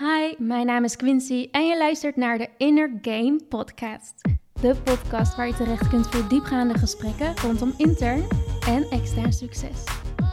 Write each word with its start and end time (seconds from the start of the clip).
Hi, 0.00 0.34
mijn 0.38 0.66
naam 0.66 0.84
is 0.84 0.96
Quincy 0.96 1.48
en 1.50 1.66
je 1.66 1.78
luistert 1.78 2.16
naar 2.16 2.38
de 2.38 2.48
Inner 2.56 2.98
Game 3.02 3.40
Podcast. 3.48 4.14
De 4.60 4.76
podcast 4.84 5.36
waar 5.36 5.46
je 5.46 5.54
terecht 5.54 5.88
kunt 5.88 6.06
voor 6.06 6.28
diepgaande 6.28 6.78
gesprekken 6.78 7.36
rondom 7.36 7.74
intern 7.76 8.28
en 8.66 8.86
extern 8.90 9.32
succes. 9.32 9.84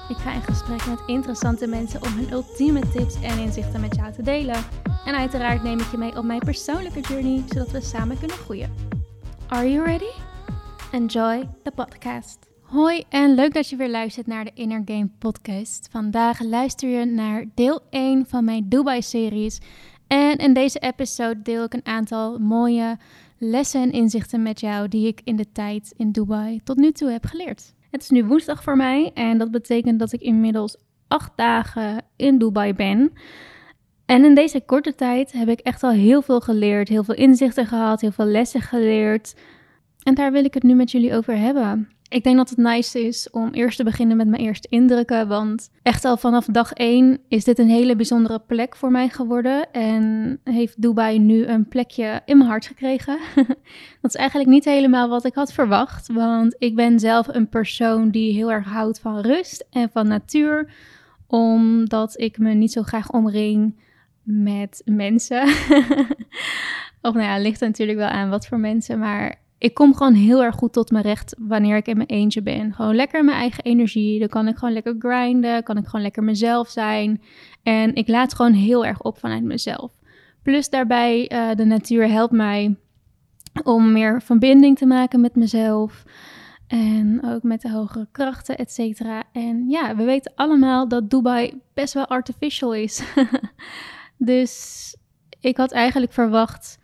Ik 0.09 0.15
ga 0.15 0.33
in 0.33 0.41
gesprek 0.41 0.85
met 0.85 1.03
interessante 1.07 1.67
mensen 1.67 2.01
om 2.01 2.09
hun 2.09 2.31
ultieme 2.31 2.79
tips 2.79 3.21
en 3.21 3.39
inzichten 3.39 3.81
met 3.81 3.95
jou 3.95 4.11
te 4.11 4.21
delen. 4.21 4.63
En 5.05 5.15
uiteraard 5.15 5.63
neem 5.63 5.79
ik 5.79 5.91
je 5.91 5.97
mee 5.97 6.17
op 6.17 6.23
mijn 6.23 6.39
persoonlijke 6.39 6.99
journey, 6.99 7.43
zodat 7.47 7.71
we 7.71 7.81
samen 7.81 8.19
kunnen 8.19 8.37
groeien. 8.37 8.73
Are 9.47 9.71
you 9.71 9.85
ready? 9.85 10.11
Enjoy 10.91 11.49
the 11.63 11.71
podcast. 11.71 12.46
Hoi 12.67 13.03
en 13.09 13.35
leuk 13.35 13.53
dat 13.53 13.69
je 13.69 13.75
weer 13.75 13.89
luistert 13.89 14.27
naar 14.27 14.43
de 14.43 14.51
Inner 14.53 14.81
Game 14.85 15.09
podcast. 15.19 15.87
Vandaag 15.91 16.41
luister 16.41 16.89
je 16.89 17.05
naar 17.05 17.45
deel 17.53 17.81
1 17.89 18.25
van 18.25 18.43
mijn 18.43 18.65
Dubai-series. 18.69 19.59
En 20.07 20.37
in 20.37 20.53
deze 20.53 20.79
episode 20.79 21.41
deel 21.41 21.63
ik 21.63 21.73
een 21.73 21.85
aantal 21.85 22.39
mooie 22.39 22.97
lessen 23.37 23.81
en 23.81 23.91
inzichten 23.91 24.41
met 24.41 24.59
jou 24.59 24.87
die 24.87 25.07
ik 25.07 25.21
in 25.23 25.35
de 25.35 25.51
tijd 25.51 25.93
in 25.97 26.11
Dubai 26.11 26.61
tot 26.63 26.77
nu 26.77 26.91
toe 26.91 27.11
heb 27.11 27.25
geleerd. 27.25 27.73
Het 27.91 28.01
is 28.01 28.09
nu 28.09 28.25
woensdag 28.25 28.63
voor 28.63 28.75
mij 28.75 29.11
en 29.13 29.37
dat 29.37 29.51
betekent 29.51 29.99
dat 29.99 30.13
ik 30.13 30.21
inmiddels 30.21 30.77
acht 31.07 31.31
dagen 31.35 32.03
in 32.15 32.37
Dubai 32.37 32.73
ben. 32.73 33.13
En 34.05 34.25
in 34.25 34.35
deze 34.35 34.61
korte 34.61 34.95
tijd 34.95 35.31
heb 35.31 35.47
ik 35.47 35.59
echt 35.59 35.83
al 35.83 35.91
heel 35.91 36.21
veel 36.21 36.39
geleerd, 36.39 36.87
heel 36.87 37.03
veel 37.03 37.15
inzichten 37.15 37.65
gehad, 37.65 38.01
heel 38.01 38.11
veel 38.11 38.25
lessen 38.25 38.61
geleerd. 38.61 39.35
En 40.03 40.13
daar 40.13 40.31
wil 40.31 40.45
ik 40.45 40.53
het 40.53 40.63
nu 40.63 40.73
met 40.73 40.91
jullie 40.91 41.15
over 41.15 41.37
hebben. 41.37 41.96
Ik 42.09 42.23
denk 42.23 42.37
dat 42.37 42.49
het 42.49 42.57
nice 42.57 43.07
is 43.07 43.29
om 43.29 43.49
eerst 43.49 43.77
te 43.77 43.83
beginnen 43.83 44.17
met 44.17 44.27
mijn 44.27 44.41
eerste 44.41 44.67
indrukken. 44.69 45.27
Want 45.27 45.69
echt 45.81 46.05
al 46.05 46.17
vanaf 46.17 46.45
dag 46.45 46.73
één 46.73 47.19
is 47.27 47.43
dit 47.43 47.59
een 47.59 47.69
hele 47.69 47.95
bijzondere 47.95 48.39
plek 48.39 48.75
voor 48.75 48.91
mij 48.91 49.09
geworden. 49.09 49.71
En 49.71 50.39
heeft 50.43 50.81
Dubai 50.81 51.19
nu 51.19 51.45
een 51.45 51.67
plekje 51.67 52.21
in 52.25 52.37
mijn 52.37 52.49
hart 52.49 52.65
gekregen. 52.65 53.19
dat 54.01 54.11
is 54.11 54.15
eigenlijk 54.15 54.49
niet 54.49 54.65
helemaal 54.65 55.09
wat 55.09 55.25
ik 55.25 55.35
had 55.35 55.53
verwacht. 55.53 56.13
Want 56.13 56.55
ik 56.59 56.75
ben 56.75 56.99
zelf 56.99 57.27
een 57.27 57.49
persoon 57.49 58.09
die 58.09 58.33
heel 58.33 58.51
erg 58.51 58.65
houdt 58.65 58.99
van 58.99 59.19
rust 59.19 59.65
en 59.71 59.89
van 59.89 60.07
natuur. 60.07 60.71
Omdat 61.27 62.19
ik 62.19 62.37
me 62.37 62.53
niet 62.53 62.71
zo 62.71 62.83
graag 62.83 63.11
omring 63.11 63.79
met 64.23 64.81
mensen. 64.85 65.41
of 67.07 67.13
nou 67.13 67.21
ja, 67.21 67.37
ligt 67.37 67.59
natuurlijk 67.59 67.97
wel 67.97 68.07
aan 68.07 68.29
wat 68.29 68.47
voor 68.47 68.59
mensen. 68.59 68.99
Maar 68.99 69.45
ik 69.57 69.73
kom 69.73 69.95
gewoon 69.95 70.13
heel 70.13 70.43
erg 70.43 70.55
goed 70.55 70.73
tot 70.73 70.91
mijn 70.91 71.03
recht 71.03 71.35
wanneer 71.39 71.75
ik 71.75 71.87
in 71.87 71.97
mijn 71.97 72.09
eentje 72.09 72.41
ben. 72.41 72.73
Gewoon 72.73 72.95
lekker 72.95 73.25
mijn 73.25 73.37
eigen 73.37 73.63
energie. 73.63 74.19
Dan 74.19 74.27
kan 74.27 74.47
ik 74.47 74.57
gewoon 74.57 74.73
lekker 74.73 74.95
grinden. 74.99 75.63
Kan 75.63 75.77
ik 75.77 75.85
gewoon 75.85 76.01
lekker 76.01 76.23
mezelf 76.23 76.69
zijn. 76.69 77.21
En 77.63 77.95
ik 77.95 78.07
laat 78.07 78.33
gewoon 78.33 78.53
heel 78.53 78.85
erg 78.85 79.01
op 79.01 79.17
vanuit 79.17 79.43
mezelf. 79.43 79.91
Plus 80.43 80.69
daarbij, 80.69 81.31
uh, 81.31 81.55
de 81.55 81.65
natuur 81.65 82.09
helpt 82.09 82.33
mij 82.33 82.75
om 83.63 83.91
meer 83.91 84.21
verbinding 84.21 84.77
te 84.77 84.85
maken 84.85 85.21
met 85.21 85.35
mezelf. 85.35 86.03
En 86.67 87.19
ook 87.25 87.43
met 87.43 87.61
de 87.61 87.71
hogere 87.71 88.07
krachten, 88.11 88.57
et 88.57 88.71
cetera. 88.71 89.23
En 89.31 89.69
ja, 89.69 89.95
we 89.95 90.03
weten 90.03 90.31
allemaal 90.35 90.87
dat 90.87 91.09
Dubai 91.09 91.61
best 91.73 91.93
wel 91.93 92.07
artificial 92.07 92.73
is. 92.73 93.03
dus 94.17 94.95
ik 95.39 95.57
had 95.57 95.71
eigenlijk 95.71 96.13
verwacht 96.13 96.79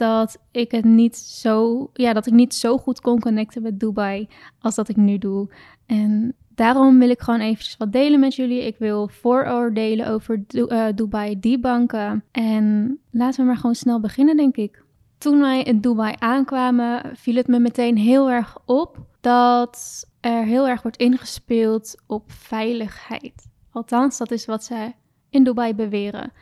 dat 0.00 0.38
ik 0.50 0.70
het 0.70 0.84
niet 0.84 1.16
zo, 1.16 1.90
ja, 1.94 2.12
dat 2.12 2.26
ik 2.26 2.32
niet 2.32 2.54
zo 2.54 2.78
goed 2.78 3.00
kon 3.00 3.20
connecten 3.20 3.62
met 3.62 3.80
Dubai 3.80 4.28
als 4.60 4.74
dat 4.74 4.88
ik 4.88 4.96
nu 4.96 5.18
doe. 5.18 5.48
En 5.86 6.34
daarom 6.54 6.98
wil 6.98 7.10
ik 7.10 7.20
gewoon 7.20 7.40
eventjes 7.40 7.76
wat 7.76 7.92
delen 7.92 8.20
met 8.20 8.34
jullie. 8.34 8.66
Ik 8.66 8.76
wil 8.78 9.08
vooroordelen 9.08 10.06
over 10.06 10.44
uh, 10.50 10.86
Dubai 10.94 11.40
debunken. 11.40 12.24
En 12.30 12.98
laten 13.10 13.40
we 13.40 13.46
maar 13.46 13.56
gewoon 13.56 13.74
snel 13.74 14.00
beginnen, 14.00 14.36
denk 14.36 14.56
ik. 14.56 14.82
Toen 15.18 15.40
wij 15.40 15.62
in 15.62 15.80
Dubai 15.80 16.14
aankwamen, 16.18 17.16
viel 17.16 17.34
het 17.34 17.46
me 17.46 17.58
meteen 17.58 17.96
heel 17.96 18.30
erg 18.30 18.58
op 18.64 18.98
dat 19.20 20.06
er 20.20 20.44
heel 20.44 20.68
erg 20.68 20.82
wordt 20.82 20.96
ingespeeld 20.96 22.02
op 22.06 22.32
veiligheid. 22.32 23.48
Althans, 23.72 24.18
dat 24.18 24.30
is 24.30 24.46
wat 24.46 24.64
ze 24.64 24.92
in 25.30 25.44
Dubai 25.44 25.74
beweren. 25.74 26.32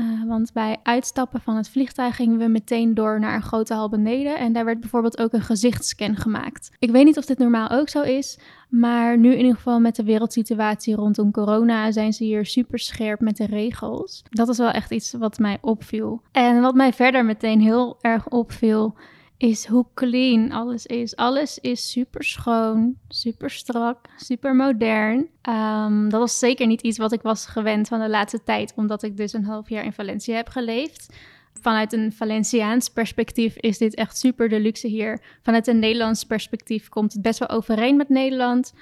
Uh, 0.00 0.22
want 0.26 0.52
bij 0.52 0.76
uitstappen 0.82 1.40
van 1.40 1.56
het 1.56 1.68
vliegtuig 1.68 2.16
gingen 2.16 2.38
we 2.38 2.48
meteen 2.48 2.94
door 2.94 3.20
naar 3.20 3.34
een 3.34 3.42
grote 3.42 3.74
hal 3.74 3.88
beneden. 3.88 4.38
En 4.38 4.52
daar 4.52 4.64
werd 4.64 4.80
bijvoorbeeld 4.80 5.18
ook 5.18 5.32
een 5.32 5.40
gezichtsscan 5.40 6.16
gemaakt. 6.16 6.70
Ik 6.78 6.90
weet 6.90 7.04
niet 7.04 7.18
of 7.18 7.24
dit 7.24 7.38
normaal 7.38 7.70
ook 7.70 7.88
zo 7.88 8.02
is. 8.02 8.38
Maar 8.68 9.18
nu 9.18 9.32
in 9.32 9.38
ieder 9.38 9.54
geval 9.54 9.80
met 9.80 9.96
de 9.96 10.04
wereldsituatie 10.04 10.94
rondom 10.94 11.30
corona 11.30 11.90
zijn 11.90 12.12
ze 12.12 12.24
hier 12.24 12.46
super 12.46 12.78
scherp 12.78 13.20
met 13.20 13.36
de 13.36 13.46
regels. 13.46 14.22
Dat 14.30 14.48
is 14.48 14.58
wel 14.58 14.70
echt 14.70 14.90
iets 14.90 15.12
wat 15.12 15.38
mij 15.38 15.58
opviel. 15.60 16.22
En 16.32 16.60
wat 16.60 16.74
mij 16.74 16.92
verder 16.92 17.24
meteen 17.24 17.60
heel 17.60 17.96
erg 18.00 18.28
opviel 18.28 18.94
is 19.38 19.66
hoe 19.66 19.86
clean 19.94 20.52
alles 20.52 20.86
is. 20.86 21.16
Alles 21.16 21.58
is 21.58 21.90
super 21.90 22.24
schoon, 22.24 22.96
super 23.08 23.50
strak, 23.50 23.98
super 24.16 24.54
modern. 24.54 25.28
Um, 25.48 26.08
dat 26.08 26.20
was 26.20 26.38
zeker 26.38 26.66
niet 26.66 26.80
iets 26.82 26.98
wat 26.98 27.12
ik 27.12 27.22
was 27.22 27.46
gewend 27.46 27.88
van 27.88 28.00
de 28.00 28.08
laatste 28.08 28.42
tijd, 28.42 28.72
omdat 28.76 29.02
ik 29.02 29.16
dus 29.16 29.32
een 29.32 29.44
half 29.44 29.68
jaar 29.68 29.84
in 29.84 29.92
Valencia 29.92 30.36
heb 30.36 30.48
geleefd. 30.48 31.16
Vanuit 31.60 31.92
een 31.92 32.12
Valenciaans 32.12 32.88
perspectief 32.88 33.56
is 33.56 33.78
dit 33.78 33.94
echt 33.94 34.18
super 34.18 34.48
de 34.48 34.60
luxe 34.60 34.88
hier. 34.88 35.20
Vanuit 35.42 35.66
een 35.66 35.78
Nederlands 35.78 36.24
perspectief 36.24 36.88
komt 36.88 37.12
het 37.12 37.22
best 37.22 37.38
wel 37.38 37.48
overeen 37.48 37.96
met 37.96 38.08
Nederland, 38.08 38.74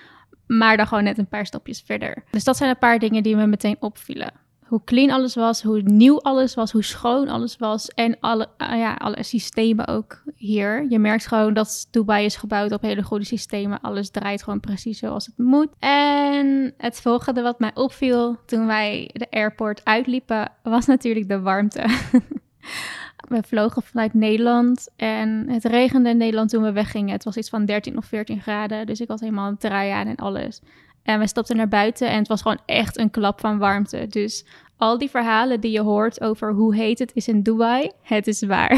maar 0.47 0.77
dan 0.77 0.87
gewoon 0.87 1.05
net 1.05 1.19
een 1.19 1.29
paar 1.29 1.47
stapjes 1.47 1.83
verder. 1.87 2.25
Dus 2.31 2.45
dat 2.45 2.57
zijn 2.57 2.71
een 2.71 2.79
paar 2.79 2.99
dingen 2.99 3.23
die 3.23 3.37
me 3.37 3.47
meteen 3.47 3.77
opvielen 3.81 4.44
hoe 4.65 4.81
clean 4.85 5.11
alles 5.11 5.35
was, 5.35 5.63
hoe 5.63 5.83
nieuw 5.83 6.21
alles 6.21 6.55
was, 6.55 6.73
hoe 6.73 6.85
schoon 6.85 7.29
alles 7.29 7.57
was. 7.57 7.89
En 7.89 8.17
alle, 8.21 8.49
uh, 8.59 8.79
ja, 8.79 8.95
alle 8.95 9.23
systemen 9.23 9.87
ook 9.87 10.23
hier. 10.35 10.87
Je 10.89 10.99
merkt 10.99 11.27
gewoon 11.27 11.55
dat 11.55 11.89
Dubai 11.91 12.25
is 12.25 12.37
gebouwd 12.37 12.73
op 12.73 12.83
hele 12.83 13.03
goede 13.03 13.25
systemen. 13.25 13.81
Alles 13.81 14.11
draait 14.11 14.43
gewoon 14.43 14.61
precies 14.61 14.99
zoals 14.99 15.27
het 15.27 15.39
moet. 15.39 15.69
En 15.79 16.75
het 16.77 17.01
volgende 17.01 17.43
wat 17.43 17.59
mij 17.59 17.71
opviel 17.75 18.37
toen 18.47 18.67
wij 18.67 19.11
de 19.13 19.31
airport 19.31 19.85
uitliepen, 19.85 20.53
was 20.63 20.87
natuurlijk 20.87 21.29
de 21.29 21.41
warmte. 21.41 21.85
we 23.29 23.43
vlogen 23.47 23.83
vanuit 23.83 24.15
Nederland 24.15 24.89
en 24.97 25.49
het 25.49 25.65
regende 25.65 26.11
in 26.11 26.17
Nederland 26.17 26.51
toen 26.51 26.63
we 26.63 26.73
weggingen. 26.73 27.13
Het 27.13 27.25
was 27.25 27.37
iets 27.37 27.49
van 27.49 27.65
13 27.65 27.97
of 27.97 28.05
14 28.05 28.41
graden, 28.41 28.87
dus 28.87 29.01
ik 29.01 29.09
had 29.09 29.21
helemaal 29.21 29.49
een 29.49 29.57
trui 29.57 29.91
aan 29.91 30.07
en 30.07 30.17
alles. 30.17 30.61
En 31.05 31.19
we 31.19 31.27
stapten 31.27 31.57
naar 31.57 31.69
buiten 31.69 32.11
en 32.11 32.19
het 32.19 32.29
was 32.29 32.43
gewoon 32.43 32.61
echt 32.67 32.99
een 32.99 33.11
klap 33.11 33.41
van 33.41 33.59
warmte. 33.59 34.07
Dus 34.09 34.47
al 34.77 34.99
die 34.99 35.11
verhalen 35.11 35.61
die 35.61 35.73
je 35.73 35.81
hoort 35.81 36.21
over 36.21 36.53
hoe 36.53 36.75
heet 36.75 36.99
het 36.99 37.11
is 37.15 37.29
in 37.29 37.43
Dubai, 37.43 37.91
het 38.03 38.27
is 38.27 38.43
waar. 38.43 38.77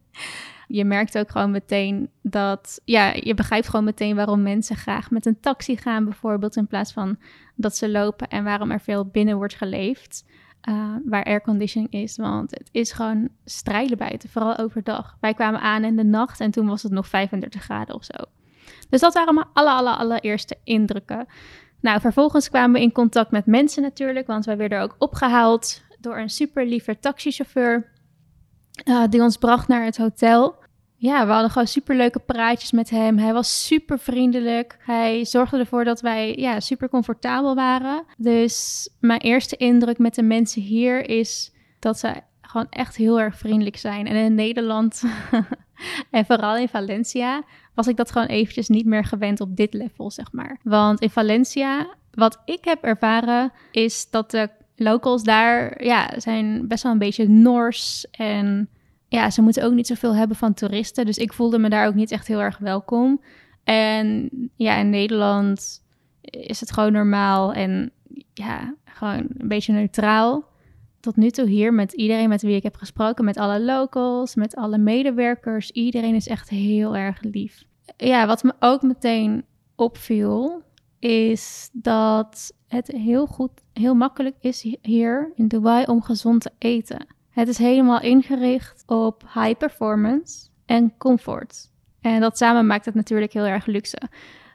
je 0.68 0.84
merkt 0.84 1.18
ook 1.18 1.30
gewoon 1.30 1.50
meteen 1.50 2.10
dat, 2.22 2.80
ja, 2.84 3.12
je 3.14 3.34
begrijpt 3.34 3.68
gewoon 3.68 3.84
meteen 3.84 4.16
waarom 4.16 4.42
mensen 4.42 4.76
graag 4.76 5.10
met 5.10 5.26
een 5.26 5.40
taxi 5.40 5.76
gaan, 5.76 6.04
bijvoorbeeld, 6.04 6.56
in 6.56 6.66
plaats 6.66 6.92
van 6.92 7.18
dat 7.54 7.76
ze 7.76 7.90
lopen 7.90 8.28
en 8.28 8.44
waarom 8.44 8.70
er 8.70 8.80
veel 8.80 9.06
binnen 9.06 9.36
wordt 9.36 9.54
geleefd. 9.54 10.24
Uh, 10.68 10.94
waar 11.04 11.24
airconditioning 11.24 11.92
is, 11.92 12.16
want 12.16 12.50
het 12.50 12.68
is 12.72 12.92
gewoon 12.92 13.28
strijden 13.44 13.98
buiten, 13.98 14.28
vooral 14.28 14.58
overdag. 14.58 15.16
Wij 15.20 15.34
kwamen 15.34 15.60
aan 15.60 15.84
in 15.84 15.96
de 15.96 16.04
nacht 16.04 16.40
en 16.40 16.50
toen 16.50 16.66
was 16.66 16.82
het 16.82 16.92
nog 16.92 17.08
35 17.08 17.62
graden 17.62 17.94
of 17.94 18.04
zo. 18.04 18.24
Dus 18.92 19.00
dat 19.00 19.14
waren 19.14 19.34
mijn 19.34 19.46
alle, 19.52 19.90
alle, 19.90 20.38
indrukken. 20.64 21.26
Nou, 21.80 22.00
vervolgens 22.00 22.48
kwamen 22.48 22.72
we 22.72 22.80
in 22.80 22.92
contact 22.92 23.30
met 23.30 23.46
mensen 23.46 23.82
natuurlijk, 23.82 24.26
want 24.26 24.44
wij 24.44 24.56
werden 24.56 24.80
ook 24.80 24.94
opgehaald 24.98 25.82
door 26.00 26.18
een 26.18 26.30
super 26.30 26.66
lieve 26.66 26.98
taxichauffeur 26.98 27.92
uh, 28.84 29.04
die 29.08 29.22
ons 29.22 29.36
bracht 29.36 29.68
naar 29.68 29.84
het 29.84 29.96
hotel. 29.96 30.54
Ja, 30.96 31.26
we 31.26 31.32
hadden 31.32 31.50
gewoon 31.50 31.66
super 31.66 31.96
leuke 31.96 32.18
praatjes 32.18 32.70
met 32.70 32.90
hem. 32.90 33.18
Hij 33.18 33.32
was 33.32 33.66
super 33.66 33.98
vriendelijk. 33.98 34.76
Hij 34.78 35.24
zorgde 35.24 35.58
ervoor 35.58 35.84
dat 35.84 36.00
wij 36.00 36.36
ja, 36.36 36.60
super 36.60 36.88
comfortabel 36.88 37.54
waren. 37.54 38.04
Dus 38.16 38.88
mijn 39.00 39.20
eerste 39.20 39.56
indruk 39.56 39.98
met 39.98 40.14
de 40.14 40.22
mensen 40.22 40.62
hier 40.62 41.08
is 41.08 41.52
dat 41.78 41.98
ze 41.98 42.22
gewoon 42.40 42.66
echt 42.70 42.96
heel 42.96 43.20
erg 43.20 43.38
vriendelijk 43.38 43.76
zijn. 43.76 44.06
En 44.06 44.16
in 44.16 44.34
Nederland 44.34 45.02
en 46.10 46.26
vooral 46.26 46.56
in 46.56 46.68
Valencia 46.68 47.42
was 47.74 47.86
ik 47.86 47.96
dat 47.96 48.10
gewoon 48.10 48.26
eventjes 48.26 48.68
niet 48.68 48.86
meer 48.86 49.04
gewend 49.04 49.40
op 49.40 49.56
dit 49.56 49.74
level, 49.74 50.10
zeg 50.10 50.32
maar. 50.32 50.58
Want 50.62 51.00
in 51.00 51.10
Valencia, 51.10 51.86
wat 52.10 52.42
ik 52.44 52.64
heb 52.64 52.82
ervaren, 52.82 53.52
is 53.70 54.10
dat 54.10 54.30
de 54.30 54.48
locals 54.76 55.22
daar, 55.22 55.84
ja, 55.84 56.10
zijn 56.16 56.68
best 56.68 56.82
wel 56.82 56.92
een 56.92 56.98
beetje 56.98 57.28
Noors 57.28 58.06
en 58.10 58.68
ja, 59.08 59.30
ze 59.30 59.42
moeten 59.42 59.64
ook 59.64 59.72
niet 59.72 59.86
zoveel 59.86 60.14
hebben 60.14 60.36
van 60.36 60.54
toeristen. 60.54 61.06
Dus 61.06 61.18
ik 61.18 61.32
voelde 61.32 61.58
me 61.58 61.68
daar 61.68 61.86
ook 61.86 61.94
niet 61.94 62.10
echt 62.10 62.26
heel 62.26 62.40
erg 62.40 62.58
welkom. 62.58 63.20
En 63.64 64.30
ja, 64.56 64.76
in 64.76 64.90
Nederland 64.90 65.82
is 66.20 66.60
het 66.60 66.72
gewoon 66.72 66.92
normaal 66.92 67.52
en 67.52 67.90
ja, 68.34 68.74
gewoon 68.84 69.26
een 69.38 69.48
beetje 69.48 69.72
neutraal. 69.72 70.44
Tot 71.02 71.16
nu 71.16 71.30
toe 71.30 71.48
hier 71.48 71.74
met 71.74 71.92
iedereen 71.92 72.28
met 72.28 72.42
wie 72.42 72.56
ik 72.56 72.62
heb 72.62 72.76
gesproken, 72.76 73.24
met 73.24 73.36
alle 73.36 73.60
locals, 73.60 74.34
met 74.34 74.56
alle 74.56 74.78
medewerkers. 74.78 75.70
Iedereen 75.70 76.14
is 76.14 76.28
echt 76.28 76.48
heel 76.48 76.96
erg 76.96 77.22
lief. 77.22 77.64
Ja, 77.96 78.26
wat 78.26 78.42
me 78.42 78.52
ook 78.58 78.82
meteen 78.82 79.44
opviel, 79.76 80.62
is 80.98 81.70
dat 81.72 82.52
het 82.68 82.86
heel 82.86 83.26
goed, 83.26 83.50
heel 83.72 83.94
makkelijk 83.94 84.36
is 84.40 84.66
hier 84.82 85.32
in 85.34 85.48
Dubai 85.48 85.84
om 85.84 86.02
gezond 86.02 86.40
te 86.40 86.50
eten. 86.58 87.06
Het 87.30 87.48
is 87.48 87.58
helemaal 87.58 88.00
ingericht 88.00 88.82
op 88.86 89.22
high 89.34 89.58
performance 89.58 90.48
en 90.66 90.96
comfort. 90.98 91.70
En 92.00 92.20
dat 92.20 92.38
samen 92.38 92.66
maakt 92.66 92.84
het 92.84 92.94
natuurlijk 92.94 93.32
heel 93.32 93.44
erg 93.44 93.66
luxe. 93.66 93.98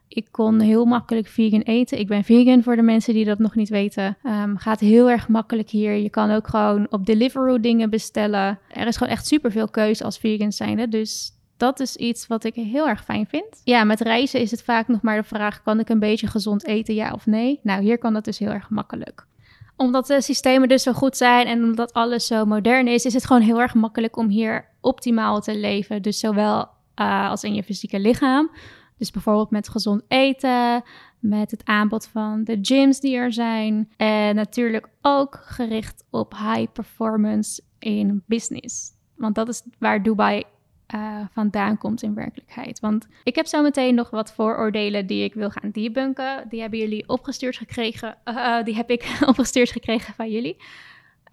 Ik 0.07 0.27
kon 0.31 0.59
heel 0.59 0.85
makkelijk 0.85 1.27
vegan 1.27 1.61
eten. 1.61 1.99
Ik 1.99 2.07
ben 2.07 2.23
vegan 2.23 2.63
voor 2.63 2.75
de 2.75 2.81
mensen 2.81 3.13
die 3.13 3.25
dat 3.25 3.39
nog 3.39 3.55
niet 3.55 3.69
weten. 3.69 4.17
Um, 4.23 4.57
gaat 4.57 4.79
heel 4.79 5.09
erg 5.09 5.27
makkelijk 5.27 5.69
hier. 5.69 5.93
Je 5.93 6.09
kan 6.09 6.31
ook 6.31 6.47
gewoon 6.47 6.87
op 6.89 7.05
Deliveroo 7.05 7.59
dingen 7.59 7.89
bestellen. 7.89 8.59
Er 8.67 8.87
is 8.87 8.97
gewoon 8.97 9.13
echt 9.13 9.27
superveel 9.27 9.67
keuze 9.67 10.03
als 10.03 10.17
vegan 10.17 10.51
zijnde. 10.51 10.87
Dus 10.87 11.31
dat 11.57 11.79
is 11.79 11.95
iets 11.95 12.27
wat 12.27 12.43
ik 12.43 12.55
heel 12.55 12.87
erg 12.87 13.03
fijn 13.03 13.27
vind. 13.27 13.61
Ja, 13.63 13.83
met 13.83 14.01
reizen 14.01 14.39
is 14.39 14.51
het 14.51 14.63
vaak 14.63 14.87
nog 14.87 15.01
maar 15.01 15.17
de 15.17 15.27
vraag: 15.27 15.61
kan 15.61 15.79
ik 15.79 15.89
een 15.89 15.99
beetje 15.99 16.27
gezond 16.27 16.65
eten, 16.65 16.93
ja 16.93 17.11
of 17.11 17.25
nee? 17.25 17.59
Nou, 17.63 17.81
hier 17.81 17.97
kan 17.97 18.13
dat 18.13 18.25
dus 18.25 18.39
heel 18.39 18.51
erg 18.51 18.69
makkelijk 18.69 19.25
omdat 19.77 20.07
de 20.07 20.21
systemen 20.21 20.67
dus 20.67 20.83
zo 20.83 20.93
goed 20.93 21.17
zijn 21.17 21.47
en 21.47 21.63
omdat 21.63 21.93
alles 21.93 22.27
zo 22.27 22.45
modern 22.45 22.87
is, 22.87 23.05
is 23.05 23.13
het 23.13 23.25
gewoon 23.25 23.41
heel 23.41 23.61
erg 23.61 23.73
makkelijk 23.73 24.17
om 24.17 24.29
hier 24.29 24.65
optimaal 24.81 25.41
te 25.41 25.57
leven. 25.57 26.01
Dus 26.01 26.19
zowel 26.19 26.67
uh, 26.95 27.29
als 27.29 27.43
in 27.43 27.53
je 27.53 27.63
fysieke 27.63 27.99
lichaam. 27.99 28.51
Dus 28.97 29.11
bijvoorbeeld 29.11 29.51
met 29.51 29.69
gezond 29.69 30.01
eten, 30.07 30.83
met 31.19 31.51
het 31.51 31.65
aanbod 31.65 32.07
van 32.07 32.43
de 32.43 32.57
gyms 32.61 32.99
die 32.99 33.15
er 33.15 33.33
zijn. 33.33 33.89
En 33.97 34.35
natuurlijk 34.35 34.89
ook 35.01 35.39
gericht 35.43 36.05
op 36.09 36.33
high 36.33 36.71
performance 36.71 37.61
in 37.79 38.23
business. 38.25 38.91
Want 39.15 39.35
dat 39.35 39.47
is 39.49 39.63
waar 39.79 40.03
Dubai 40.03 40.43
uh, 40.95 41.19
vandaan 41.31 41.77
komt 41.77 42.01
in 42.01 42.13
werkelijkheid. 42.13 42.79
Want 42.79 43.07
ik 43.23 43.35
heb 43.35 43.45
zo 43.45 43.61
meteen 43.61 43.95
nog 43.95 44.09
wat 44.09 44.33
vooroordelen 44.33 45.07
die 45.07 45.23
ik 45.23 45.33
wil 45.33 45.49
gaan 45.49 45.71
debunken. 45.71 46.45
Die 46.49 46.61
hebben 46.61 46.79
jullie 46.79 47.09
opgestuurd 47.09 47.57
gekregen. 47.57 48.17
Uh, 48.25 48.63
die 48.63 48.75
heb 48.75 48.89
ik 48.89 49.17
opgestuurd 49.29 49.71
gekregen 49.71 50.13
van 50.13 50.31
jullie. 50.31 50.57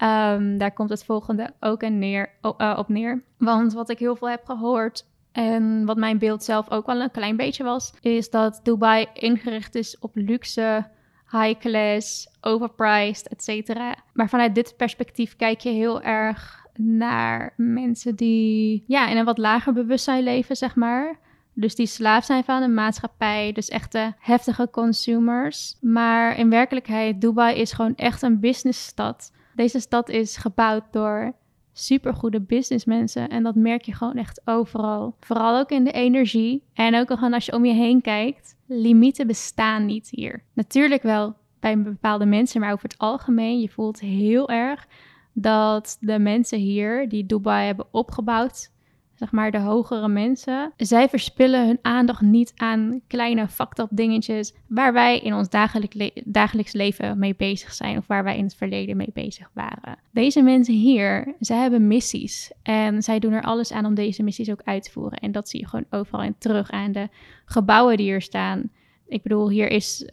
Um, 0.03 0.57
daar 0.57 0.73
komt 0.73 0.89
het 0.89 1.05
volgende 1.05 1.53
ook 1.59 1.81
een 1.81 1.99
neer, 1.99 2.29
op 2.77 2.85
neer. 2.87 3.23
Want 3.37 3.73
wat 3.73 3.89
ik 3.89 3.99
heel 3.99 4.15
veel 4.15 4.29
heb 4.29 4.45
gehoord 4.45 5.05
en 5.35 5.85
wat 5.85 5.97
mijn 5.97 6.17
beeld 6.17 6.43
zelf 6.43 6.71
ook 6.71 6.85
wel 6.85 7.01
een 7.01 7.11
klein 7.11 7.35
beetje 7.35 7.63
was, 7.63 7.93
is 8.01 8.29
dat 8.29 8.59
Dubai 8.63 9.05
ingericht 9.13 9.75
is 9.75 9.99
op 9.99 10.11
luxe, 10.13 10.87
high 11.31 11.59
class, 11.59 12.29
overpriced, 12.41 13.27
etc. 13.27 13.75
Maar 14.13 14.29
vanuit 14.29 14.55
dit 14.55 14.73
perspectief 14.77 15.35
kijk 15.35 15.59
je 15.59 15.69
heel 15.69 16.01
erg 16.01 16.65
naar 16.73 17.53
mensen 17.57 18.15
die 18.15 18.83
ja, 18.87 19.07
in 19.07 19.17
een 19.17 19.25
wat 19.25 19.37
lager 19.37 19.73
bewustzijn 19.73 20.23
leven, 20.23 20.55
zeg 20.55 20.75
maar. 20.75 21.19
Dus 21.53 21.75
die 21.75 21.87
slaaf 21.87 22.25
zijn 22.25 22.43
van 22.43 22.61
de 22.61 22.67
maatschappij, 22.67 23.51
dus 23.51 23.69
echte 23.69 24.13
heftige 24.19 24.69
consumers. 24.71 25.77
Maar 25.81 26.37
in 26.37 26.49
werkelijkheid, 26.49 27.21
Dubai 27.21 27.59
is 27.59 27.71
gewoon 27.71 27.95
echt 27.95 28.21
een 28.21 28.39
businessstad. 28.39 29.31
Deze 29.55 29.79
stad 29.79 30.09
is 30.09 30.37
gebouwd 30.37 30.83
door 30.91 31.33
supergoede 31.77 32.41
businessmensen. 32.41 33.29
En 33.29 33.43
dat 33.43 33.55
merk 33.55 33.81
je 33.81 33.93
gewoon 33.93 34.15
echt 34.15 34.41
overal. 34.45 35.15
Vooral 35.19 35.59
ook 35.59 35.69
in 35.69 35.83
de 35.83 35.91
energie. 35.91 36.63
En 36.73 36.95
ook 36.95 37.09
gewoon 37.09 37.33
als 37.33 37.45
je 37.45 37.53
om 37.53 37.65
je 37.65 37.73
heen 37.73 38.01
kijkt. 38.01 38.55
Limieten 38.65 39.27
bestaan 39.27 39.85
niet 39.85 40.09
hier. 40.09 40.43
Natuurlijk 40.53 41.01
wel 41.03 41.35
bij 41.59 41.81
bepaalde 41.81 42.25
mensen, 42.25 42.61
maar 42.61 42.71
over 42.71 42.83
het 42.83 42.97
algemeen. 42.97 43.59
Je 43.59 43.69
voelt 43.69 43.99
heel 43.99 44.49
erg 44.49 44.87
dat 45.33 45.97
de 45.99 46.19
mensen 46.19 46.59
hier 46.59 47.09
die 47.09 47.25
Dubai 47.25 47.65
hebben 47.65 47.87
opgebouwd, 47.91 48.71
zeg 49.15 49.31
maar 49.31 49.51
de 49.51 49.59
hogere 49.59 50.07
mensen, 50.07 50.73
zij 50.77 51.09
verspillen 51.09 51.65
hun 51.65 51.79
aandacht 51.81 52.21
niet 52.21 52.53
aan 52.55 53.01
kleine 53.07 53.47
fucked 53.47 54.53
waar 54.67 54.93
wij 54.93 55.19
in 55.19 55.33
ons 55.33 55.49
dagelijk 55.49 56.21
dagelijks 56.25 56.73
leven 56.73 57.19
mee 57.19 57.35
bezig 57.35 57.73
zijn 57.73 57.97
of 57.97 58.07
waar 58.07 58.23
wij 58.23 58.37
in 58.37 58.43
het 58.43 58.55
verleden 58.55 58.97
mee 58.97 59.11
bezig 59.13 59.49
waren. 59.53 59.97
Deze 60.11 60.41
mensen 60.41 60.73
hier, 60.73 61.35
zij 61.39 61.57
hebben 61.57 61.87
missies 61.87 62.51
en 62.63 63.03
zij 63.03 63.19
doen 63.19 63.33
er 63.33 63.43
alles 63.43 63.71
aan 63.71 63.85
om 63.85 63.95
deze 63.95 64.23
missies 64.23 64.51
ook 64.51 64.61
uit 64.63 64.83
te 64.83 64.91
voeren. 64.91 65.19
En 65.19 65.31
dat 65.31 65.49
zie 65.49 65.59
je 65.59 65.67
gewoon 65.67 65.85
overal 65.89 66.23
in 66.23 66.35
terug 66.37 66.71
aan 66.71 66.91
de 66.91 67.09
gebouwen 67.45 67.97
die 67.97 68.05
hier 68.05 68.21
staan. 68.21 68.69
Ik 69.07 69.23
bedoel, 69.23 69.49
hier 69.49 69.69
is 69.69 70.03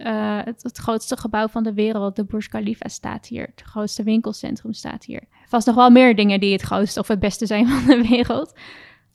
het, 0.44 0.62
het, 0.62 0.78
grootste 0.78 1.16
gebouw 1.16 1.48
van 1.48 1.62
de 1.62 1.72
wereld, 1.72 2.16
de 2.16 2.24
Burj 2.24 2.46
Khalifa, 2.48 2.88
staat 2.88 3.26
hier. 3.26 3.46
Het 3.54 3.62
grootste 3.66 4.02
winkelcentrum 4.02 4.72
staat 4.72 5.04
hier. 5.04 5.22
Vast 5.46 5.66
nog 5.66 5.76
wel 5.76 5.90
meer 5.90 6.16
dingen 6.16 6.40
die 6.40 6.52
het 6.52 6.62
grootste 6.62 7.00
of 7.00 7.08
het 7.08 7.20
beste 7.20 7.46
zijn 7.46 7.68
van 7.72 7.84
de 7.86 8.08
wereld. 8.08 8.52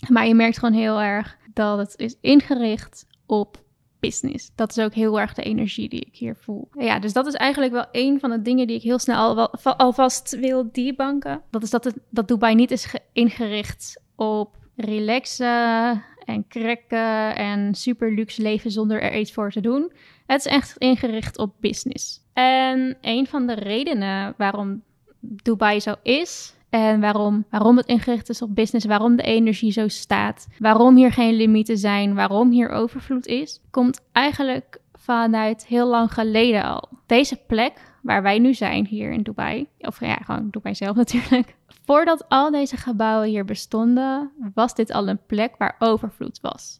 Maar 0.10 0.28
je 0.28 0.36
merkt 0.36 0.60
gewoon 0.60 0.74
heel 0.74 1.02
erg 1.02 1.38
dat 1.54 1.78
het 1.78 1.94
is 1.98 2.16
ingericht 2.22 3.08
op 3.26 3.66
business. 4.00 4.52
Dat 4.56 4.78
is 4.78 4.84
ook 4.84 4.94
heel 4.94 5.20
erg 5.20 5.34
de 5.34 5.44
energie 5.44 5.90
die 5.90 6.00
ik 6.02 6.16
hier 6.16 6.36
voel. 6.36 6.70
Ja, 6.78 7.00
dus 7.00 7.14
dat 7.14 7.28
is 7.28 7.34
eigenlijk 7.34 7.74
wel 7.74 7.86
een 7.92 8.20
van 8.20 8.30
de 8.30 8.42
dingen 8.42 8.68
die 8.68 8.76
ik 8.76 8.82
heel 8.82 9.00
snel 9.00 9.18
al, 9.18 9.54
alvast 9.78 10.38
wil 10.40 10.70
debunken. 10.72 11.42
Dat 11.50 11.64
is 11.64 11.70
dat, 11.70 11.84
het, 11.84 11.98
dat 12.10 12.28
Dubai 12.28 12.56
niet 12.56 12.72
is 12.72 12.96
ingericht 13.14 14.02
op 14.16 14.56
relaxen 14.76 16.04
en 16.26 16.48
krekken 16.48 17.36
en 17.36 17.76
super 17.76 18.14
luxe 18.14 18.42
leven 18.42 18.72
zonder 18.72 19.02
er 19.02 19.20
iets 19.20 19.34
voor 19.34 19.52
te 19.52 19.62
doen. 19.62 19.92
Het 20.26 20.46
is 20.46 20.52
echt 20.52 20.78
ingericht 20.78 21.38
op 21.38 21.54
business. 21.60 22.22
En 22.34 22.98
een 23.02 23.28
van 23.28 23.48
de 23.48 23.54
redenen 23.54 24.34
waarom 24.38 24.84
Dubai 25.20 25.80
zo 25.80 25.96
is 26.04 26.56
en 26.78 27.00
waarom, 27.00 27.46
waarom 27.50 27.78
het 27.78 27.86
ingericht 27.86 28.30
is 28.30 28.42
op 28.42 28.56
business, 28.56 28.86
waarom 28.86 29.16
de 29.16 29.24
energie 29.24 29.72
zo 29.72 29.88
staat, 29.88 30.48
waarom 30.60 30.96
hier 30.96 31.12
geen 31.12 31.34
limieten 31.34 31.78
zijn, 31.78 32.16
waarom 32.16 32.52
hier 32.52 32.70
overvloed 32.70 33.26
is, 33.26 33.62
komt 33.72 34.02
eigenlijk 34.12 34.82
vanuit 34.94 35.66
heel 35.66 35.88
lang 35.88 36.14
geleden 36.14 36.64
al. 36.64 36.90
Deze 37.06 37.36
plek 37.48 37.96
waar 38.02 38.22
wij 38.22 38.40
nu 38.40 38.54
zijn 38.54 38.86
hier 38.86 39.12
in 39.12 39.24
Dubai, 39.24 39.68
of 39.80 40.00
ja, 40.00 40.16
gewoon 40.16 40.48
Dubai 40.52 40.76
zelf 40.76 40.96
natuurlijk. 41.06 41.56
Voordat 41.86 42.30
al 42.30 42.52
deze 42.52 42.78
gebouwen 42.78 43.28
hier 43.28 43.46
bestonden, 43.46 44.32
was 44.54 44.76
dit 44.76 44.92
al 44.92 45.08
een 45.08 45.26
plek 45.26 45.56
waar 45.58 45.76
overvloed 45.80 46.40
was. 46.42 46.80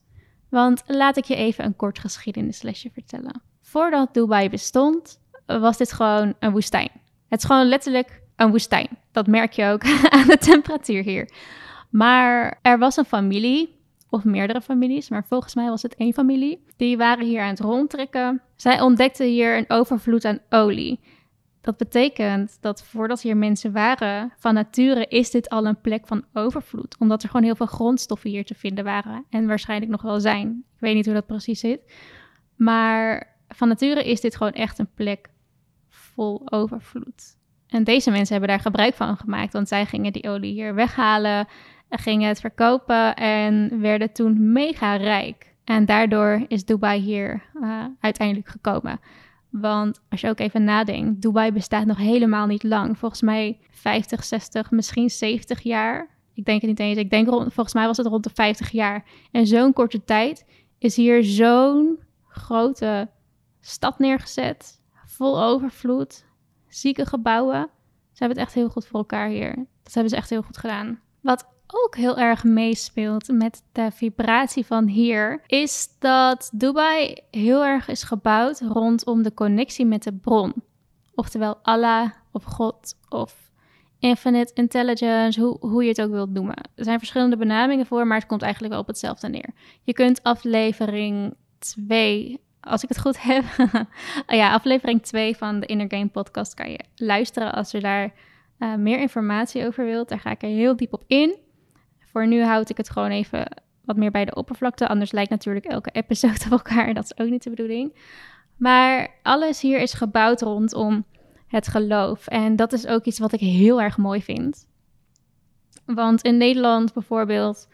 Want 0.50 0.84
laat 0.86 1.18
ik 1.18 1.24
je 1.24 1.36
even 1.36 1.66
een 1.66 1.76
kort 1.76 2.00
geschiedenislesje 2.00 2.90
vertellen. 2.94 3.42
Voordat 3.62 4.14
Dubai 4.14 4.50
bestond, 4.50 5.20
was 5.46 5.78
dit 5.78 5.94
gewoon 5.94 6.34
een 6.40 6.52
woestijn. 6.52 6.90
Het 7.28 7.40
is 7.40 7.46
gewoon 7.46 7.68
letterlijk 7.68 8.22
een 8.38 8.50
woestijn. 8.50 8.88
Dat 9.12 9.28
merk 9.28 9.52
je 9.52 9.66
ook 9.66 9.84
aan 10.16 10.28
de 10.28 10.38
temperatuur 10.38 11.04
hier. 11.04 11.30
Maar 11.90 12.60
er 12.62 12.78
was 12.78 12.98
een 12.98 13.06
familie, 13.06 13.76
of 14.10 14.24
meerdere 14.24 14.62
families, 14.62 15.10
maar 15.10 15.26
volgens 15.26 15.56
mij 15.56 15.70
was 15.70 15.82
het 15.82 15.96
één 15.96 16.14
familie. 16.14 16.64
Die 16.78 16.98
waren 16.98 17.26
hier 17.26 17.42
aan 17.42 17.50
het 17.50 17.60
rondtrekken. 17.60 18.42
Zij 18.56 18.82
ontdekten 18.82 19.28
hier 19.28 19.58
een 19.58 19.66
overvloed 19.68 20.26
aan 20.26 20.40
olie. 20.50 21.00
Dat 21.62 21.78
betekent 21.78 22.58
dat 22.62 22.84
voordat 22.84 23.22
hier 23.22 23.38
mensen 23.38 23.72
waren, 23.72 24.34
van 24.38 24.54
nature 24.54 25.06
is 25.08 25.32
dit 25.32 25.50
al 25.50 25.66
een 25.66 25.82
plek 25.82 26.08
van 26.08 26.26
overvloed. 26.34 26.96
Omdat 27.00 27.24
er 27.24 27.30
gewoon 27.30 27.46
heel 27.46 27.56
veel 27.56 27.66
grondstoffen 27.66 28.30
hier 28.30 28.46
te 28.46 28.56
vinden 28.56 28.84
waren. 28.84 29.26
En 29.30 29.48
waarschijnlijk 29.48 29.92
nog 29.92 30.02
wel 30.02 30.20
zijn. 30.20 30.64
Ik 30.76 30.80
weet 30.80 30.96
niet 30.96 31.06
hoe 31.06 31.14
dat 31.14 31.26
precies 31.26 31.60
zit. 31.60 31.94
Maar 32.56 33.36
van 33.48 33.68
nature 33.68 34.04
is 34.04 34.22
dit 34.22 34.36
gewoon 34.36 34.54
echt 34.54 34.80
een 34.80 34.90
plek 34.94 35.30
vol 35.90 36.42
overvloed. 36.46 37.38
En 37.68 37.84
deze 37.84 38.12
mensen 38.12 38.32
hebben 38.32 38.50
daar 38.50 38.60
gebruik 38.60 38.94
van 38.94 39.18
gemaakt, 39.18 39.54
want 39.54 39.68
zij 39.68 39.86
gingen 39.86 40.14
die 40.14 40.30
olie 40.30 40.54
hier 40.54 40.76
weghalen, 40.76 41.48
gingen 41.90 42.28
het 42.28 42.40
verkopen 42.40 43.16
en 43.16 43.82
werden 43.82 44.12
toen 44.12 44.52
mega 44.52 44.96
rijk. 44.96 45.56
En 45.64 45.86
daardoor 45.86 46.46
is 46.48 46.66
Dubai 46.66 47.00
hier 47.02 47.44
uh, 47.54 47.86
uiteindelijk 48.00 48.48
gekomen. 48.48 49.00
Want 49.50 50.02
als 50.10 50.22
je 50.22 50.30
ook 50.30 50.40
even 50.40 50.64
nadenkt, 50.64 51.22
Dubai 51.22 51.52
bestaat 51.52 51.86
nog 51.86 51.98
helemaal 51.98 52.46
niet 52.46 52.64
lang. 52.64 52.98
Volgens 52.98 53.22
mij 53.22 53.60
50, 53.70 54.24
60, 54.24 54.72
misschien 54.72 55.10
70 55.10 55.62
jaar. 55.62 56.10
Ik 56.34 56.46
denk 56.46 56.62
het 56.62 56.70
niet 56.70 56.80
eens. 56.80 56.98
Ik 56.98 57.10
denk 57.10 57.28
volgens 57.30 57.74
mij 57.74 57.86
was 57.86 57.98
het 57.98 58.06
rond 58.06 58.24
de 58.24 58.30
50 58.34 58.70
jaar. 58.70 59.06
En 59.32 59.48
zo'n 59.48 59.74
korte 59.74 60.04
tijd 60.04 60.46
is 60.78 60.96
hier 60.96 61.24
zo'n 61.24 62.00
grote 62.28 63.10
stad 63.60 64.00
neergezet. 64.00 64.82
Vol 65.06 65.44
overvloed, 65.44 66.26
zieke 66.80 67.06
gebouwen. 67.06 67.70
Ze 68.12 68.24
hebben 68.24 68.38
het 68.38 68.48
echt 68.48 68.56
heel 68.56 68.70
goed 68.70 68.88
voor 68.88 69.00
elkaar 69.00 69.28
hier. 69.28 69.56
Dat 69.84 69.94
hebben 69.94 70.10
ze 70.10 70.18
echt 70.18 70.30
heel 70.30 70.42
goed 70.42 70.58
gedaan. 70.58 71.00
Wat 71.22 71.48
ook 71.68 71.96
heel 71.96 72.18
erg 72.18 72.44
meespeelt 72.44 73.28
met 73.28 73.64
de 73.72 73.92
vibratie 73.92 74.66
van 74.66 74.86
hier, 74.88 75.42
is 75.48 75.88
dat 76.00 76.50
Dubai 76.54 77.18
heel 77.32 77.66
erg 77.66 77.88
is 77.88 78.04
gebouwd 78.04 78.62
rondom 78.62 79.24
de 79.24 79.34
connectie 79.34 79.86
met 79.86 80.04
de 80.04 80.14
bron. 80.14 80.54
Oftewel 81.16 81.60
Allah 81.62 82.12
of 82.32 82.44
God 82.44 82.94
of 83.10 83.52
infinite 84.00 84.54
intelligence, 84.54 85.42
hoe, 85.42 85.58
hoe 85.60 85.84
je 85.84 85.90
het 85.90 86.02
ook 86.02 86.12
wilt 86.12 86.30
noemen. 86.30 86.58
Er 86.76 86.84
zijn 86.84 86.98
verschillende 87.00 87.38
benamingen 87.38 87.86
voor, 87.86 88.08
maar 88.08 88.18
het 88.18 88.28
komt 88.28 88.42
eigenlijk 88.42 88.74
wel 88.74 88.82
op 88.82 88.88
hetzelfde 88.88 89.30
neer. 89.30 89.50
Je 89.84 89.94
kunt 89.94 90.24
aflevering 90.24 91.34
2 91.60 92.42
als 92.68 92.84
ik 92.84 92.90
het 92.90 93.00
goed 93.00 93.22
heb. 93.22 93.44
ja, 94.28 94.54
aflevering 94.54 95.02
2 95.02 95.38
van 95.38 95.60
de 95.60 95.66
Inner 95.66 95.88
Game 95.90 96.08
podcast 96.08 96.54
kan 96.54 96.72
je 96.72 96.80
luisteren 96.96 97.54
als 97.54 97.72
je 97.72 97.80
daar 97.80 98.14
uh, 98.60 98.76
meer 98.76 99.00
informatie 99.00 99.66
over 99.66 99.86
wilt. 99.86 100.10
Daar 100.10 100.20
ga 100.20 100.30
ik 100.30 100.44
er 100.44 100.50
heel 100.50 100.76
diep 100.76 100.94
op 100.94 101.04
in. 101.08 101.38
Voor 102.00 102.28
nu 102.28 102.44
houd 102.44 102.70
ik 102.70 102.78
het 102.78 102.90
gewoon 102.90 103.10
even 103.10 103.64
wat 103.86 103.98
meer 103.98 104.12
bij 104.12 104.26
de 104.26 104.36
oppervlakte. 104.36 104.88
Anders 104.88 105.12
lijkt 105.12 105.30
natuurlijk 105.30 105.66
elke 105.66 105.90
episode 105.92 106.46
op 106.46 106.52
elkaar. 106.52 106.94
Dat 106.94 107.04
is 107.04 107.18
ook 107.18 107.30
niet 107.30 107.44
de 107.44 107.50
bedoeling. 107.50 107.96
Maar 108.58 109.08
alles 109.24 109.62
hier 109.62 109.80
is 109.80 109.94
gebouwd 109.94 110.42
rondom 110.42 111.06
het 111.48 111.68
geloof. 111.68 112.28
En 112.28 112.56
dat 112.56 112.74
is 112.74 112.88
ook 112.88 113.06
iets 113.06 113.20
wat 113.20 113.34
ik 113.34 113.40
heel 113.40 113.82
erg 113.82 113.98
mooi 113.98 114.22
vind. 114.22 114.68
Want 115.86 116.22
in 116.22 116.38
Nederland 116.38 116.94
bijvoorbeeld 116.94 117.68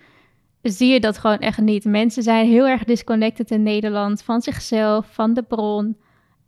zie 0.72 0.94
je 0.94 1.00
dat 1.00 1.18
gewoon 1.18 1.40
echt 1.40 1.60
niet. 1.60 1.86
Mensen 1.86 2.24
zijn 2.24 2.48
heel 2.48 2.68
erg 2.68 2.84
disconnected 2.84 3.52
in 3.52 3.64
Nederland 3.64 4.24
van 4.24 4.42
zichzelf, 4.42 5.14
van 5.14 5.34
de 5.34 5.44
bron. 5.44 5.98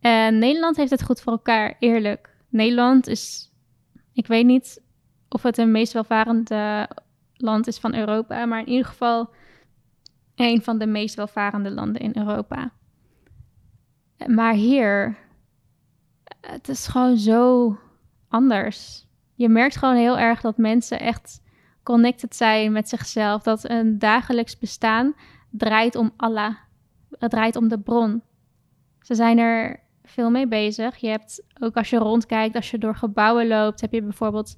En 0.00 0.38
Nederland 0.38 0.76
heeft 0.76 0.90
het 0.90 1.02
goed 1.02 1.20
voor 1.20 1.32
elkaar, 1.32 1.76
eerlijk. 1.78 2.36
Nederland 2.48 3.06
is, 3.06 3.52
ik 4.12 4.26
weet 4.26 4.46
niet 4.46 4.82
of 5.28 5.42
het 5.42 5.58
een 5.58 5.70
meest 5.70 5.92
welvarende 5.92 6.88
land 7.34 7.66
is 7.66 7.78
van 7.78 7.94
Europa, 7.94 8.46
maar 8.46 8.60
in 8.60 8.68
ieder 8.68 8.86
geval 8.86 9.30
een 10.34 10.62
van 10.62 10.78
de 10.78 10.86
meest 10.86 11.14
welvarende 11.14 11.70
landen 11.70 12.00
in 12.02 12.12
Europa. 12.14 12.72
Maar 14.26 14.54
hier, 14.54 15.16
het 16.40 16.68
is 16.68 16.86
gewoon 16.86 17.16
zo 17.16 17.78
anders. 18.28 19.06
Je 19.34 19.48
merkt 19.48 19.76
gewoon 19.76 19.96
heel 19.96 20.18
erg 20.18 20.40
dat 20.40 20.56
mensen 20.56 21.00
echt 21.00 21.40
connected 21.86 22.36
zijn 22.36 22.72
met 22.72 22.88
zichzelf. 22.88 23.42
Dat 23.42 23.70
een 23.70 23.98
dagelijks 23.98 24.58
bestaan 24.58 25.14
draait 25.50 25.94
om 25.94 26.12
Allah. 26.16 26.54
Het 27.18 27.30
draait 27.30 27.56
om 27.56 27.68
de 27.68 27.78
bron. 27.78 28.22
Ze 29.00 29.14
zijn 29.14 29.38
er 29.38 29.80
veel 30.04 30.30
mee 30.30 30.48
bezig. 30.48 30.96
Je 30.96 31.08
hebt 31.08 31.42
ook 31.60 31.76
als 31.76 31.90
je 31.90 31.98
rondkijkt, 31.98 32.56
als 32.56 32.70
je 32.70 32.78
door 32.78 32.94
gebouwen 32.94 33.46
loopt, 33.46 33.80
heb 33.80 33.92
je 33.92 34.02
bijvoorbeeld 34.02 34.56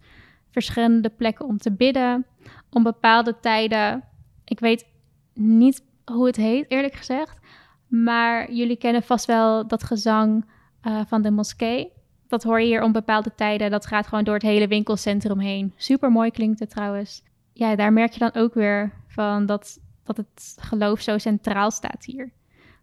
verschillende 0.50 1.08
plekken 1.08 1.46
om 1.46 1.58
te 1.58 1.72
bidden. 1.72 2.26
Om 2.70 2.82
bepaalde 2.82 3.40
tijden. 3.40 4.04
Ik 4.44 4.60
weet 4.60 4.86
niet 5.34 5.84
hoe 6.04 6.26
het 6.26 6.36
heet, 6.36 6.70
eerlijk 6.70 6.94
gezegd. 6.94 7.38
Maar 7.86 8.52
jullie 8.52 8.76
kennen 8.76 9.02
vast 9.02 9.26
wel 9.26 9.66
dat 9.66 9.82
gezang 9.82 10.50
uh, 10.82 11.00
van 11.06 11.22
de 11.22 11.30
moskee. 11.30 11.92
Dat 12.28 12.42
hoor 12.42 12.60
je 12.60 12.66
hier 12.66 12.82
om 12.82 12.92
bepaalde 12.92 13.34
tijden. 13.34 13.70
Dat 13.70 13.86
gaat 13.86 14.06
gewoon 14.06 14.24
door 14.24 14.34
het 14.34 14.42
hele 14.42 14.68
winkelcentrum 14.68 15.38
heen. 15.38 15.72
Super 15.76 16.10
mooi 16.10 16.30
klinkt 16.30 16.60
het 16.60 16.70
trouwens. 16.70 17.22
Ja, 17.52 17.76
daar 17.76 17.92
merk 17.92 18.12
je 18.12 18.18
dan 18.18 18.34
ook 18.34 18.54
weer 18.54 18.92
van 19.06 19.46
dat, 19.46 19.80
dat 20.04 20.16
het 20.16 20.56
geloof 20.60 21.00
zo 21.00 21.18
centraal 21.18 21.70
staat 21.70 22.04
hier. 22.04 22.32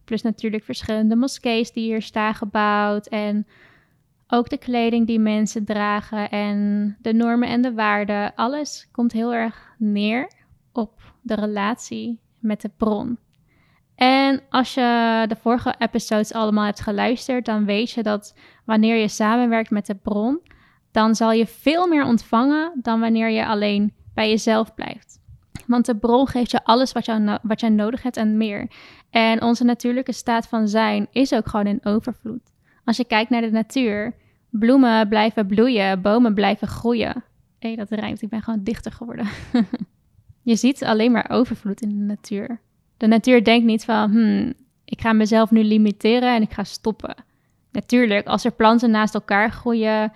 Plus 0.03 0.21
natuurlijk 0.21 0.63
verschillende 0.63 1.15
moskees 1.15 1.71
die 1.71 1.83
hier 1.83 2.01
staan 2.01 2.33
gebouwd. 2.35 3.07
En 3.07 3.47
ook 4.27 4.49
de 4.49 4.57
kleding 4.57 5.07
die 5.07 5.19
mensen 5.19 5.65
dragen 5.65 6.29
en 6.29 6.97
de 7.01 7.13
normen 7.13 7.49
en 7.49 7.61
de 7.61 7.73
waarden. 7.73 8.35
Alles 8.35 8.87
komt 8.91 9.11
heel 9.11 9.33
erg 9.33 9.73
neer 9.77 10.31
op 10.71 11.13
de 11.21 11.35
relatie 11.35 12.19
met 12.39 12.61
de 12.61 12.69
bron. 12.77 13.17
En 13.95 14.41
als 14.49 14.73
je 14.73 15.25
de 15.27 15.35
vorige 15.35 15.75
episodes 15.77 16.33
allemaal 16.33 16.65
hebt 16.65 16.81
geluisterd, 16.81 17.45
dan 17.45 17.65
weet 17.65 17.91
je 17.91 18.03
dat 18.03 18.35
wanneer 18.65 18.95
je 18.95 19.07
samenwerkt 19.07 19.69
met 19.69 19.85
de 19.85 19.95
bron, 19.95 20.41
dan 20.91 21.15
zal 21.15 21.31
je 21.31 21.45
veel 21.45 21.87
meer 21.87 22.05
ontvangen 22.05 22.71
dan 22.81 22.99
wanneer 22.99 23.29
je 23.29 23.45
alleen 23.45 23.93
bij 24.13 24.29
jezelf 24.29 24.73
blijft. 24.73 25.19
Want 25.67 25.85
de 25.85 25.95
bron 25.95 26.27
geeft 26.27 26.51
je 26.51 26.63
alles 26.63 26.91
wat, 26.91 27.05
jou 27.05 27.37
wat 27.41 27.59
jij 27.59 27.69
nodig 27.69 28.03
hebt 28.03 28.17
en 28.17 28.37
meer. 28.37 28.71
En 29.09 29.41
onze 29.41 29.63
natuurlijke 29.63 30.11
staat 30.11 30.47
van 30.47 30.67
zijn 30.67 31.07
is 31.11 31.33
ook 31.33 31.47
gewoon 31.47 31.67
in 31.67 31.85
overvloed. 31.85 32.53
Als 32.85 32.97
je 32.97 33.05
kijkt 33.05 33.29
naar 33.29 33.41
de 33.41 33.51
natuur, 33.51 34.15
bloemen 34.49 35.07
blijven 35.07 35.47
bloeien, 35.47 36.01
bomen 36.01 36.33
blijven 36.33 36.67
groeien. 36.67 37.23
Hé, 37.59 37.67
hey, 37.67 37.75
dat 37.75 37.89
rijmt, 37.89 38.21
ik 38.21 38.29
ben 38.29 38.41
gewoon 38.41 38.63
dichter 38.63 38.91
geworden. 38.91 39.27
je 40.41 40.55
ziet 40.55 40.83
alleen 40.83 41.11
maar 41.11 41.29
overvloed 41.29 41.81
in 41.81 41.89
de 41.89 41.95
natuur. 41.95 42.61
De 42.97 43.07
natuur 43.07 43.43
denkt 43.43 43.65
niet 43.65 43.85
van, 43.85 44.11
hmm, 44.11 44.53
ik 44.85 45.01
ga 45.01 45.13
mezelf 45.13 45.51
nu 45.51 45.63
limiteren 45.63 46.35
en 46.35 46.41
ik 46.41 46.53
ga 46.53 46.63
stoppen. 46.63 47.15
Natuurlijk, 47.71 48.27
als 48.27 48.45
er 48.45 48.51
planten 48.51 48.91
naast 48.91 49.13
elkaar 49.13 49.51
groeien 49.51 50.11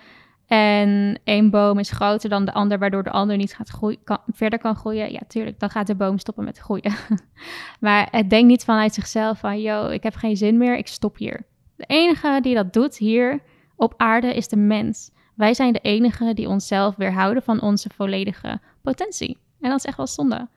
en 0.46 1.18
één 1.24 1.50
boom 1.50 1.78
is 1.78 1.90
groter 1.90 2.30
dan 2.30 2.44
de 2.44 2.52
ander, 2.52 2.78
waardoor 2.78 3.02
de 3.02 3.10
ander 3.10 3.36
niet 3.36 3.54
gaat 3.54 3.68
groeien, 3.68 3.98
verder 4.32 4.58
kan 4.58 4.76
groeien, 4.76 5.12
ja, 5.12 5.20
tuurlijk, 5.28 5.60
dan 5.60 5.70
gaat 5.70 5.86
de 5.86 5.94
boom 5.94 6.18
stoppen 6.18 6.44
met 6.44 6.58
groeien. 6.58 6.92
maar 7.80 8.08
het 8.10 8.30
denkt 8.30 8.48
niet 8.48 8.64
vanuit 8.64 8.94
zichzelf 8.94 9.38
van, 9.38 9.60
yo, 9.60 9.88
ik 9.88 10.02
heb 10.02 10.14
geen 10.14 10.36
zin 10.36 10.56
meer, 10.56 10.76
ik 10.76 10.86
stop 10.86 11.16
hier. 11.16 11.46
De 11.76 11.84
enige 11.86 12.38
die 12.42 12.54
dat 12.54 12.72
doet 12.72 12.96
hier 12.96 13.40
op 13.76 13.94
aarde 13.96 14.34
is 14.34 14.48
de 14.48 14.56
mens. 14.56 15.10
Wij 15.34 15.54
zijn 15.54 15.72
de 15.72 15.78
enige 15.78 16.34
die 16.34 16.48
onszelf 16.48 16.96
weerhouden 16.96 17.42
van 17.42 17.60
onze 17.60 17.88
volledige 17.94 18.60
potentie. 18.82 19.38
En 19.60 19.70
dat 19.70 19.78
is 19.78 19.84
echt 19.84 19.96
wel 19.96 20.06
zonde. 20.06 20.48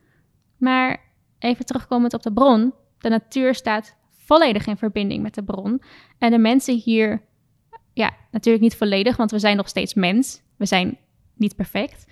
Maar 0.57 1.01
even 1.43 1.65
terugkomend 1.65 2.13
op 2.13 2.23
de 2.23 2.33
bron. 2.33 2.73
De 2.97 3.09
natuur 3.09 3.55
staat 3.55 3.95
volledig 4.09 4.67
in 4.67 4.77
verbinding 4.77 5.23
met 5.23 5.33
de 5.33 5.43
bron. 5.43 5.81
En 6.17 6.31
de 6.31 6.37
mensen 6.37 6.75
hier, 6.75 7.21
ja, 7.93 8.11
natuurlijk 8.31 8.63
niet 8.63 8.75
volledig, 8.75 9.17
want 9.17 9.31
we 9.31 9.39
zijn 9.39 9.57
nog 9.57 9.67
steeds 9.67 9.93
mens. 9.93 10.41
We 10.57 10.65
zijn 10.65 10.97
niet 11.35 11.55
perfect. 11.55 12.05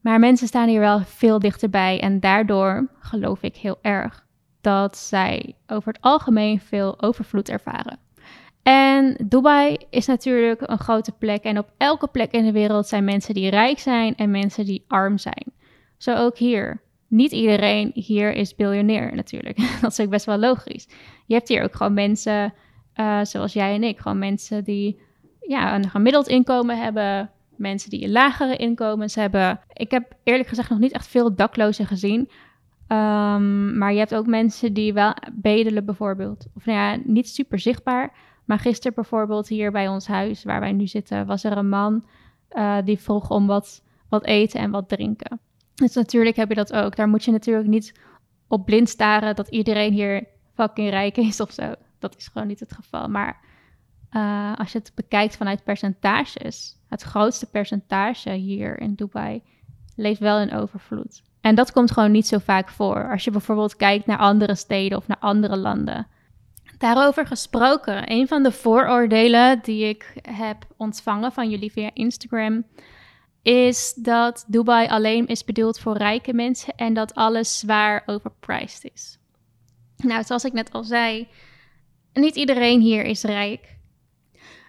Maar 0.00 0.18
mensen 0.18 0.46
staan 0.46 0.68
hier 0.68 0.80
wel 0.80 1.00
veel 1.00 1.38
dichterbij. 1.38 2.00
En 2.00 2.20
daardoor 2.20 2.90
geloof 2.98 3.42
ik 3.42 3.56
heel 3.56 3.78
erg 3.82 4.26
dat 4.60 4.96
zij 4.96 5.54
over 5.66 5.92
het 5.92 6.02
algemeen 6.02 6.60
veel 6.60 7.02
overvloed 7.02 7.48
ervaren. 7.48 7.98
En 8.62 9.16
Dubai 9.28 9.76
is 9.90 10.06
natuurlijk 10.06 10.60
een 10.60 10.78
grote 10.78 11.12
plek. 11.12 11.42
En 11.42 11.58
op 11.58 11.72
elke 11.76 12.08
plek 12.08 12.32
in 12.32 12.44
de 12.44 12.52
wereld 12.52 12.86
zijn 12.86 13.04
mensen 13.04 13.34
die 13.34 13.50
rijk 13.50 13.78
zijn 13.78 14.14
en 14.14 14.30
mensen 14.30 14.64
die 14.64 14.84
arm 14.88 15.18
zijn. 15.18 15.52
Zo 15.96 16.14
ook 16.14 16.36
hier 16.36 16.82
niet 17.08 17.32
iedereen 17.32 17.90
hier 17.94 18.32
is 18.32 18.54
biljonair 18.54 19.14
natuurlijk. 19.14 19.56
dat 19.80 19.90
is 19.90 20.00
ook 20.00 20.10
best 20.10 20.26
wel 20.26 20.38
logisch. 20.38 20.88
Je 21.26 21.34
hebt 21.34 21.48
hier 21.48 21.62
ook 21.62 21.74
gewoon 21.74 21.94
mensen 21.94 22.54
uh, 22.96 23.20
zoals 23.22 23.52
jij 23.52 23.74
en 23.74 23.84
ik. 23.84 23.98
Gewoon 23.98 24.18
mensen 24.18 24.64
die 24.64 25.00
ja, 25.40 25.74
een 25.74 25.90
gemiddeld 25.90 26.28
inkomen 26.28 26.78
hebben. 26.78 27.30
Mensen 27.56 27.90
die 27.90 28.08
lagere 28.08 28.56
inkomens 28.56 29.14
hebben. 29.14 29.60
Ik 29.72 29.90
heb 29.90 30.12
eerlijk 30.22 30.48
gezegd 30.48 30.70
nog 30.70 30.78
niet 30.78 30.92
echt 30.92 31.06
veel 31.06 31.34
daklozen 31.34 31.86
gezien. 31.86 32.20
Um, 32.88 33.78
maar 33.78 33.92
je 33.92 33.98
hebt 33.98 34.14
ook 34.14 34.26
mensen 34.26 34.72
die 34.72 34.92
wel 34.92 35.14
bedelen 35.32 35.84
bijvoorbeeld. 35.84 36.46
Of 36.54 36.64
nou 36.66 36.78
ja, 36.78 37.02
niet 37.04 37.28
super 37.28 37.58
zichtbaar. 37.58 38.12
Maar 38.44 38.58
gisteren 38.58 38.94
bijvoorbeeld 38.94 39.48
hier 39.48 39.72
bij 39.72 39.88
ons 39.88 40.06
huis, 40.06 40.44
waar 40.44 40.60
wij 40.60 40.72
nu 40.72 40.86
zitten, 40.86 41.26
was 41.26 41.44
er 41.44 41.56
een 41.56 41.68
man 41.68 42.04
uh, 42.50 42.78
die 42.84 42.98
vroeg 42.98 43.30
om 43.30 43.46
wat, 43.46 43.82
wat 44.08 44.24
eten 44.24 44.60
en 44.60 44.70
wat 44.70 44.88
drinken. 44.88 45.40
Dus 45.76 45.94
natuurlijk 45.94 46.36
heb 46.36 46.48
je 46.48 46.54
dat 46.54 46.72
ook. 46.72 46.96
Daar 46.96 47.08
moet 47.08 47.24
je 47.24 47.30
natuurlijk 47.30 47.68
niet 47.68 47.94
op 48.48 48.64
blind 48.64 48.88
staren 48.88 49.34
dat 49.34 49.48
iedereen 49.48 49.92
hier 49.92 50.26
fucking 50.54 50.90
rijk 50.90 51.16
is 51.16 51.40
of 51.40 51.52
zo. 51.52 51.74
Dat 51.98 52.16
is 52.16 52.28
gewoon 52.28 52.48
niet 52.48 52.60
het 52.60 52.72
geval. 52.72 53.08
Maar 53.08 53.40
uh, 54.12 54.58
als 54.58 54.72
je 54.72 54.78
het 54.78 54.92
bekijkt 54.94 55.36
vanuit 55.36 55.64
percentages, 55.64 56.76
het 56.88 57.02
grootste 57.02 57.46
percentage 57.46 58.30
hier 58.30 58.80
in 58.80 58.94
Dubai 58.94 59.42
leeft 59.96 60.20
wel 60.20 60.38
in 60.38 60.52
overvloed. 60.52 61.22
En 61.40 61.54
dat 61.54 61.72
komt 61.72 61.90
gewoon 61.90 62.10
niet 62.10 62.26
zo 62.26 62.38
vaak 62.38 62.68
voor. 62.68 63.10
Als 63.10 63.24
je 63.24 63.30
bijvoorbeeld 63.30 63.76
kijkt 63.76 64.06
naar 64.06 64.18
andere 64.18 64.54
steden 64.54 64.98
of 64.98 65.06
naar 65.06 65.18
andere 65.20 65.56
landen. 65.56 66.06
Daarover 66.78 67.26
gesproken, 67.26 68.10
een 68.12 68.28
van 68.28 68.42
de 68.42 68.52
vooroordelen 68.52 69.60
die 69.62 69.88
ik 69.88 70.14
heb 70.22 70.66
ontvangen 70.76 71.32
van 71.32 71.50
jullie 71.50 71.72
via 71.72 71.90
Instagram 71.92 72.64
is 73.46 73.94
dat 73.94 74.44
Dubai 74.48 74.88
alleen 74.88 75.26
is 75.26 75.44
bedoeld 75.44 75.78
voor 75.78 75.96
rijke 75.96 76.32
mensen 76.32 76.74
en 76.76 76.94
dat 76.94 77.14
alles 77.14 77.58
zwaar 77.58 78.02
overpriced 78.06 78.90
is. 78.92 79.18
Nou, 79.96 80.24
zoals 80.24 80.44
ik 80.44 80.52
net 80.52 80.72
al 80.72 80.84
zei, 80.84 81.28
niet 82.12 82.36
iedereen 82.36 82.80
hier 82.80 83.04
is 83.04 83.22
rijk. 83.22 83.76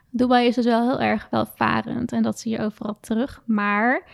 Dubai 0.10 0.48
is 0.48 0.56
dus 0.56 0.66
wel 0.66 0.90
heel 0.90 1.02
erg 1.02 1.28
welvarend 1.32 2.12
en 2.12 2.24
dat 2.24 2.40
zie 2.40 2.52
je 2.52 2.62
overal 2.62 2.98
terug. 3.02 3.42
Maar 3.46 4.10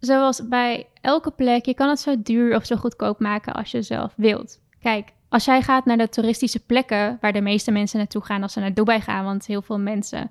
zoals 0.00 0.48
bij 0.48 0.86
elke 1.00 1.30
plek, 1.30 1.64
je 1.64 1.74
kan 1.74 1.88
het 1.88 2.00
zo 2.00 2.22
duur 2.22 2.56
of 2.56 2.66
zo 2.66 2.76
goedkoop 2.76 3.20
maken 3.20 3.54
als 3.54 3.70
je 3.70 3.82
zelf 3.82 4.12
wilt. 4.16 4.60
Kijk, 4.80 5.12
als 5.28 5.44
jij 5.44 5.62
gaat 5.62 5.84
naar 5.84 5.98
de 5.98 6.08
toeristische 6.08 6.64
plekken 6.66 7.18
waar 7.20 7.32
de 7.32 7.40
meeste 7.40 7.70
mensen 7.70 7.98
naartoe 7.98 8.24
gaan 8.24 8.42
als 8.42 8.52
ze 8.52 8.60
naar 8.60 8.74
Dubai 8.74 9.00
gaan, 9.00 9.24
want 9.24 9.46
heel 9.46 9.62
veel 9.62 9.78
mensen 9.78 10.30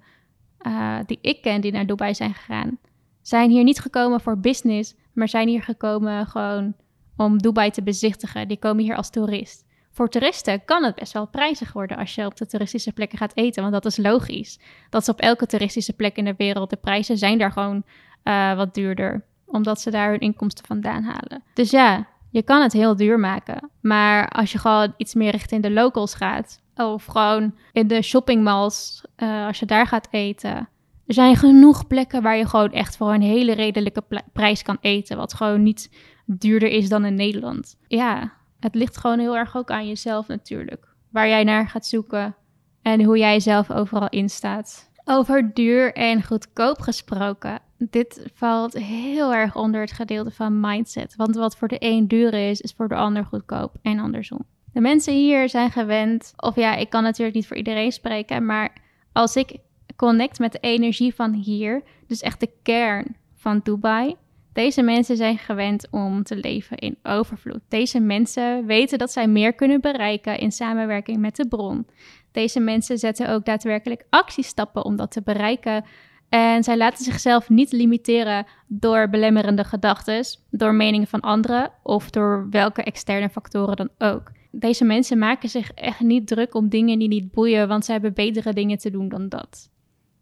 uh, 0.67 0.99
die 1.05 1.19
ik 1.21 1.41
ken 1.41 1.61
die 1.61 1.71
naar 1.71 1.85
Dubai 1.85 2.13
zijn 2.13 2.33
gegaan, 2.33 2.77
zijn 3.21 3.49
hier 3.49 3.63
niet 3.63 3.79
gekomen 3.79 4.21
voor 4.21 4.37
business, 4.37 4.95
maar 5.13 5.29
zijn 5.29 5.47
hier 5.47 5.63
gekomen 5.63 6.27
gewoon 6.27 6.73
om 7.17 7.37
Dubai 7.37 7.71
te 7.71 7.83
bezichtigen. 7.83 8.47
Die 8.47 8.59
komen 8.59 8.83
hier 8.83 8.95
als 8.95 9.09
toerist. 9.09 9.65
Voor 9.91 10.09
toeristen 10.09 10.65
kan 10.65 10.83
het 10.83 10.95
best 10.95 11.13
wel 11.13 11.27
prijzig 11.27 11.73
worden 11.73 11.97
als 11.97 12.15
je 12.15 12.25
op 12.25 12.35
de 12.35 12.45
toeristische 12.45 12.91
plekken 12.91 13.17
gaat 13.17 13.35
eten, 13.35 13.61
want 13.61 13.73
dat 13.73 13.85
is 13.85 13.97
logisch. 13.97 14.59
Dat 14.89 15.01
is 15.01 15.09
op 15.09 15.19
elke 15.19 15.45
toeristische 15.45 15.93
plek 15.93 16.15
in 16.15 16.25
de 16.25 16.33
wereld. 16.37 16.69
De 16.69 16.75
prijzen 16.75 17.17
zijn 17.17 17.37
daar 17.37 17.51
gewoon 17.51 17.83
uh, 18.23 18.55
wat 18.55 18.73
duurder, 18.73 19.23
omdat 19.45 19.81
ze 19.81 19.91
daar 19.91 20.09
hun 20.09 20.19
inkomsten 20.19 20.65
vandaan 20.65 21.03
halen. 21.03 21.43
Dus 21.53 21.71
ja, 21.71 22.07
je 22.29 22.41
kan 22.41 22.61
het 22.61 22.73
heel 22.73 22.95
duur 22.95 23.19
maken. 23.19 23.69
Maar 23.81 24.29
als 24.29 24.51
je 24.51 24.57
gewoon 24.57 24.93
iets 24.97 25.13
meer 25.13 25.31
richting 25.31 25.61
de 25.61 25.71
locals 25.71 26.13
gaat, 26.13 26.61
of 26.75 27.05
gewoon 27.05 27.55
in 27.71 27.87
de 27.87 28.01
shoppingmalls, 28.01 29.01
uh, 29.17 29.45
als 29.45 29.59
je 29.59 29.65
daar 29.65 29.87
gaat 29.87 30.07
eten, 30.11 30.69
er 31.05 31.13
zijn 31.13 31.35
genoeg 31.35 31.87
plekken 31.87 32.21
waar 32.21 32.37
je 32.37 32.47
gewoon 32.47 32.71
echt 32.71 32.97
voor 32.97 33.13
een 33.13 33.21
hele 33.21 33.53
redelijke 33.53 34.03
prijs 34.33 34.61
kan 34.61 34.77
eten. 34.81 35.17
Wat 35.17 35.33
gewoon 35.33 35.63
niet 35.63 35.89
duurder 36.25 36.69
is 36.69 36.89
dan 36.89 37.05
in 37.05 37.15
Nederland. 37.15 37.77
Ja, 37.87 38.33
het 38.59 38.75
ligt 38.75 38.97
gewoon 38.97 39.19
heel 39.19 39.37
erg 39.37 39.55
ook 39.57 39.71
aan 39.71 39.87
jezelf 39.87 40.27
natuurlijk. 40.27 40.87
Waar 41.09 41.27
jij 41.27 41.43
naar 41.43 41.67
gaat 41.67 41.85
zoeken 41.85 42.35
en 42.81 43.03
hoe 43.03 43.17
jij 43.17 43.39
zelf 43.39 43.71
overal 43.71 44.09
in 44.09 44.29
staat. 44.29 44.89
Over 45.05 45.53
duur 45.53 45.93
en 45.93 46.23
goedkoop 46.23 46.79
gesproken. 46.79 47.59
Dit 47.77 48.25
valt 48.33 48.73
heel 48.73 49.33
erg 49.33 49.55
onder 49.55 49.81
het 49.81 49.91
gedeelte 49.91 50.31
van 50.31 50.59
mindset. 50.59 51.15
Want 51.15 51.35
wat 51.35 51.57
voor 51.57 51.67
de 51.67 51.77
een 51.79 52.07
duur 52.07 52.33
is, 52.33 52.61
is 52.61 52.73
voor 52.77 52.87
de 52.87 52.95
ander 52.95 53.25
goedkoop 53.25 53.75
en 53.81 53.99
andersom. 53.99 54.45
De 54.73 54.81
mensen 54.81 55.13
hier 55.13 55.49
zijn 55.49 55.71
gewend, 55.71 56.33
of 56.35 56.55
ja, 56.55 56.75
ik 56.75 56.89
kan 56.89 57.03
natuurlijk 57.03 57.35
niet 57.35 57.47
voor 57.47 57.57
iedereen 57.57 57.91
spreken, 57.91 58.45
maar 58.45 58.73
als 59.11 59.35
ik 59.35 59.57
connect 60.01 60.39
met 60.39 60.51
de 60.51 60.59
energie 60.59 61.15
van 61.15 61.33
hier, 61.33 61.83
dus 62.07 62.21
echt 62.21 62.39
de 62.39 62.49
kern 62.63 63.15
van 63.35 63.59
Dubai. 63.63 64.15
Deze 64.53 64.81
mensen 64.81 65.17
zijn 65.17 65.37
gewend 65.37 65.87
om 65.91 66.23
te 66.23 66.35
leven 66.35 66.77
in 66.77 66.97
overvloed. 67.03 67.59
Deze 67.67 67.99
mensen 67.99 68.65
weten 68.65 68.97
dat 68.97 69.11
zij 69.11 69.27
meer 69.27 69.53
kunnen 69.53 69.81
bereiken 69.81 70.39
in 70.39 70.51
samenwerking 70.51 71.17
met 71.17 71.35
de 71.35 71.47
bron. 71.47 71.87
Deze 72.31 72.59
mensen 72.59 72.97
zetten 72.97 73.29
ook 73.29 73.45
daadwerkelijk 73.45 74.05
actiestappen 74.09 74.85
om 74.85 74.95
dat 74.95 75.11
te 75.11 75.21
bereiken. 75.21 75.85
En 76.29 76.63
zij 76.63 76.77
laten 76.77 77.03
zichzelf 77.03 77.49
niet 77.49 77.71
limiteren 77.71 78.45
door 78.67 79.09
belemmerende 79.09 79.63
gedachten, 79.63 80.25
door 80.49 80.73
meningen 80.73 81.07
van 81.07 81.19
anderen 81.19 81.71
of 81.83 82.09
door 82.09 82.47
welke 82.49 82.83
externe 82.83 83.29
factoren 83.29 83.75
dan 83.75 83.89
ook. 83.97 84.31
Deze 84.51 84.85
mensen 84.85 85.17
maken 85.17 85.49
zich 85.49 85.71
echt 85.71 85.99
niet 85.99 86.27
druk 86.27 86.55
om 86.55 86.69
dingen 86.69 86.99
die 86.99 87.07
niet 87.07 87.31
boeien, 87.31 87.67
want 87.67 87.85
ze 87.85 87.91
hebben 87.91 88.13
betere 88.13 88.53
dingen 88.53 88.77
te 88.77 88.89
doen 88.89 89.09
dan 89.09 89.29
dat. 89.29 89.70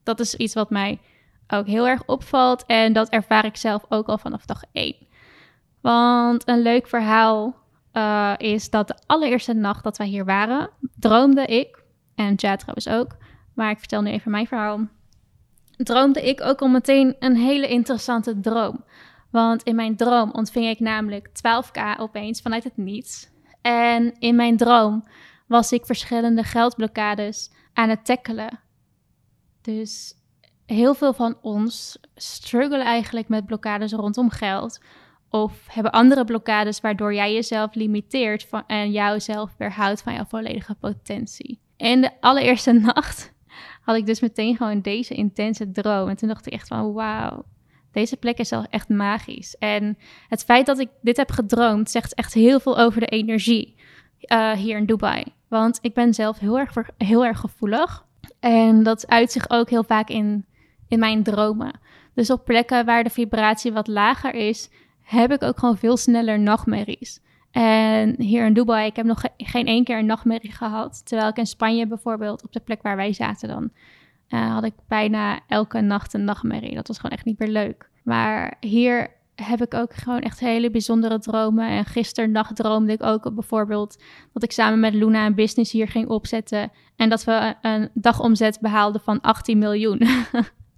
Dat 0.10 0.20
is 0.20 0.36
iets 0.36 0.54
wat 0.54 0.70
mij 0.70 1.00
ook 1.48 1.68
heel 1.68 1.88
erg 1.88 2.04
opvalt 2.06 2.66
en 2.66 2.94
dat 2.94 3.10
ervaar 3.10 3.46
ik 3.46 3.56
zelf 3.56 3.86
ook 3.90 4.08
al 4.08 4.18
vanaf 4.18 4.46
dag 4.46 4.62
1. 4.72 4.96
Want 5.82 6.48
een 6.48 6.62
leuk 6.62 6.88
verhaal 6.88 7.56
uh, 7.94 8.34
is 8.38 8.70
dat 8.70 8.88
de 8.88 8.96
allereerste 9.06 9.54
nacht 9.54 9.84
dat 9.84 9.98
wij 9.98 10.08
hier 10.08 10.26
waren, 10.26 10.70
droomde 11.00 11.46
ik, 11.46 11.84
en 12.16 12.34
Ja 12.36 12.56
trouwens 12.56 12.88
ook, 12.88 13.18
maar 13.54 13.72
ik 13.72 13.80
vertel 13.80 14.02
nu 14.02 14.10
even 14.10 14.32
mijn 14.32 14.48
verhaal, 14.48 14.88
droomde 15.78 16.28
ik 16.28 16.42
ook 16.42 16.62
al 16.62 16.68
meteen 16.68 17.16
een 17.20 17.36
hele 17.36 17.68
interessante 17.68 18.40
droom. 18.40 18.84
Want 19.32 19.64
in 19.64 19.76
mijn 19.76 19.96
droom 19.96 20.32
ontving 20.32 20.68
ik 20.68 20.80
namelijk 20.80 21.28
12k 21.28 22.00
opeens 22.00 22.42
vanuit 22.42 22.64
het 22.64 22.78
niets. 22.78 23.30
En 23.62 24.20
in 24.20 24.36
mijn 24.36 24.58
droom 24.58 25.08
was 25.48 25.72
ik 25.72 25.86
verschillende 25.86 26.44
geldblokkades 26.44 27.52
aan 27.74 27.90
het 27.90 28.06
tackelen. 28.06 28.60
Dus 29.62 30.14
heel 30.66 30.94
veel 30.94 31.14
van 31.14 31.38
ons 31.42 32.00
struggelen 32.16 32.86
eigenlijk 32.86 33.28
met 33.28 33.46
blokkades 33.46 33.92
rondom 33.92 34.30
geld. 34.30 34.80
Of 35.30 35.68
hebben 35.68 35.92
andere 35.92 36.26
blokkades 36.26 36.82
waardoor 36.82 37.14
jij 37.14 37.34
jezelf 37.34 37.74
limiteert 37.74 38.44
van, 38.44 38.64
en 38.68 38.92
jouzelf 38.92 39.56
weerhoudt 39.58 40.02
van 40.02 40.14
jouw 40.14 40.26
volledige 40.26 40.76
potentie. 40.76 41.60
En 41.78 42.02
de 42.02 42.12
allereerste 42.20 42.72
nacht 42.94 43.34
had 43.82 43.96
ik 43.96 44.06
dus 44.06 44.20
meteen 44.20 44.56
gewoon 44.56 44.82
deze 44.82 45.14
intense 45.14 45.72
droom. 45.72 46.10
En 46.10 46.16
toen 46.16 46.28
dacht 46.28 46.48
ik 46.48 46.54
echt 46.54 46.68
van 46.68 46.94
wauw, 46.94 47.46
deze 47.92 48.18
plek 48.18 48.38
is 48.38 48.50
wel 48.50 48.66
echt 48.70 48.90
magisch. 48.90 49.56
En 49.58 49.98
het 50.28 50.44
feit 50.44 50.66
dat 50.66 50.80
ik 50.80 50.90
dit 51.02 51.18
heb 51.18 51.32
gedroomd 51.32 51.90
zegt 51.90 52.14
echt 52.14 52.34
heel 52.34 52.60
veel 52.60 52.80
over 52.80 53.00
de 53.00 53.08
energie 53.08 53.76
uh, 54.32 54.52
hier 54.52 54.78
in 54.78 54.86
Dubai. 54.86 55.24
Want 55.48 55.80
ik 55.82 55.94
ben 55.94 56.14
zelf 56.14 56.40
heel 56.40 56.60
erg, 56.60 56.74
heel 56.98 57.26
erg 57.26 57.40
gevoelig. 57.40 58.08
En 58.40 58.84
dat 58.84 59.08
uit 59.08 59.32
zich 59.32 59.50
ook 59.50 59.70
heel 59.70 59.84
vaak 59.84 60.10
in, 60.10 60.46
in 60.88 61.00
mijn 61.00 61.24
dromen. 61.24 61.80
Dus 62.14 62.30
op 62.30 62.46
plekken 62.46 62.86
waar 62.86 63.04
de 63.04 63.10
vibratie 63.10 63.72
wat 63.72 63.88
lager 63.88 64.34
is, 64.34 64.70
heb 65.02 65.32
ik 65.32 65.44
ook 65.44 65.60
gewoon 65.60 65.78
veel 65.78 65.98
sneller 65.98 66.40
nachtmerries. 66.40 67.22
En 67.52 68.22
hier 68.22 68.46
in 68.46 68.54
Dubai, 68.54 68.88
ik 68.88 68.96
heb 68.96 69.06
nog 69.06 69.24
geen 69.38 69.66
één 69.66 69.84
keer 69.84 69.98
een 69.98 70.06
nachtmerrie 70.06 70.52
gehad. 70.52 71.06
Terwijl 71.06 71.30
ik 71.30 71.38
in 71.38 71.46
Spanje 71.46 71.88
bijvoorbeeld, 71.88 72.44
op 72.44 72.54
de 72.54 72.60
plek 72.60 72.82
waar 72.82 72.96
wij 72.96 73.14
zaten 73.14 73.48
dan, 73.48 73.70
uh, 74.30 74.54
had 74.54 74.64
ik 74.64 74.74
bijna 74.88 75.40
elke 75.48 75.82
nacht 75.82 76.14
een 76.14 76.24
nachtmerrie. 76.24 76.76
Dat 76.76 76.88
was 76.88 76.98
gewoon 76.98 77.12
echt 77.18 77.26
niet 77.26 77.40
meer 77.40 77.48
leuk. 77.48 77.90
Maar 78.04 78.54
hier 78.60 79.10
heb 79.44 79.62
ik 79.62 79.74
ook 79.74 79.94
gewoon 79.94 80.20
echt 80.20 80.40
hele 80.40 80.72
bijzondere 80.72 81.20
dromen. 81.20 81.68
En 81.68 81.86
gisteren 81.86 82.32
nacht 82.32 82.56
droomde 82.56 82.92
ik 82.92 83.04
ook 83.04 83.34
bijvoorbeeld 83.34 84.04
dat 84.34 84.44
ik 84.44 84.52
samen 84.52 84.80
met 84.80 84.94
Luna 84.94 85.26
een 85.26 85.36
business 85.36 85.72
hier 85.72 85.88
ging 85.88 86.08
opzetten. 86.08 86.72
En 86.96 87.10
dat 87.10 87.24
we 87.24 87.56
een 87.62 87.90
dagomzet 87.94 88.58
behaalden 88.62 89.02
van 89.02 89.22
18 89.22 89.58
miljoen. 89.58 90.02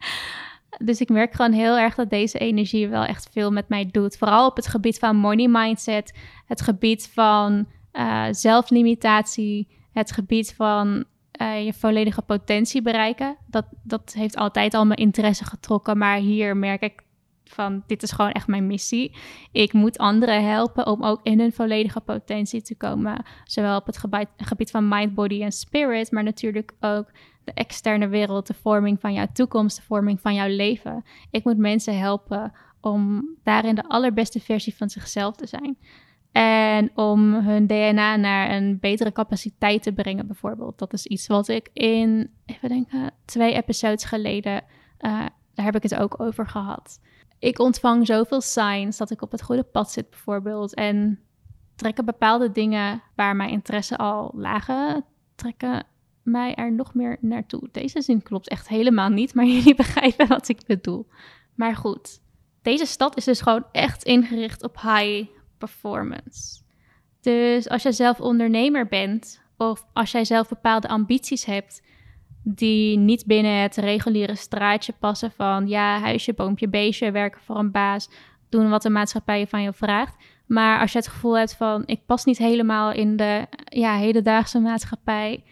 dus 0.88 1.02
ik 1.02 1.10
merk 1.10 1.34
gewoon 1.34 1.52
heel 1.52 1.78
erg 1.78 1.96
dat 1.96 2.10
deze 2.10 2.38
energie 2.38 2.88
wel 2.88 3.04
echt 3.04 3.30
veel 3.32 3.52
met 3.52 3.70
mij 3.70 3.90
doet. 3.92 4.18
Vooral 4.18 4.48
op 4.48 4.56
het 4.56 4.68
gebied 4.68 5.00
van 5.00 5.16
money 5.16 5.48
mindset, 5.48 6.18
het 6.46 6.62
gebied 6.62 7.10
van 7.14 7.68
uh, 7.94 8.26
zelflimitatie, 8.32 9.68
het 9.92 10.12
gebied 10.12 10.54
van 10.54 11.06
uh, 11.42 11.66
je 11.66 11.74
volledige 11.74 12.22
potentie 12.22 12.82
bereiken. 12.82 13.38
Dat, 13.48 13.66
dat 13.84 14.14
heeft 14.18 14.36
altijd 14.36 14.74
al 14.74 14.86
mijn 14.86 15.00
interesse 15.00 15.46
getrokken. 15.46 15.98
Maar 15.98 16.18
hier 16.18 16.58
merk 16.58 16.82
ik 16.82 17.04
van 17.52 17.84
dit 17.88 18.04
is 18.04 18.12
gewoon 18.12 18.32
echt 18.32 18.48
mijn 18.48 18.68
missie. 18.68 19.16
Ik 19.52 19.74
moet 19.74 19.98
anderen 19.98 20.50
helpen 20.50 20.88
om 20.88 21.04
ook 21.04 21.20
in 21.24 21.40
hun 21.40 21.54
volledige 21.54 22.00
potentie 22.00 22.62
te 22.62 22.76
komen. 22.76 23.26
Zowel 23.44 23.78
op 23.78 23.86
het 23.86 23.98
gebied, 24.38 24.72
van 24.72 24.88
mind, 24.88 25.14
body 25.14 25.42
en 25.42 25.52
spirit, 25.52 26.12
maar 26.12 26.24
natuurlijk 26.24 26.74
ook 26.80 27.12
de 27.44 27.54
externe 27.54 28.08
wereld, 28.08 28.48
de 28.48 28.54
vorming 28.54 29.00
van 29.00 29.14
jouw 29.14 29.28
toekomst, 29.34 29.76
de 29.76 29.82
vorming 29.82 30.22
van 30.22 30.34
jouw 30.34 30.48
leven. 30.48 31.04
Ik 31.32 31.44
moet 31.44 31.58
mensen 31.58 31.98
helpen 31.98 32.54
om 32.82 33.30
daarin 33.44 33.76
de 33.76 33.88
allerbeste 33.88 34.40
versie 34.40 34.76
van 34.76 34.90
zichzelf 34.90 35.36
te 35.36 35.48
zijn. 35.48 35.78
En 36.32 36.92
om 36.96 37.34
hun 37.34 37.68
DNA 37.68 38.16
naar 38.16 38.52
een 38.52 38.80
betere 38.80 39.12
capaciteit 39.12 39.84
te 39.84 39.94
brengen, 39.94 40.28
bijvoorbeeld. 40.28 40.80
Dat 40.80 40.94
is 40.94 41.06
iets 41.06 41.28
wat 41.28 41.48
ik 41.48 41.70
in, 41.74 42.32
even 42.46 42.70
denken, 42.70 43.12
twee 43.26 43.54
episodes 43.54 44.04
geleden, 44.04 44.54
uh, 44.54 45.26
daar 45.54 45.66
heb 45.66 45.76
ik 45.76 45.84
het 45.84 45.96
ook 45.96 46.22
over 46.22 46.48
gehad 46.48 47.00
ik 47.42 47.60
ontvang 47.60 48.06
zoveel 48.08 48.42
signs 48.42 48.98
dat 48.98 49.12
ik 49.12 49.22
op 49.22 49.32
het 49.32 49.42
goede 49.42 49.64
pad 49.64 49.92
zit, 49.92 50.10
bijvoorbeeld. 50.10 50.74
En 50.74 51.20
trekken 51.76 52.06
bepaalde 52.06 52.52
dingen 52.52 53.04
waar 53.16 53.36
mijn 53.36 53.50
interesse 53.50 53.98
al 53.98 54.32
lagen, 54.36 55.06
trekken 55.36 55.84
mij 56.24 56.56
er 56.56 56.72
nog 56.72 56.94
meer 56.94 57.18
naartoe. 57.22 57.70
Deze 57.72 58.02
zin 58.02 58.24
klopt 58.24 58.50
echt 58.50 58.68
helemaal 58.68 59.10
niet, 59.10 59.34
maar 59.34 59.46
jullie 59.56 59.76
begrijpen 59.76 60.28
wat 60.28 60.48
ik 60.48 60.66
bedoel. 60.66 61.08
Maar 61.56 61.76
goed, 61.76 62.22
deze 62.62 62.86
stad 62.86 63.18
is 63.18 63.24
dus 63.24 63.42
gewoon 63.42 63.66
echt 63.72 64.04
ingericht 64.04 64.64
op 64.64 64.82
high 64.82 65.30
performance. 65.58 66.62
Dus 67.22 67.70
als 67.70 67.84
jij 67.84 67.92
zelf 67.92 68.20
ondernemer 68.20 68.88
bent, 68.88 69.42
of 69.58 69.86
als 69.94 70.12
jij 70.12 70.26
zelf 70.26 70.50
bepaalde 70.50 70.88
ambities 70.88 71.46
hebt, 71.46 71.82
die 72.44 72.98
niet 72.98 73.26
binnen 73.26 73.62
het 73.62 73.76
reguliere 73.76 74.36
straatje 74.36 74.94
passen 75.00 75.32
van 75.32 75.68
ja, 75.68 76.00
huisje, 76.00 76.34
boompje, 76.34 76.70
beestje, 76.70 77.12
werken 77.12 77.42
voor 77.42 77.58
een 77.58 77.72
baas, 77.72 78.10
doen 78.50 78.70
wat 78.70 78.82
de 78.82 78.90
maatschappij 78.90 79.48
van 79.48 79.62
je 79.62 79.74
vraagt. 79.74 80.16
Maar 80.48 80.80
als 80.80 80.92
je 80.92 80.98
het 80.98 81.08
gevoel 81.08 81.38
hebt 81.38 81.56
van 81.56 81.84
ik 81.86 82.06
pas 82.06 82.26
niet 82.26 82.38
helemaal 82.38 82.92
in 82.92 83.16
de 83.16 83.48
ja, 83.66 83.96
hedendaagse 83.96 84.60
maatschappij, 84.60 85.44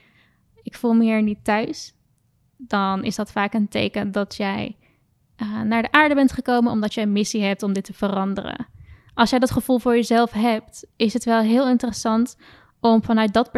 ik 0.63 0.75
voel 0.75 0.93
me 0.93 1.03
hier 1.03 1.21
niet 1.21 1.43
thuis, 1.43 1.93
dan 2.57 3.03
is 3.03 3.15
dat 3.15 3.31
vaak 3.31 3.53
een 3.53 3.67
teken 3.67 4.11
dat 4.11 4.35
jij 4.35 4.77
uh, 5.37 5.61
naar 5.61 5.81
de 5.81 5.91
aarde 5.91 6.15
bent 6.15 6.31
gekomen 6.31 6.71
omdat 6.71 6.93
je 6.93 7.01
een 7.01 7.11
missie 7.11 7.43
hebt 7.43 7.63
om 7.63 7.73
dit 7.73 7.83
te 7.83 7.93
veranderen. 7.93 8.67
Als 9.13 9.29
jij 9.29 9.39
dat 9.39 9.51
gevoel 9.51 9.79
voor 9.79 9.95
jezelf 9.95 10.31
hebt, 10.31 10.87
is 10.95 11.13
het 11.13 11.23
wel 11.23 11.41
heel 11.41 11.67
interessant 11.67 12.37
om 12.79 13.03
vanuit 13.03 13.33
dat 13.33 13.51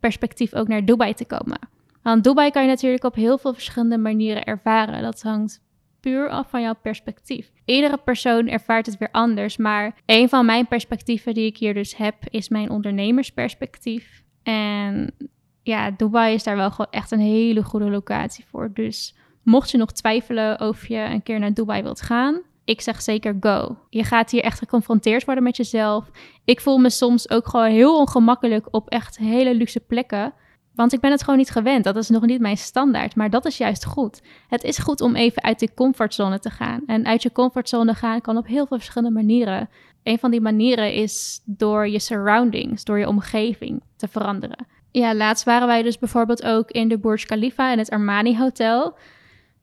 perspectief 0.00 0.54
ook 0.54 0.68
naar 0.68 0.84
Dubai 0.84 1.14
te 1.14 1.24
komen. 1.24 1.58
Want 2.06 2.24
Dubai 2.24 2.50
kan 2.50 2.62
je 2.62 2.68
natuurlijk 2.68 3.04
op 3.04 3.14
heel 3.14 3.38
veel 3.38 3.52
verschillende 3.52 3.98
manieren 3.98 4.44
ervaren. 4.44 5.02
Dat 5.02 5.22
hangt 5.22 5.62
puur 6.00 6.28
af 6.28 6.50
van 6.50 6.62
jouw 6.62 6.74
perspectief. 6.82 7.52
Iedere 7.64 7.96
persoon 7.96 8.48
ervaart 8.48 8.86
het 8.86 8.98
weer 8.98 9.10
anders, 9.12 9.56
maar 9.56 9.94
een 10.04 10.28
van 10.28 10.46
mijn 10.46 10.66
perspectieven 10.66 11.34
die 11.34 11.46
ik 11.46 11.56
hier 11.56 11.74
dus 11.74 11.96
heb, 11.96 12.14
is 12.30 12.48
mijn 12.48 12.70
ondernemersperspectief. 12.70 14.22
En 14.42 15.14
ja, 15.62 15.90
Dubai 15.90 16.34
is 16.34 16.42
daar 16.42 16.56
wel 16.56 16.70
gewoon 16.70 16.90
echt 16.90 17.10
een 17.10 17.20
hele 17.20 17.62
goede 17.62 17.90
locatie 17.90 18.44
voor. 18.50 18.70
Dus 18.72 19.16
mocht 19.42 19.70
je 19.70 19.78
nog 19.78 19.92
twijfelen 19.92 20.60
of 20.60 20.88
je 20.88 20.98
een 20.98 21.22
keer 21.22 21.38
naar 21.38 21.54
Dubai 21.54 21.82
wilt 21.82 22.00
gaan, 22.02 22.42
ik 22.64 22.80
zeg 22.80 23.02
zeker 23.02 23.36
go. 23.40 23.76
Je 23.90 24.04
gaat 24.04 24.30
hier 24.30 24.42
echt 24.42 24.58
geconfronteerd 24.58 25.24
worden 25.24 25.44
met 25.44 25.56
jezelf. 25.56 26.10
Ik 26.44 26.60
voel 26.60 26.78
me 26.78 26.90
soms 26.90 27.30
ook 27.30 27.48
gewoon 27.48 27.70
heel 27.70 27.98
ongemakkelijk 27.98 28.68
op 28.70 28.88
echt 28.88 29.18
hele 29.18 29.54
luxe 29.54 29.80
plekken. 29.80 30.34
Want 30.76 30.92
ik 30.92 31.00
ben 31.00 31.10
het 31.10 31.22
gewoon 31.22 31.38
niet 31.38 31.50
gewend. 31.50 31.84
Dat 31.84 31.96
is 31.96 32.08
nog 32.08 32.26
niet 32.26 32.40
mijn 32.40 32.56
standaard. 32.56 33.14
Maar 33.14 33.30
dat 33.30 33.44
is 33.44 33.56
juist 33.56 33.84
goed. 33.84 34.22
Het 34.48 34.64
is 34.64 34.78
goed 34.78 35.00
om 35.00 35.14
even 35.14 35.42
uit 35.42 35.58
de 35.58 35.74
comfortzone 35.74 36.38
te 36.38 36.50
gaan. 36.50 36.82
En 36.86 37.06
uit 37.06 37.22
je 37.22 37.32
comfortzone 37.32 37.94
gaan 37.94 38.20
kan 38.20 38.36
op 38.36 38.46
heel 38.46 38.66
veel 38.66 38.76
verschillende 38.76 39.14
manieren. 39.14 39.68
Een 40.02 40.18
van 40.18 40.30
die 40.30 40.40
manieren 40.40 40.92
is 40.92 41.40
door 41.44 41.88
je 41.88 41.98
surroundings, 41.98 42.84
door 42.84 42.98
je 42.98 43.08
omgeving 43.08 43.82
te 43.96 44.08
veranderen. 44.08 44.66
Ja, 44.90 45.14
laatst 45.14 45.44
waren 45.44 45.66
wij 45.66 45.82
dus 45.82 45.98
bijvoorbeeld 45.98 46.44
ook 46.44 46.70
in 46.70 46.88
de 46.88 46.98
Burj 46.98 47.24
Khalifa 47.24 47.72
in 47.72 47.78
het 47.78 47.90
Armani 47.90 48.38
Hotel. 48.38 48.96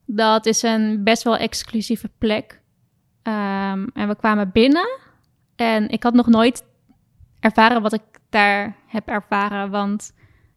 Dat 0.06 0.46
is 0.46 0.62
een 0.62 1.04
best 1.04 1.22
wel 1.22 1.36
exclusieve 1.36 2.10
plek. 2.18 2.60
Ehm, 3.22 3.86
en 3.92 4.08
we 4.08 4.16
kwamen 4.16 4.50
binnen. 4.52 4.98
En 5.56 5.88
ik 5.88 6.02
had 6.02 6.14
nog 6.14 6.26
nooit 6.26 6.64
ervaren 7.40 7.82
wat 7.82 7.92
ik 7.92 8.02
daar 8.30 8.76
heb 8.86 9.08
ervaren. 9.08 9.70
Want 9.70 10.12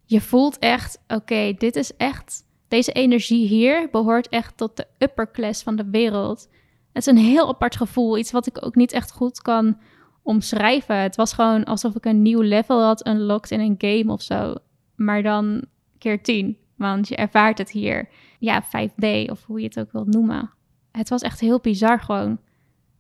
je 0.08 0.22
voelt 0.22 0.60
echt, 0.60 1.00
oké, 1.08 1.54
dit 1.58 1.76
is 1.76 1.96
echt, 1.96 2.46
deze 2.68 2.92
energie 2.92 3.48
hier 3.48 3.90
behoort 3.92 4.30
echt 4.30 4.58
tot 4.58 4.78
de 4.78 4.88
upper 4.98 5.32
class 5.32 5.64
van 5.64 5.76
de 5.76 5.90
wereld. 5.90 6.50
Het 6.94 7.08
is 7.08 7.14
een 7.14 7.18
heel 7.18 7.48
apart 7.48 7.76
gevoel, 7.76 8.18
iets 8.18 8.32
wat 8.32 8.48
ik 8.48 8.66
ook 8.66 8.76
niet 8.76 8.92
echt 8.92 9.12
goed 9.12 9.42
kan 9.42 9.78
omschrijven. 10.22 10.96
Het 10.96 11.16
was 11.16 11.34
gewoon 11.34 11.64
alsof 11.64 11.96
ik 11.96 12.06
een 12.06 12.22
nieuw 12.22 12.42
level 12.42 12.84
had 12.84 13.08
unlocked 13.08 13.52
in 13.52 13.60
een 13.60 13.76
game 13.78 14.14
of 14.14 14.22
zo. 14.22 14.56
Maar 14.96 15.24
dan 15.24 15.66
keer 15.98 16.24
tien, 16.24 16.58
want 16.76 17.08
je 17.08 17.16
ervaart 17.16 17.58
het 17.58 17.72
hier. 17.72 18.10
Ja, 18.40 18.64
5D 18.64 19.30
of 19.30 19.44
hoe 19.46 19.60
je 19.60 19.66
het 19.66 19.80
ook 19.80 19.92
wilt 19.92 20.14
noemen. 20.14 20.52
Het 20.92 21.10
was 21.10 21.22
echt 21.22 21.40
heel 21.40 21.60
bizar 21.60 22.00
gewoon. 22.00 22.40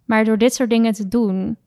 Maar 0.05 0.25
door 0.25 0.37
dit 0.37 0.53
soort 0.53 0.69
dingen 0.69 0.93
te 0.93 1.07
doen, 1.07 1.57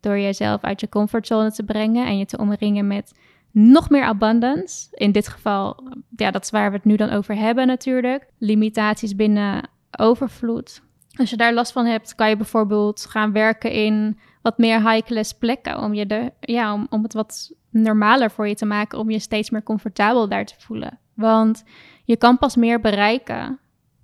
door 0.00 0.18
jezelf 0.18 0.62
uit 0.62 0.80
je 0.80 0.88
comfortzone 0.88 1.52
te 1.52 1.62
brengen 1.62 2.06
en 2.06 2.18
je 2.18 2.26
te 2.26 2.38
omringen 2.38 2.86
met 2.86 3.12
nog 3.52 3.90
meer 3.90 4.04
abundance. 4.04 4.86
In 4.90 5.12
dit 5.12 5.28
geval, 5.28 5.92
ja, 6.16 6.30
dat 6.30 6.42
is 6.42 6.50
waar 6.50 6.70
we 6.70 6.76
het 6.76 6.84
nu 6.84 6.96
dan 6.96 7.10
over 7.10 7.36
hebben 7.36 7.66
natuurlijk. 7.66 8.26
Limitaties 8.38 9.16
binnen 9.16 9.68
overvloed. 9.98 10.82
Als 11.16 11.30
je 11.30 11.36
daar 11.36 11.54
last 11.54 11.72
van 11.72 11.86
hebt, 11.86 12.14
kan 12.14 12.28
je 12.28 12.36
bijvoorbeeld 12.36 13.06
gaan 13.06 13.32
werken 13.32 13.72
in 13.72 14.18
wat 14.42 14.58
meer 14.58 14.90
high-class 14.90 15.32
plekken. 15.32 15.78
Om, 15.78 15.94
je 15.94 16.06
de, 16.06 16.32
ja, 16.40 16.72
om, 16.72 16.86
om 16.90 17.02
het 17.02 17.12
wat 17.12 17.52
normaler 17.70 18.30
voor 18.30 18.48
je 18.48 18.54
te 18.54 18.66
maken, 18.66 18.98
om 18.98 19.10
je 19.10 19.18
steeds 19.18 19.50
meer 19.50 19.62
comfortabel 19.62 20.28
daar 20.28 20.44
te 20.44 20.54
voelen. 20.58 20.98
Want 21.14 21.64
je 22.04 22.16
kan 22.16 22.38
pas 22.38 22.56
meer 22.56 22.80
bereiken 22.80 23.58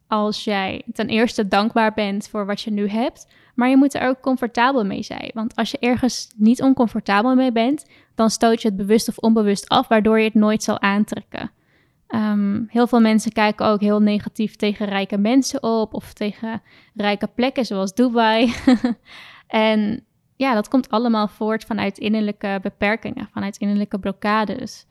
als 0.07 0.45
jij 0.45 0.83
ten 0.93 1.09
eerste 1.09 1.49
dankbaar 1.49 1.95
bent 1.95 2.29
voor 2.29 2.47
wat 2.47 2.61
je 2.61 2.71
nu 2.71 2.89
hebt, 2.89 3.27
maar 3.59 3.69
je 3.69 3.77
moet 3.77 3.95
er 3.95 4.09
ook 4.09 4.21
comfortabel 4.21 4.85
mee 4.85 5.03
zijn. 5.03 5.31
Want 5.35 5.57
als 5.57 5.71
je 5.71 5.79
ergens 5.79 6.29
niet 6.37 6.63
oncomfortabel 6.63 7.35
mee 7.35 7.53
bent, 7.53 7.87
dan 8.15 8.31
stoot 8.31 8.63
je 8.63 8.69
het 8.69 8.77
bewust 8.77 9.09
of 9.09 9.19
onbewust 9.19 9.69
af, 9.69 9.89
waardoor 9.89 10.19
je 10.19 10.25
het 10.25 10.35
nooit 10.35 10.63
zal 10.63 10.81
aantrekken. 10.81 11.51
Ehm, 12.07 12.63
heel 12.67 12.87
veel 12.87 13.01
mensen 13.01 13.33
kijken 13.33 13.67
ook 13.67 13.81
heel 13.81 14.01
negatief 14.01 14.57
tegen 14.57 14.87
rijke 14.87 15.19
mensen 15.19 15.63
op 15.63 15.95
of 15.95 16.13
tegen 16.13 16.63
rijke 16.95 17.27
plekken 17.27 17.67
zoals 17.67 17.95
Dubai. 17.95 18.55
en 19.47 20.05
ja, 20.37 20.55
dat 20.55 20.69
komt 20.69 20.91
allemaal 20.91 21.29
voort 21.29 21.65
vanuit 21.65 21.99
innerlijke 21.99 22.59
beperkingen, 22.63 23.29
vanuit 23.33 23.57
innerlijke 23.57 23.99
blokkades, 23.99 24.87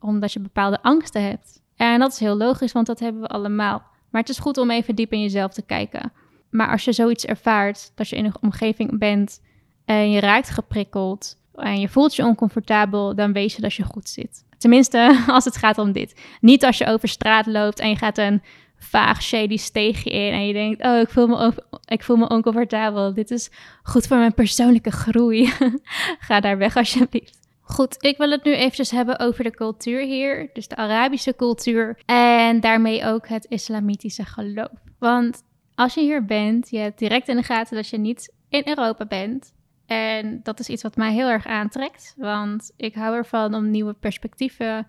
omdat 0.00 0.32
je 0.32 0.40
bepaalde 0.40 0.82
angsten 0.82 1.22
hebt. 1.22 1.62
En 1.76 1.98
dat 1.98 2.12
is 2.12 2.18
heel 2.18 2.36
logisch, 2.36 2.72
want 2.72 2.86
dat 2.86 3.00
hebben 3.00 3.22
we 3.22 3.28
allemaal. 3.28 3.82
Maar 4.10 4.20
het 4.20 4.30
is 4.30 4.38
goed 4.38 4.58
om 4.58 4.70
even 4.70 4.94
diep 4.94 5.12
in 5.12 5.20
jezelf 5.20 5.52
te 5.52 5.62
kijken. 5.62 6.12
Maar 6.54 6.70
als 6.70 6.84
je 6.84 6.92
zoiets 6.92 7.24
ervaart, 7.24 7.92
dat 7.94 8.08
je 8.08 8.16
in 8.16 8.24
een 8.24 8.36
omgeving 8.40 8.98
bent 8.98 9.40
en 9.84 10.10
je 10.10 10.20
raakt 10.20 10.50
geprikkeld 10.50 11.36
en 11.54 11.80
je 11.80 11.88
voelt 11.88 12.16
je 12.16 12.24
oncomfortabel, 12.24 13.14
dan 13.14 13.32
weet 13.32 13.52
je 13.52 13.60
dat 13.60 13.74
je 13.74 13.82
goed 13.82 14.08
zit. 14.08 14.44
Tenminste, 14.58 15.18
als 15.26 15.44
het 15.44 15.56
gaat 15.56 15.78
om 15.78 15.92
dit. 15.92 16.20
Niet 16.40 16.64
als 16.64 16.78
je 16.78 16.86
over 16.86 17.08
straat 17.08 17.46
loopt 17.46 17.80
en 17.80 17.88
je 17.88 17.96
gaat 17.96 18.18
een 18.18 18.42
vaag 18.76 19.22
shady 19.22 19.56
steegje 19.56 20.10
in 20.10 20.32
en 20.32 20.46
je 20.46 20.52
denkt, 20.52 20.84
oh, 20.84 20.98
ik 20.98 21.08
voel 21.08 21.26
me, 21.26 21.52
ik 21.84 22.02
voel 22.02 22.16
me 22.16 22.28
oncomfortabel. 22.28 23.14
Dit 23.14 23.30
is 23.30 23.50
goed 23.82 24.06
voor 24.06 24.16
mijn 24.16 24.34
persoonlijke 24.34 24.92
groei. 24.92 25.52
Ga 26.26 26.40
daar 26.40 26.58
weg 26.58 26.76
alsjeblieft. 26.76 27.38
Goed, 27.60 27.96
ik 27.98 28.16
wil 28.16 28.30
het 28.30 28.44
nu 28.44 28.54
eventjes 28.54 28.90
hebben 28.90 29.18
over 29.18 29.44
de 29.44 29.50
cultuur 29.50 30.00
hier, 30.00 30.50
dus 30.52 30.68
de 30.68 30.76
Arabische 30.76 31.36
cultuur 31.36 32.02
en 32.06 32.60
daarmee 32.60 33.04
ook 33.04 33.28
het 33.28 33.44
islamitische 33.44 34.24
geloof. 34.24 34.72
Want 34.98 35.42
als 35.74 35.94
je 35.94 36.00
hier 36.00 36.24
bent, 36.24 36.70
je 36.70 36.78
hebt 36.78 36.98
direct 36.98 37.28
in 37.28 37.36
de 37.36 37.42
gaten 37.42 37.76
dat 37.76 37.88
je 37.88 37.98
niet 37.98 38.32
in 38.48 38.62
Europa 38.64 39.06
bent. 39.06 39.54
En 39.86 40.40
dat 40.42 40.60
is 40.60 40.68
iets 40.68 40.82
wat 40.82 40.96
mij 40.96 41.12
heel 41.12 41.28
erg 41.28 41.46
aantrekt, 41.46 42.14
want 42.16 42.72
ik 42.76 42.94
hou 42.94 43.16
ervan 43.16 43.54
om 43.54 43.70
nieuwe 43.70 43.92
perspectieven 43.92 44.86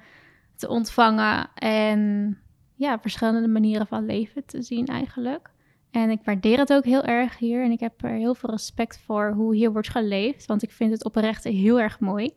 te 0.56 0.68
ontvangen 0.68 1.50
en 1.56 2.38
ja, 2.76 3.00
verschillende 3.00 3.48
manieren 3.48 3.88
van 3.88 4.06
leven 4.06 4.46
te 4.46 4.62
zien 4.62 4.86
eigenlijk. 4.86 5.50
En 5.92 6.10
ik 6.10 6.20
waardeer 6.24 6.58
het 6.58 6.74
ook 6.74 6.86
heel 6.86 7.04
erg 7.04 7.38
hier 7.38 7.64
en 7.64 7.72
ik 7.72 7.80
heb 7.80 8.04
er 8.04 8.10
heel 8.10 8.36
veel 8.36 8.50
respect 8.50 9.00
voor 9.06 9.32
hoe 9.32 9.56
hier 9.56 9.72
wordt 9.72 9.90
geleefd, 9.90 10.46
want 10.46 10.64
ik 10.64 10.72
vind 10.72 10.92
het 10.92 11.04
oprecht 11.04 11.44
heel 11.44 11.80
erg 11.80 12.00
mooi. 12.00 12.34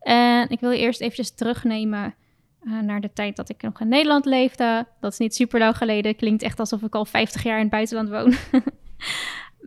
En 0.00 0.48
ik 0.48 0.60
wil 0.60 0.70
eerst 0.70 1.00
eventjes 1.00 1.34
terugnemen 1.34 2.14
uh, 2.62 2.80
naar 2.80 3.00
de 3.00 3.12
tijd 3.12 3.36
dat 3.36 3.48
ik 3.48 3.62
nog 3.62 3.80
in 3.80 3.88
Nederland 3.88 4.24
leefde. 4.24 4.86
Dat 5.00 5.12
is 5.12 5.18
niet 5.18 5.34
super 5.34 5.58
lang 5.58 5.76
geleden. 5.76 6.16
Klinkt 6.16 6.42
echt 6.42 6.60
alsof 6.60 6.82
ik 6.82 6.94
al 6.94 7.04
50 7.04 7.42
jaar 7.42 7.56
in 7.56 7.62
het 7.62 7.70
buitenland 7.70 8.08
woon. 8.08 8.34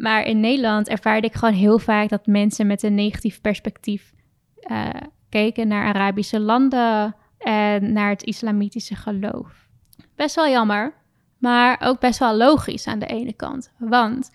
maar 0.04 0.26
in 0.26 0.40
Nederland 0.40 0.88
ervaarde 0.88 1.28
ik 1.28 1.34
gewoon 1.34 1.54
heel 1.54 1.80
vaak 1.80 2.10
dat 2.10 2.26
mensen 2.26 2.68
met 2.68 2.84
een 2.84 2.96
negatief 2.96 3.42
perspectief 3.42 4.14
uh, 4.72 4.90
keken 5.30 5.68
naar 5.68 5.86
Arabische 5.86 6.40
landen 6.40 7.16
en 7.38 7.94
naar 7.94 8.10
het 8.10 8.24
islamitische 8.24 8.96
geloof. 8.96 9.68
Best 10.16 10.36
wel 10.36 10.48
jammer, 10.48 10.94
maar 11.38 11.82
ook 11.84 12.00
best 12.00 12.20
wel 12.20 12.36
logisch 12.36 12.88
aan 12.88 13.00
de 13.00 13.06
ene 13.06 13.34
kant. 13.34 13.72
Want 13.78 14.32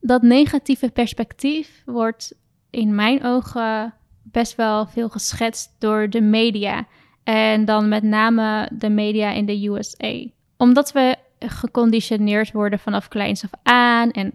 dat 0.00 0.22
negatieve 0.22 0.90
perspectief 0.90 1.82
wordt 1.84 2.34
in 2.70 2.94
mijn 2.94 3.24
ogen 3.24 3.94
best 4.22 4.54
wel 4.56 4.86
veel 4.86 5.08
geschetst 5.08 5.76
door 5.78 6.10
de 6.10 6.20
media. 6.20 6.86
En 7.28 7.64
dan 7.64 7.88
met 7.88 8.02
name 8.02 8.68
de 8.72 8.88
media 8.88 9.30
in 9.30 9.46
de 9.46 9.68
USA. 9.68 10.30
Omdat 10.56 10.92
we 10.92 11.16
geconditioneerd 11.38 12.52
worden 12.52 12.78
vanaf 12.78 13.08
kleins 13.08 13.44
af 13.44 13.50
aan. 13.62 14.10
En 14.10 14.34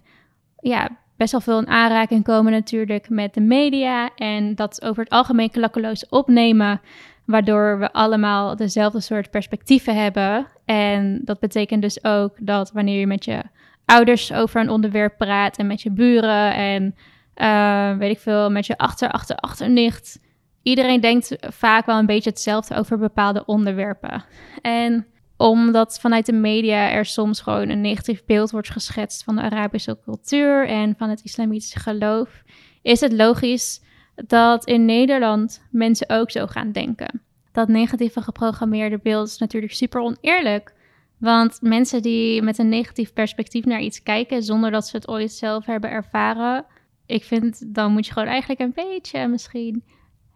ja, 0.60 0.90
best 1.18 1.32
wel 1.32 1.42
veel 1.42 1.60
in 1.60 1.68
aanraking 1.68 2.24
komen 2.24 2.52
natuurlijk 2.52 3.10
met 3.10 3.34
de 3.34 3.42
media. 3.42 4.10
En 4.16 4.56
dat 4.56 4.82
over 4.84 5.04
het 5.04 5.12
algemeen 5.12 5.52
klakkeloos 5.52 6.10
opnemen. 6.10 6.82
Waardoor 7.26 7.80
we 7.80 7.94
allemaal 7.94 8.56
dezelfde 8.56 9.00
soort 9.00 9.32
perspectieven 9.32 9.96
hebben. 9.96 10.48
En 10.66 11.22
dat 11.24 11.40
betekent 11.40 11.82
dus 11.82 12.04
ook 12.04 12.36
dat 12.40 12.72
wanneer 12.72 13.00
je 13.00 13.08
met 13.08 13.26
je 13.26 13.42
ouders 13.86 14.34
over 14.34 14.62
een 14.62 14.70
onderwerp 14.70 15.18
praat 15.18 15.58
en 15.58 15.68
met 15.68 15.82
je 15.82 15.92
buren 15.92 16.54
en 16.54 16.96
uh, 17.36 17.98
weet 17.98 18.12
ik 18.12 18.20
veel, 18.20 18.52
met 18.52 18.66
je 18.66 18.78
achter, 18.78 19.10
achter, 19.12 19.36
achternicht. 19.36 20.20
Iedereen 20.64 21.02
denkt 21.02 21.36
vaak 21.40 21.86
wel 21.86 21.98
een 21.98 22.06
beetje 22.06 22.30
hetzelfde 22.30 22.76
over 22.76 22.98
bepaalde 22.98 23.46
onderwerpen. 23.46 24.24
En 24.62 25.08
omdat 25.38 26.00
vanuit 26.00 26.26
de 26.26 26.34
media 26.34 26.92
er 26.92 27.06
soms 27.06 27.42
gewoon 27.42 27.70
een 27.70 27.82
negatief 27.82 28.26
beeld 28.26 28.52
wordt 28.52 28.70
geschetst 28.70 29.24
van 29.24 29.36
de 29.36 29.42
Arabische 29.42 29.98
cultuur 30.04 30.68
en 30.68 30.96
van 30.98 31.10
het 31.10 31.24
islamitische 31.24 31.80
geloof, 31.80 32.44
is 32.82 33.00
het 33.00 33.14
logisch 33.14 33.82
dat 34.16 34.66
in 34.66 34.86
Nederland 34.86 35.68
mensen 35.72 36.10
ook 36.10 36.32
zo 36.32 36.48
gaan 36.48 36.72
denken. 36.72 37.22
Dat 37.52 37.68
negatieve 37.68 38.22
geprogrammeerde 38.22 39.00
beeld 39.04 39.28
is 39.28 39.38
natuurlijk 39.38 39.74
super 39.74 40.02
oneerlijk. 40.02 40.74
Want 41.18 41.62
mensen 41.62 42.02
die 42.02 42.42
met 42.42 42.58
een 42.58 42.70
negatief 42.70 43.14
perspectief 43.14 43.66
naar 43.66 43.82
iets 43.82 44.04
kijken 44.04 44.44
zonder 44.44 44.72
dat 44.72 44.88
ze 44.88 44.96
het 44.96 45.08
ooit 45.08 45.32
zelf 45.32 45.66
hebben 45.66 45.90
ervaren, 45.90 46.66
ik 47.06 47.24
vind, 47.24 47.76
dan 47.76 47.92
moet 47.92 48.06
je 48.06 48.14
gewoon 48.14 48.28
eigenlijk 48.28 48.60
een 48.60 48.74
beetje 48.74 49.28
misschien 49.28 49.84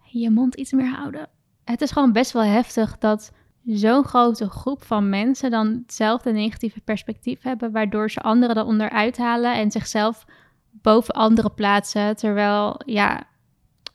je 0.10 0.30
mond 0.30 0.56
iets 0.56 0.72
meer 0.72 0.96
houden. 0.96 1.30
Het 1.64 1.82
is 1.82 1.92
gewoon 1.92 2.12
best 2.12 2.32
wel 2.32 2.44
heftig 2.44 2.98
dat 2.98 3.32
zo'n 3.66 4.04
grote 4.04 4.50
groep 4.50 4.84
van 4.84 5.10
mensen 5.10 5.52
dan 5.52 5.68
hetzelfde 5.68 6.32
negatieve 6.32 6.82
perspectief 6.82 7.42
hebben, 7.42 7.72
waardoor 7.72 8.12
ze 8.12 8.20
anderen 8.20 8.56
dan 8.56 8.68
onderuit 8.68 9.18
halen 9.18 9.56
en 9.56 9.72
zichzelf 9.72 10.26
boven 10.72 11.14
anderen 11.14 11.54
plaatsen. 11.54 12.16
Terwijl, 12.16 12.82
ja, 12.86 13.24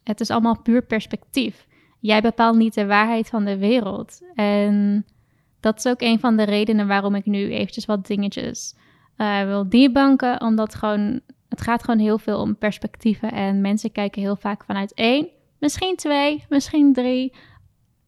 het 0.05 0.21
is 0.21 0.31
allemaal 0.31 0.63
puur 0.63 0.83
perspectief. 0.83 1.67
Jij 2.01 2.21
bepaalt 2.21 2.57
niet 2.57 2.75
de 2.75 2.87
waarheid 2.87 3.29
van 3.29 3.45
de 3.45 3.59
wereld. 3.59 4.21
En 4.35 5.05
dat 5.61 5.79
is 5.79 5.87
ook 5.87 6.01
een 6.01 6.21
van 6.21 6.37
de 6.37 6.43
redenen 6.43 6.87
waarom 6.87 7.15
ik 7.15 7.27
nu 7.27 7.53
eventjes 7.53 7.87
wat 7.87 8.07
dingetjes 8.07 8.75
uh, 9.17 9.43
wil 9.43 9.69
debunken. 9.69 10.41
Omdat 10.41 10.75
gewoon 10.75 11.21
het 11.53 11.61
gaat 11.61 11.85
gewoon 11.85 12.01
heel 12.01 12.19
veel 12.19 12.41
om 12.41 12.57
perspectieven 12.57 13.33
en 13.33 13.61
mensen 13.61 13.93
kijken 13.93 14.23
heel 14.23 14.37
vaak 14.37 14.65
vanuit 14.65 14.95
één, 14.95 15.29
misschien 15.63 15.97
twee, 15.97 16.45
misschien 16.49 16.93
drie 16.93 17.33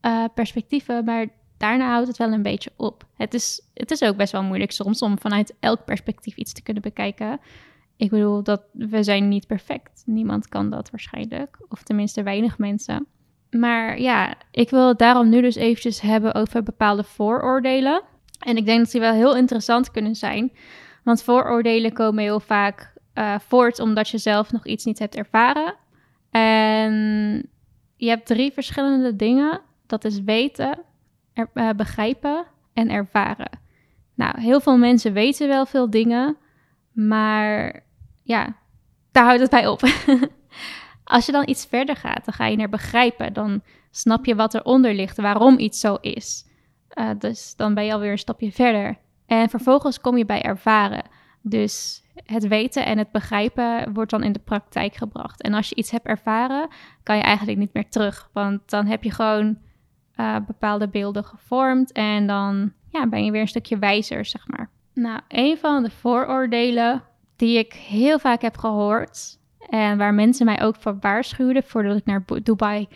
uh, 0.02 0.24
perspectieven, 0.34 1.04
maar 1.04 1.26
daarna 1.56 1.90
houdt 1.90 2.08
het 2.08 2.16
wel 2.16 2.32
een 2.32 2.42
beetje 2.42 2.72
op. 2.76 3.04
Het 3.16 3.34
is, 3.34 3.60
het 3.74 3.90
is 3.90 4.02
ook 4.02 4.16
best 4.16 4.32
wel 4.32 4.42
moeilijk 4.42 4.72
soms 4.72 5.02
om 5.02 5.18
vanuit 5.18 5.54
elk 5.60 5.84
perspectief 5.84 6.36
iets 6.36 6.52
te 6.52 6.62
kunnen 6.62 6.82
bekijken. 6.82 7.40
Ik 7.96 8.10
bedoel, 8.10 8.42
dat 8.42 8.62
we 8.72 9.02
zijn 9.02 9.28
niet 9.28 9.46
perfect. 9.46 10.02
Niemand 10.06 10.48
kan 10.48 10.70
dat 10.70 10.90
waarschijnlijk, 10.90 11.58
of 11.68 11.82
tenminste 11.82 12.22
weinig 12.22 12.58
mensen. 12.58 13.06
Maar 13.50 14.00
ja, 14.00 14.34
ik 14.50 14.70
wil 14.70 14.88
het 14.88 14.98
daarom 14.98 15.28
nu 15.28 15.40
dus 15.40 15.54
eventjes 15.54 16.00
hebben 16.00 16.34
over 16.34 16.62
bepaalde 16.62 17.04
vooroordelen. 17.04 18.02
En 18.38 18.56
ik 18.56 18.66
denk 18.66 18.78
dat 18.78 18.90
die 18.90 19.00
wel 19.00 19.12
heel 19.12 19.36
interessant 19.36 19.90
kunnen 19.90 20.14
zijn. 20.14 20.52
Want 21.04 21.22
vooroordelen 21.22 21.92
komen 21.92 22.22
heel 22.22 22.40
vaak 22.40 22.92
uh, 23.14 23.38
voort 23.38 23.78
omdat 23.78 24.08
je 24.08 24.18
zelf 24.18 24.52
nog 24.52 24.66
iets 24.66 24.84
niet 24.84 24.98
hebt 24.98 25.14
ervaren. 25.14 25.74
En 26.40 26.92
je 27.96 28.08
hebt 28.08 28.26
drie 28.26 28.52
verschillende 28.52 29.16
dingen. 29.16 29.60
Dat 29.86 30.04
is 30.04 30.20
weten, 30.20 30.78
eh, 31.32 31.70
begrijpen 31.76 32.44
en 32.72 32.90
ervaren. 32.90 33.50
Nou, 34.14 34.40
heel 34.40 34.60
veel 34.60 34.76
mensen 34.76 35.12
weten 35.12 35.48
wel 35.48 35.66
veel 35.66 35.90
dingen, 35.90 36.36
maar 36.92 37.82
ja, 38.22 38.56
daar 39.12 39.24
houdt 39.24 39.40
het 39.40 39.50
bij 39.50 39.66
op. 39.66 39.80
Als 41.04 41.26
je 41.26 41.32
dan 41.32 41.48
iets 41.48 41.66
verder 41.66 41.96
gaat, 41.96 42.24
dan 42.24 42.34
ga 42.34 42.46
je 42.46 42.56
naar 42.56 42.68
begrijpen. 42.68 43.32
Dan 43.32 43.62
snap 43.90 44.24
je 44.24 44.34
wat 44.34 44.54
eronder 44.54 44.94
ligt, 44.94 45.16
waarom 45.16 45.58
iets 45.58 45.80
zo 45.80 45.94
is. 46.00 46.46
Uh, 46.94 47.10
dus 47.18 47.56
dan 47.56 47.74
ben 47.74 47.84
je 47.84 47.92
alweer 47.92 48.10
een 48.10 48.18
stapje 48.18 48.52
verder. 48.52 48.98
En 49.26 49.48
vervolgens 49.48 50.00
kom 50.00 50.16
je 50.16 50.26
bij 50.26 50.42
ervaren. 50.42 51.04
Dus 51.46 52.02
het 52.14 52.48
weten 52.48 52.86
en 52.86 52.98
het 52.98 53.10
begrijpen 53.10 53.92
wordt 53.92 54.10
dan 54.10 54.22
in 54.22 54.32
de 54.32 54.38
praktijk 54.38 54.94
gebracht. 54.94 55.42
En 55.42 55.54
als 55.54 55.68
je 55.68 55.74
iets 55.74 55.90
hebt 55.90 56.06
ervaren, 56.06 56.68
kan 57.02 57.16
je 57.16 57.22
eigenlijk 57.22 57.58
niet 57.58 57.72
meer 57.72 57.88
terug. 57.88 58.30
Want 58.32 58.70
dan 58.70 58.86
heb 58.86 59.02
je 59.02 59.10
gewoon 59.10 59.58
uh, 60.16 60.36
bepaalde 60.46 60.88
beelden 60.88 61.24
gevormd 61.24 61.92
en 61.92 62.26
dan 62.26 62.72
ja, 62.88 63.06
ben 63.06 63.24
je 63.24 63.30
weer 63.30 63.40
een 63.40 63.48
stukje 63.48 63.78
wijzer, 63.78 64.24
zeg 64.24 64.48
maar. 64.48 64.70
Nou, 64.94 65.20
een 65.28 65.56
van 65.58 65.82
de 65.82 65.90
vooroordelen 65.90 67.02
die 67.36 67.58
ik 67.58 67.72
heel 67.72 68.18
vaak 68.18 68.42
heb 68.42 68.56
gehoord 68.56 69.38
en 69.68 69.98
waar 69.98 70.14
mensen 70.14 70.46
mij 70.46 70.62
ook 70.62 70.76
voor 70.76 70.96
waarschuwden 71.00 71.62
voordat 71.62 71.96
ik 71.96 72.04
naar 72.04 72.24
Dubai 72.42 72.88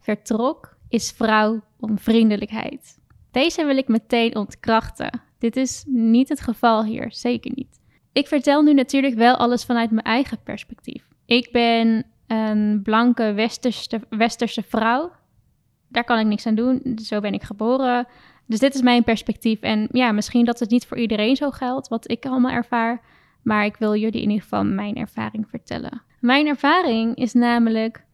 vertrok, 0.00 0.76
is 0.88 1.10
vrouwonvriendelijkheid. 1.10 2.98
Deze 3.30 3.64
wil 3.64 3.76
ik 3.76 3.88
meteen 3.88 4.36
ontkrachten. 4.36 5.20
Dit 5.38 5.56
is 5.56 5.84
niet 5.86 6.28
het 6.28 6.40
geval 6.40 6.84
hier, 6.84 7.12
zeker 7.12 7.52
niet. 7.54 7.80
Ik 8.16 8.26
vertel 8.26 8.62
nu 8.62 8.74
natuurlijk 8.74 9.14
wel 9.14 9.34
alles 9.34 9.64
vanuit 9.64 9.90
mijn 9.90 10.06
eigen 10.06 10.38
perspectief. 10.42 11.04
Ik 11.26 11.48
ben 11.52 12.06
een 12.26 12.80
blanke 12.82 13.32
westerse, 13.32 14.00
westerse 14.08 14.62
vrouw. 14.62 15.12
Daar 15.88 16.04
kan 16.04 16.18
ik 16.18 16.26
niks 16.26 16.46
aan 16.46 16.54
doen. 16.54 16.98
Zo 17.02 17.20
ben 17.20 17.32
ik 17.32 17.42
geboren. 17.42 18.06
Dus 18.46 18.58
dit 18.58 18.74
is 18.74 18.82
mijn 18.82 19.04
perspectief. 19.04 19.60
En 19.60 19.88
ja, 19.90 20.12
misschien 20.12 20.44
dat 20.44 20.58
het 20.58 20.70
niet 20.70 20.86
voor 20.86 20.96
iedereen 20.96 21.36
zo 21.36 21.50
geldt, 21.50 21.88
wat 21.88 22.10
ik 22.10 22.26
allemaal 22.26 22.50
ervaar. 22.50 23.00
Maar 23.42 23.64
ik 23.64 23.76
wil 23.76 23.94
jullie 23.94 24.22
in 24.22 24.28
ieder 24.28 24.42
geval 24.42 24.64
mijn 24.64 24.94
ervaring 24.94 25.46
vertellen. 25.50 26.02
Mijn 26.20 26.46
ervaring 26.46 27.16
is 27.16 27.32
namelijk 27.32 28.04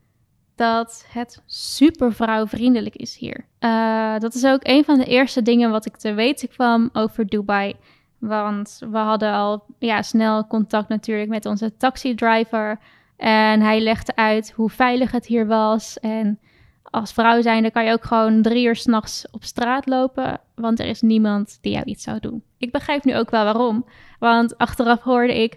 dat 0.55 1.07
het 1.09 1.43
super 1.47 2.13
vrouwvriendelijk 2.13 2.97
is 2.97 3.17
hier. 3.17 3.47
Uh, 3.61 4.19
dat 4.19 4.35
is 4.35 4.45
ook 4.45 4.61
een 4.63 4.85
van 4.85 4.99
de 4.99 5.07
eerste 5.07 5.43
dingen 5.43 5.71
wat 5.71 5.87
ik 5.87 5.97
te 5.97 6.13
weten 6.13 6.49
kwam 6.49 6.91
over 6.93 7.27
Dubai. 7.27 7.75
Want 8.23 8.79
we 8.91 8.99
hadden 8.99 9.33
al 9.33 9.65
ja, 9.79 10.03
snel 10.03 10.47
contact 10.47 10.89
natuurlijk 10.89 11.29
met 11.29 11.47
onze 11.47 11.77
taxidriver. 11.77 12.79
En 13.17 13.61
hij 13.61 13.81
legde 13.81 14.17
uit 14.17 14.53
hoe 14.53 14.71
veilig 14.71 15.11
het 15.11 15.27
hier 15.27 15.47
was. 15.47 15.99
En 16.01 16.39
als 16.83 17.13
vrouw 17.13 17.43
zijnde 17.43 17.71
kan 17.71 17.85
je 17.85 17.93
ook 17.93 18.05
gewoon 18.05 18.43
drie 18.43 18.67
uur 18.67 18.77
s'nachts 18.77 19.27
op 19.31 19.45
straat 19.45 19.87
lopen. 19.87 20.41
Want 20.55 20.81
er 20.81 20.87
is 20.87 21.01
niemand 21.01 21.59
die 21.61 21.73
jou 21.73 21.85
iets 21.85 22.03
zou 22.03 22.21
doen. 22.21 22.43
Ik 22.59 22.73
begrijp 22.73 23.05
nu 23.05 23.17
ook 23.17 23.31
wel 23.31 23.45
waarom. 23.45 23.87
Want 24.19 24.59
achteraf 24.59 25.03
hoorde 25.03 25.43
ik 25.43 25.57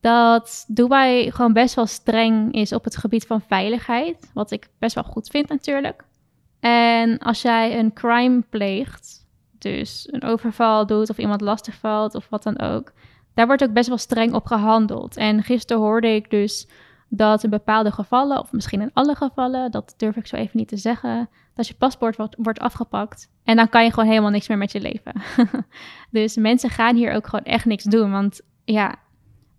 dat 0.00 0.64
Dubai 0.68 1.30
gewoon 1.30 1.52
best 1.52 1.74
wel 1.74 1.86
streng 1.86 2.52
is 2.52 2.72
op 2.72 2.84
het 2.84 2.96
gebied 2.96 3.26
van 3.26 3.40
veiligheid. 3.40 4.30
Wat 4.34 4.50
ik 4.50 4.68
best 4.78 4.94
wel 4.94 5.04
goed 5.04 5.28
vind 5.28 5.48
natuurlijk. 5.48 6.04
En 6.60 7.18
als 7.18 7.42
jij 7.42 7.78
een 7.78 7.92
crime 7.92 8.42
pleegt, 8.50 9.21
dus 9.62 10.08
een 10.10 10.22
overval 10.22 10.86
doet 10.86 11.10
of 11.10 11.18
iemand 11.18 11.40
lastig 11.40 11.74
valt 11.74 12.14
of 12.14 12.26
wat 12.28 12.42
dan 12.42 12.60
ook, 12.60 12.92
daar 13.34 13.46
wordt 13.46 13.62
ook 13.62 13.72
best 13.72 13.88
wel 13.88 13.98
streng 13.98 14.32
op 14.32 14.46
gehandeld. 14.46 15.16
En 15.16 15.42
gisteren 15.42 15.82
hoorde 15.82 16.14
ik 16.14 16.30
dus 16.30 16.68
dat 17.08 17.44
in 17.44 17.50
bepaalde 17.50 17.92
gevallen, 17.92 18.38
of 18.38 18.52
misschien 18.52 18.80
in 18.80 18.90
alle 18.92 19.14
gevallen, 19.14 19.70
dat 19.70 19.94
durf 19.96 20.16
ik 20.16 20.26
zo 20.26 20.36
even 20.36 20.58
niet 20.58 20.68
te 20.68 20.76
zeggen, 20.76 21.28
dat 21.54 21.68
je 21.68 21.74
paspoort 21.74 22.16
wordt, 22.16 22.36
wordt 22.38 22.60
afgepakt. 22.60 23.30
En 23.44 23.56
dan 23.56 23.68
kan 23.68 23.84
je 23.84 23.90
gewoon 23.90 24.08
helemaal 24.08 24.30
niks 24.30 24.48
meer 24.48 24.58
met 24.58 24.72
je 24.72 24.80
leven. 24.80 25.12
dus 26.10 26.36
mensen 26.36 26.70
gaan 26.70 26.96
hier 26.96 27.12
ook 27.12 27.26
gewoon 27.26 27.44
echt 27.44 27.64
niks 27.64 27.84
doen. 27.84 28.10
Want 28.10 28.40
ja, 28.64 28.94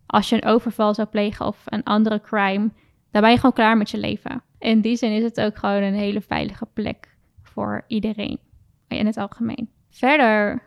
als 0.05 0.29
je 0.29 0.35
een 0.35 0.49
overval 0.49 0.93
zou 0.93 1.07
plegen 1.07 1.45
of 1.45 1.61
een 1.65 1.83
andere 1.83 2.21
crime, 2.21 2.69
dan 3.11 3.21
ben 3.21 3.31
je 3.31 3.35
gewoon 3.35 3.53
klaar 3.53 3.77
met 3.77 3.89
je 3.89 3.97
leven. 3.97 4.41
In 4.59 4.81
die 4.81 4.95
zin 4.95 5.11
is 5.11 5.23
het 5.23 5.41
ook 5.41 5.57
gewoon 5.57 5.83
een 5.83 5.93
hele 5.93 6.21
veilige 6.21 6.67
plek 6.73 7.15
voor 7.41 7.83
iedereen 7.87 8.39
in 8.87 9.05
het 9.05 9.17
algemeen. 9.17 9.69
Verder 9.93 10.61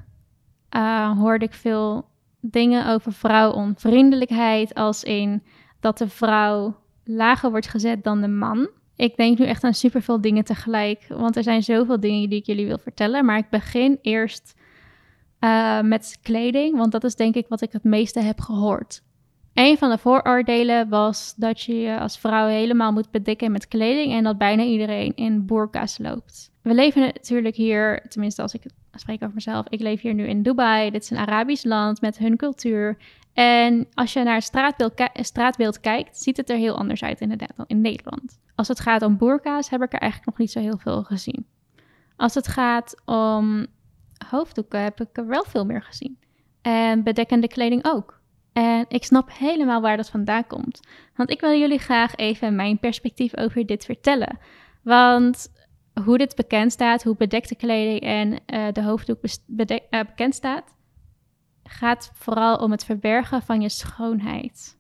uh, 0.77 1.19
hoorde 1.19 1.45
ik 1.45 1.55
veel 1.55 2.09
dingen 2.41 2.87
over 2.87 3.12
vrouwonvriendelijkheid, 3.12 4.75
als 4.75 5.05
in 5.05 5.43
dat 5.81 5.99
de 5.99 6.09
vrouw 6.09 6.77
lager 7.05 7.51
wordt 7.51 7.69
gezet 7.69 8.05
dan 8.05 8.21
de 8.21 8.29
man. 8.29 8.69
Ik 8.97 9.17
denk 9.17 9.39
nu 9.39 9.47
echt 9.47 9.65
aan 9.65 9.75
superveel 9.75 10.21
dingen 10.21 10.45
tegelijk, 10.45 11.07
want 11.09 11.37
er 11.37 11.43
zijn 11.43 11.62
zoveel 11.62 12.01
dingen 12.01 12.29
die 12.29 12.39
ik 12.39 12.47
jullie 12.47 12.67
wil 12.67 12.79
vertellen. 12.79 13.25
Maar 13.25 13.39
ik 13.39 13.51
begin 13.51 13.99
eerst 14.03 14.55
uh, 15.41 15.81
met 15.81 16.19
kleding, 16.23 16.77
want 16.77 16.93
dat 16.93 17.05
is 17.05 17.15
denk 17.15 17.35
ik 17.35 17.49
wat 17.49 17.62
ik 17.62 17.73
het 17.73 17.85
meeste 17.85 18.21
heb 18.21 18.41
gehoord. 18.41 19.03
Een 19.57 19.79
van 19.79 19.90
de 19.90 19.99
vooroordelen 19.99 20.88
was 20.88 21.35
dat 21.37 21.62
je 21.62 21.81
je 21.81 21.99
als 21.99 22.19
vrouw 22.19 22.47
helemaal 22.47 22.92
moet 22.92 23.11
bedekken 23.11 23.53
met 23.53 23.69
kleding 23.69 24.12
en 24.12 24.25
dat 24.25 24.38
bijna 24.38 24.62
iedereen 24.62 25.12
in 25.14 25.47
burka's 25.47 25.99
loopt. 25.99 26.51
We 26.62 26.75
leven 26.75 27.01
natuurlijk 27.01 27.57
hier, 27.57 28.07
tenminste 28.09 28.42
als 28.42 28.55
ik 28.55 28.62
spreek 28.92 29.23
over 29.23 29.35
mezelf, 29.35 29.66
ik 29.69 29.81
leef 29.81 30.01
hier 30.01 30.14
nu 30.14 30.27
in 30.27 30.42
Dubai. 30.42 30.90
Dit 30.90 31.03
is 31.03 31.11
een 31.11 31.16
Arabisch 31.16 31.64
land 31.64 32.01
met 32.01 32.19
hun 32.19 32.37
cultuur. 32.37 32.97
En 33.33 33.87
als 33.95 34.12
je 34.12 34.23
naar 34.23 34.35
het 34.35 34.45
straatbeeld, 34.45 34.92
straatbeeld 35.12 35.81
kijkt, 35.81 36.19
ziet 36.19 36.37
het 36.37 36.51
er 36.51 36.57
heel 36.57 36.77
anders 36.77 37.03
uit 37.03 37.21
inderdaad 37.21 37.57
dan 37.57 37.66
in 37.69 37.81
Nederland. 37.81 38.38
Als 38.55 38.69
het 38.69 38.81
gaat 38.81 39.03
om 39.03 39.16
burka's, 39.16 39.71
heb 39.71 39.83
ik 39.83 39.92
er 39.92 40.01
eigenlijk 40.01 40.31
nog 40.31 40.38
niet 40.38 40.51
zo 40.51 40.61
heel 40.61 40.79
veel 40.79 41.03
gezien. 41.03 41.47
Als 42.16 42.35
het 42.35 42.49
gaat 42.49 43.03
om 43.05 43.66
hoofddoeken, 44.31 44.83
heb 44.83 45.01
ik 45.01 45.16
er 45.16 45.27
wel 45.27 45.45
veel 45.45 45.64
meer 45.64 45.83
gezien. 45.83 46.19
En 46.62 47.03
bedekkende 47.03 47.49
kleding 47.49 47.85
ook. 47.85 48.21
En 48.57 48.85
ik 48.88 49.05
snap 49.05 49.31
helemaal 49.33 49.81
waar 49.81 49.97
dat 49.97 50.11
vandaan 50.11 50.47
komt. 50.47 50.81
Want 51.14 51.31
ik 51.31 51.40
wil 51.40 51.59
jullie 51.59 51.79
graag 51.79 52.14
even 52.14 52.57
mijn 52.57 52.79
perspectief 52.79 53.37
over 53.37 53.66
dit 53.66 53.85
vertellen. 53.85 54.38
Want 54.83 55.53
hoe 56.05 56.19
dit 56.19 56.37
bekend 56.37 56.73
staat, 56.73 57.03
hoe 57.03 57.16
bedekte 57.16 57.55
kleding 57.55 58.01
en 58.01 58.33
uh, 58.33 58.73
de 58.73 58.83
hoofddoek 58.83 59.19
uh, 59.23 59.77
bekend 59.88 60.35
staat, 60.35 60.75
gaat 61.64 62.11
vooral 62.14 62.57
om 62.57 62.71
het 62.71 62.85
verbergen 62.85 63.42
van 63.42 63.61
je 63.61 63.69
schoonheid. 63.69 64.79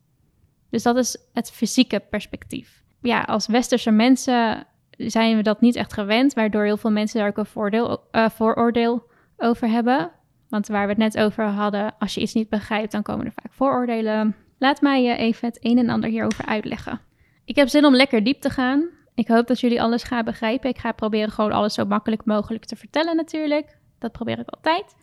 Dus 0.70 0.82
dat 0.82 0.96
is 0.96 1.16
het 1.32 1.50
fysieke 1.50 2.00
perspectief. 2.00 2.82
Ja, 3.00 3.20
als 3.20 3.46
westerse 3.46 3.90
mensen 3.90 4.66
zijn 4.90 5.36
we 5.36 5.42
dat 5.42 5.60
niet 5.60 5.76
echt 5.76 5.92
gewend, 5.92 6.34
waardoor 6.34 6.64
heel 6.64 6.76
veel 6.76 6.90
mensen 6.90 7.18
daar 7.18 7.28
ook 7.28 7.36
een 7.36 7.46
voordeel, 7.46 8.00
uh, 8.12 8.28
vooroordeel 8.28 9.10
over 9.36 9.68
hebben. 9.68 10.10
Want 10.48 10.66
waar 10.66 10.82
we 10.82 10.88
het 10.88 10.98
net 10.98 11.18
over 11.18 11.44
hadden, 11.44 11.94
als 11.98 12.14
je 12.14 12.20
iets 12.20 12.34
niet 12.34 12.48
begrijpt, 12.48 12.92
dan 12.92 13.02
komen 13.02 13.26
er 13.26 13.32
vaak 13.32 13.52
vooroordelen. 13.52 14.36
Laat 14.58 14.80
mij 14.80 15.02
je 15.02 15.16
even 15.16 15.48
het 15.48 15.58
een 15.60 15.78
en 15.78 15.88
ander 15.88 16.10
hierover 16.10 16.46
uitleggen. 16.46 17.00
Ik 17.44 17.56
heb 17.56 17.68
zin 17.68 17.84
om 17.84 17.94
lekker 17.94 18.24
diep 18.24 18.40
te 18.40 18.50
gaan. 18.50 18.88
Ik 19.14 19.28
hoop 19.28 19.46
dat 19.46 19.60
jullie 19.60 19.82
alles 19.82 20.02
gaan 20.02 20.24
begrijpen. 20.24 20.70
Ik 20.70 20.78
ga 20.78 20.92
proberen 20.92 21.30
gewoon 21.30 21.52
alles 21.52 21.74
zo 21.74 21.84
makkelijk 21.84 22.24
mogelijk 22.24 22.64
te 22.64 22.76
vertellen 22.76 23.16
natuurlijk. 23.16 23.78
Dat 23.98 24.12
probeer 24.12 24.38
ik 24.38 24.48
altijd. 24.48 24.94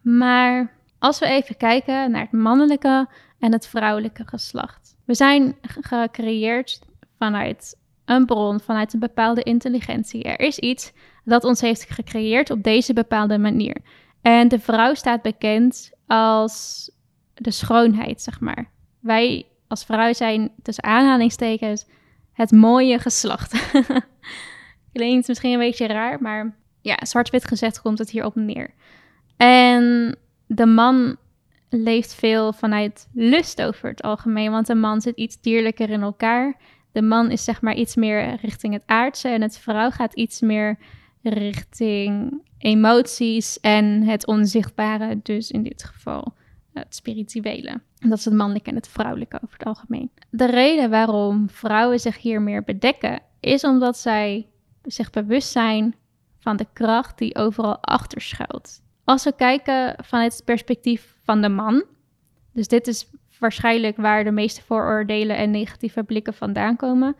Maar 0.00 0.72
als 0.98 1.18
we 1.18 1.26
even 1.26 1.56
kijken 1.56 2.10
naar 2.10 2.20
het 2.20 2.32
mannelijke 2.32 3.08
en 3.38 3.52
het 3.52 3.66
vrouwelijke 3.66 4.26
geslacht. 4.26 4.96
We 5.04 5.14
zijn 5.14 5.56
gecreëerd 5.60 6.80
vanuit 7.18 7.76
een 8.04 8.26
bron, 8.26 8.60
vanuit 8.60 8.92
een 8.92 9.00
bepaalde 9.00 9.42
intelligentie. 9.42 10.22
Er 10.22 10.40
is 10.40 10.58
iets 10.58 10.92
dat 11.24 11.44
ons 11.44 11.60
heeft 11.60 11.90
gecreëerd 11.90 12.50
op 12.50 12.62
deze 12.62 12.92
bepaalde 12.92 13.38
manier. 13.38 13.76
En 14.22 14.48
de 14.48 14.58
vrouw 14.58 14.94
staat 14.94 15.22
bekend 15.22 15.90
als 16.06 16.90
de 17.34 17.50
schoonheid, 17.50 18.22
zeg 18.22 18.40
maar. 18.40 18.70
Wij 19.00 19.46
als 19.68 19.84
vrouw 19.84 20.12
zijn 20.12 20.50
tussen 20.62 20.84
aanhalingstekens 20.84 21.86
het 22.32 22.50
mooie 22.50 22.98
geslacht. 22.98 23.72
Klinkt 24.92 25.28
misschien 25.28 25.52
een 25.52 25.58
beetje 25.58 25.86
raar, 25.86 26.22
maar 26.22 26.56
ja, 26.80 26.98
zwart-wit 27.00 27.44
gezegd 27.44 27.80
komt 27.80 27.98
het 27.98 28.10
hier 28.10 28.24
op 28.24 28.34
neer. 28.34 28.74
En 29.36 30.16
de 30.46 30.66
man 30.66 31.16
leeft 31.68 32.14
veel 32.14 32.52
vanuit 32.52 33.08
lust 33.12 33.62
over 33.62 33.88
het 33.88 34.02
algemeen, 34.02 34.50
want 34.50 34.66
de 34.66 34.74
man 34.74 35.00
zit 35.00 35.16
iets 35.16 35.40
dierlijker 35.40 35.90
in 35.90 36.02
elkaar. 36.02 36.56
De 36.92 37.02
man 37.02 37.30
is 37.30 37.44
zeg 37.44 37.62
maar 37.62 37.74
iets 37.74 37.96
meer 37.96 38.36
richting 38.40 38.72
het 38.72 38.82
aardse 38.86 39.28
en 39.28 39.42
het 39.42 39.58
vrouw 39.58 39.90
gaat 39.90 40.14
iets 40.14 40.40
meer 40.40 40.78
richting 41.22 42.40
emoties 42.58 43.60
en 43.60 44.02
het 44.02 44.26
onzichtbare, 44.26 45.20
dus 45.22 45.50
in 45.50 45.62
dit 45.62 45.84
geval 45.84 46.34
het 46.72 46.94
spirituele. 46.94 47.80
En 47.98 48.08
dat 48.08 48.18
is 48.18 48.24
het 48.24 48.34
mannelijke 48.34 48.70
en 48.70 48.76
het 48.76 48.88
vrouwelijke 48.88 49.40
over 49.42 49.58
het 49.58 49.66
algemeen. 49.66 50.10
De 50.30 50.46
reden 50.46 50.90
waarom 50.90 51.50
vrouwen 51.50 52.00
zich 52.00 52.18
hier 52.18 52.42
meer 52.42 52.64
bedekken, 52.64 53.20
is 53.40 53.64
omdat 53.64 53.98
zij 53.98 54.46
zich 54.82 55.10
bewust 55.10 55.50
zijn 55.50 55.94
van 56.38 56.56
de 56.56 56.66
kracht 56.72 57.18
die 57.18 57.36
overal 57.36 57.78
achter 57.80 58.20
schuilt. 58.20 58.82
Als 59.04 59.24
we 59.24 59.32
kijken 59.36 59.94
vanuit 60.04 60.32
het 60.32 60.44
perspectief 60.44 61.16
van 61.22 61.42
de 61.42 61.48
man, 61.48 61.84
dus 62.52 62.68
dit 62.68 62.86
is 62.86 63.10
waarschijnlijk 63.38 63.96
waar 63.96 64.24
de 64.24 64.30
meeste 64.30 64.62
vooroordelen 64.62 65.36
en 65.36 65.50
negatieve 65.50 66.02
blikken 66.02 66.34
vandaan 66.34 66.76
komen. 66.76 67.16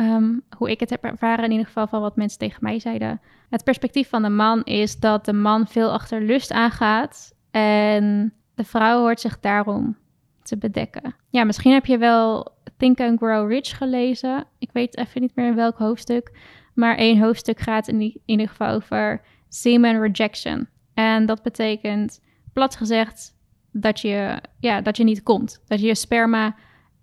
Ehm, 0.00 0.38
hoe 0.56 0.70
ik 0.70 0.80
het 0.80 0.90
heb 0.90 1.04
ervaren, 1.04 1.44
in 1.44 1.50
ieder 1.50 1.66
geval 1.66 1.86
van 1.86 2.00
wat 2.00 2.16
mensen 2.16 2.38
tegen 2.38 2.58
mij 2.60 2.78
zeiden. 2.78 3.20
Het 3.50 3.64
perspectief 3.64 4.08
van 4.08 4.22
de 4.22 4.28
man 4.28 4.64
is 4.64 4.98
dat 4.98 5.24
de 5.24 5.32
man 5.32 5.66
veel 5.66 5.92
achter 5.92 6.22
lust 6.22 6.52
aangaat 6.52 7.34
en 7.50 8.32
de 8.54 8.64
vrouw 8.64 8.98
hoort 8.98 9.20
zich 9.20 9.40
daarom 9.40 9.96
te 10.42 10.58
bedekken. 10.58 11.14
Ja, 11.28 11.44
misschien 11.44 11.72
heb 11.72 11.86
je 11.86 11.98
wel 11.98 12.52
Think 12.76 13.00
and 13.00 13.18
Grow 13.18 13.50
Rich 13.50 13.76
gelezen. 13.76 14.44
Ik 14.58 14.70
weet 14.72 14.96
even 14.96 15.20
niet 15.20 15.34
meer 15.34 15.46
in 15.46 15.54
welk 15.54 15.78
hoofdstuk. 15.78 16.38
Maar 16.74 16.96
één 16.96 17.20
hoofdstuk 17.20 17.60
gaat 17.60 17.88
in, 17.88 18.20
ieder 18.24 18.48
geval 18.48 18.74
over 18.74 19.20
semen 19.48 20.00
rejection. 20.00 20.68
En 20.94 21.26
dat 21.26 21.42
betekent, 21.42 22.20
plat 22.52 22.76
gezegd, 22.76 23.34
dat 23.72 24.00
je, 24.00 24.42
ja, 24.60 24.80
dat 24.80 24.96
je 24.96 25.04
niet 25.04 25.22
komt. 25.22 25.62
Dat 25.66 25.80
je 25.80 25.86
je 25.86 25.94
sperma 25.94 26.54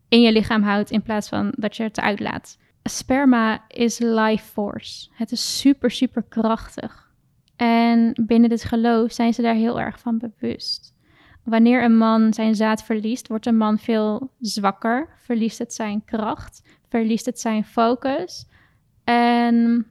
in 0.09 0.21
je 0.21 0.31
lichaam 0.31 0.63
houdt 0.63 0.91
in 0.91 1.01
plaats 1.01 1.29
van 1.29 1.53
dat 1.57 1.75
je 1.75 1.83
het 1.83 1.99
uitlaat. 1.99 2.57
Sperma 2.87 3.63
is 3.67 3.99
life 3.99 4.45
force. 4.45 5.09
Het 5.13 5.31
is 5.31 5.59
super, 5.59 5.91
super 5.91 6.23
krachtig. 6.29 7.11
En 7.55 8.23
binnen 8.25 8.49
dit 8.49 8.63
geloof 8.63 9.11
zijn 9.11 9.33
ze 9.33 9.41
daar 9.41 9.55
heel 9.55 9.79
erg 9.79 9.99
van 9.99 10.17
bewust. 10.17 10.95
Wanneer 11.43 11.83
een 11.83 11.97
man 11.97 12.33
zijn 12.33 12.55
zaad 12.55 12.83
verliest, 12.83 13.27
wordt 13.27 13.45
een 13.45 13.57
man 13.57 13.79
veel 13.79 14.31
zwakker, 14.39 15.09
verliest 15.23 15.57
het 15.57 15.73
zijn 15.73 16.05
kracht, 16.05 16.63
verliest 16.89 17.25
het 17.25 17.39
zijn 17.39 17.65
focus 17.65 18.47
en 19.03 19.87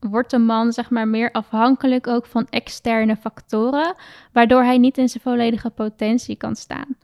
wordt 0.00 0.30
de 0.30 0.38
man 0.38 0.72
zeg 0.72 0.90
maar 0.90 1.08
meer 1.08 1.32
afhankelijk 1.32 2.06
ook 2.06 2.26
van 2.26 2.46
externe 2.50 3.16
factoren, 3.16 3.94
waardoor 4.32 4.62
hij 4.62 4.78
niet 4.78 4.98
in 4.98 5.08
zijn 5.08 5.22
volledige 5.22 5.70
potentie 5.70 6.36
kan 6.36 6.56
staan. 6.56 6.96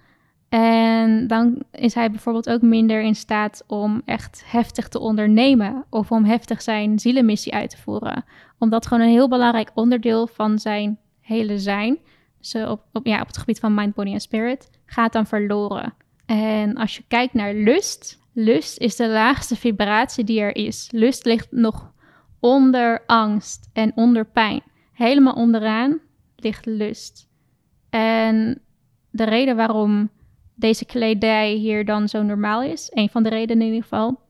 En 0.52 1.26
dan 1.26 1.62
is 1.70 1.94
hij 1.94 2.10
bijvoorbeeld 2.10 2.50
ook 2.50 2.62
minder 2.62 3.02
in 3.02 3.14
staat 3.14 3.64
om 3.66 4.02
echt 4.04 4.42
heftig 4.46 4.88
te 4.88 4.98
ondernemen 4.98 5.84
of 5.90 6.10
om 6.10 6.24
heftig 6.24 6.62
zijn 6.62 6.98
zielenmissie 6.98 7.54
uit 7.54 7.70
te 7.70 7.78
voeren. 7.78 8.24
Omdat 8.58 8.86
gewoon 8.86 9.02
een 9.02 9.12
heel 9.12 9.28
belangrijk 9.28 9.70
onderdeel 9.74 10.26
van 10.26 10.58
zijn 10.58 10.98
hele 11.20 11.58
zijn, 11.58 11.98
dus 12.38 12.54
op, 12.54 12.82
op, 12.92 13.06
ja, 13.06 13.20
op 13.20 13.26
het 13.26 13.38
gebied 13.38 13.58
van 13.58 13.74
mind, 13.74 13.94
body 13.94 14.12
en 14.12 14.20
spirit, 14.20 14.70
gaat 14.86 15.12
dan 15.12 15.26
verloren. 15.26 15.94
En 16.26 16.74
als 16.74 16.96
je 16.96 17.04
kijkt 17.08 17.34
naar 17.34 17.54
lust, 17.54 18.18
lust 18.32 18.78
is 18.78 18.96
de 18.96 19.08
laagste 19.08 19.56
vibratie 19.56 20.24
die 20.24 20.40
er 20.40 20.56
is. 20.56 20.88
Lust 20.90 21.24
ligt 21.24 21.52
nog 21.52 21.92
onder 22.40 23.02
angst 23.06 23.70
en 23.72 23.92
onder 23.94 24.24
pijn. 24.24 24.62
Helemaal 24.92 25.34
onderaan 25.34 26.00
ligt 26.36 26.66
lust. 26.66 27.28
En 27.90 28.60
de 29.10 29.24
reden 29.24 29.56
waarom 29.56 30.10
deze 30.54 30.84
kledij 30.84 31.52
hier 31.52 31.84
dan 31.84 32.08
zo 32.08 32.22
normaal 32.22 32.62
is, 32.62 32.90
een 32.90 33.08
van 33.08 33.22
de 33.22 33.28
redenen 33.28 33.66
in 33.66 33.72
ieder 33.72 33.82
geval, 33.82 34.20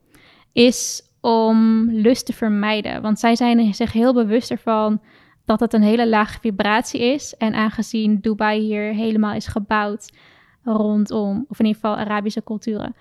is 0.53 1.03
om 1.21 1.89
lust 1.91 2.27
te 2.27 2.33
vermijden. 2.33 3.03
Want 3.03 3.19
zij 3.19 3.37
zijn 3.37 3.75
zich 3.75 3.93
heel 3.93 4.15
bewust 4.15 4.51
ervan 4.51 5.01
dat 5.45 5.61
het 5.61 5.73
een 5.73 5.83
hele 5.83 6.09
lage 6.09 6.41
vibratie 6.41 7.01
is. 7.01 7.37
En 7.37 7.55
aangezien 7.55 8.21
Dubai 8.21 8.61
hier 8.61 8.95
helemaal 8.95 9.35
is 9.35 9.47
gebouwd 9.47 10.13
rondom, 10.65 11.45
of 11.49 11.59
in 11.59 11.67
ieder 11.67 11.81
geval 11.81 11.97
Arabische 11.97 12.43
culturen, 12.45 12.95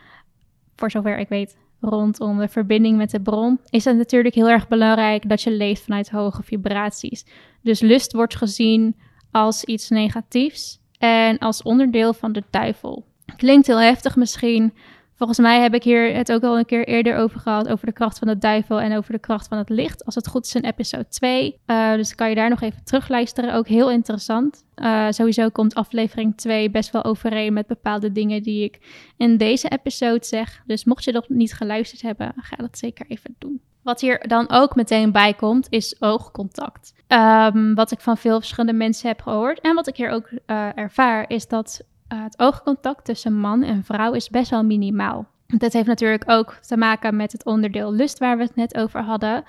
voor 0.76 0.92
zover 0.92 1.18
ik 1.18 1.30
weet, 1.30 1.58
rondom 1.80 2.38
de 2.38 2.48
verbinding 2.48 2.98
met 2.98 3.10
de 3.10 3.22
bron, 3.22 3.60
is 3.70 3.86
het 3.86 3.98
natuurlijk 3.98 4.36
heel 4.36 4.50
erg 4.50 4.68
belangrijk 4.68 5.30
dat 5.30 5.42
je 5.42 5.52
leeft 5.52 5.84
vanuit 5.84 6.10
hoge 6.10 6.44
vibraties. 6.44 7.26
Dus 7.62 7.80
lust 7.80 8.14
wordt 8.14 8.36
gezien 8.36 8.96
als 9.32 9.64
iets 9.64 9.90
negatiefs 9.90 10.80
en 10.98 11.38
als 11.38 11.64
onderdeel 11.64 12.14
van 12.14 12.32
de 12.32 12.44
duivel. 12.50 13.06
Klinkt 13.38 13.67
heel 13.67 13.80
heftig 13.80 14.15
misschien. 14.15 14.74
Volgens 15.22 15.39
mij 15.39 15.62
heb 15.62 15.74
ik 15.74 15.84
hier 15.84 16.15
het 16.15 16.32
ook 16.32 16.44
al 16.44 16.58
een 16.58 16.65
keer 16.65 16.88
eerder 16.88 17.17
over 17.17 17.39
gehad. 17.39 17.67
Over 17.67 17.86
de 17.86 17.91
kracht 17.91 18.20
van 18.20 18.28
de 18.28 18.38
duivel 18.38 18.82
en 18.82 18.98
over 18.98 19.12
de 19.12 19.20
kracht 19.20 19.48
van 19.48 19.58
het 19.58 19.70
licht. 19.70 20.06
Als 20.06 20.15
het 20.15 20.28
goed 20.28 20.46
is 20.46 20.56
in 20.56 20.63
episode 20.63 21.08
2. 21.08 21.60
Uh, 21.67 21.91
eh, 21.91 21.98
dus 21.98 22.15
kan 22.15 22.30
je 22.30 22.36
daar 22.36 22.50
nog 22.50 22.62
even 22.62 22.84
terugluisteren. 22.84 23.54
Ook 23.54 23.67
heel 23.67 23.91
interessant. 23.91 24.63
Uh, 24.76 25.08
sowieso 25.10 25.50
komt 25.50 25.76
aflevering 25.76 26.38
2 26.38 26.70
best 26.70 26.91
wel 26.91 27.04
overeen 27.04 27.54
met 27.54 27.67
bepaalde 27.67 28.12
dingen 28.12 28.44
die 28.44 28.63
ik 28.63 28.80
in 29.17 29.38
deze 29.38 29.67
episode 29.67 30.26
zeg. 30.26 30.62
Dus 30.65 30.84
mocht 30.84 31.04
je 31.04 31.12
nog 31.12 31.30
niet 31.30 31.54
geluisterd 31.54 32.02
hebben, 32.02 32.34
ga 32.36 32.56
dat 32.56 32.78
zeker 32.78 33.06
even 33.08 33.36
doen. 33.38 33.62
Wat 33.82 34.02
hier 34.02 34.28
dan 34.28 34.50
ook 34.50 34.76
meteen 34.76 35.12
bij 35.12 35.34
komt, 35.34 35.67
is 35.70 35.96
oogcontact. 36.00 36.94
Um, 37.08 37.76
wat 37.76 37.91
ik 37.91 38.00
van 38.00 38.17
veel 38.17 38.39
verschillende 38.39 38.78
mensen 38.78 39.08
heb 39.08 39.22
gehoord. 39.22 39.60
En 39.60 39.76
wat 39.76 39.88
ik 39.88 39.96
hier 39.96 40.10
ook 40.10 40.32
uh, 40.32 40.78
ervaar, 40.78 41.30
is 41.30 41.48
dat 41.48 41.82
uh, 42.13 42.24
het 42.24 42.39
oogcontact 42.39 43.06
tussen 43.06 43.34
man 43.34 43.63
en 43.63 43.84
vrouw 43.84 44.13
is 44.13 44.30
best 44.30 44.50
wel 44.50 44.63
minimaal. 44.63 45.28
Dat 45.47 45.74
heeft 45.74 45.88
natuurlijk 45.88 46.24
ook 46.26 46.54
te 46.54 46.78
maken 46.78 47.15
met 47.15 47.32
het 47.32 47.45
onderdeel 47.45 47.93
lust 47.93 48.19
waar 48.19 48.38
we 48.38 48.43
het 48.43 48.56
net 48.56 48.78
over 48.78 49.02
hadden. 49.02 49.43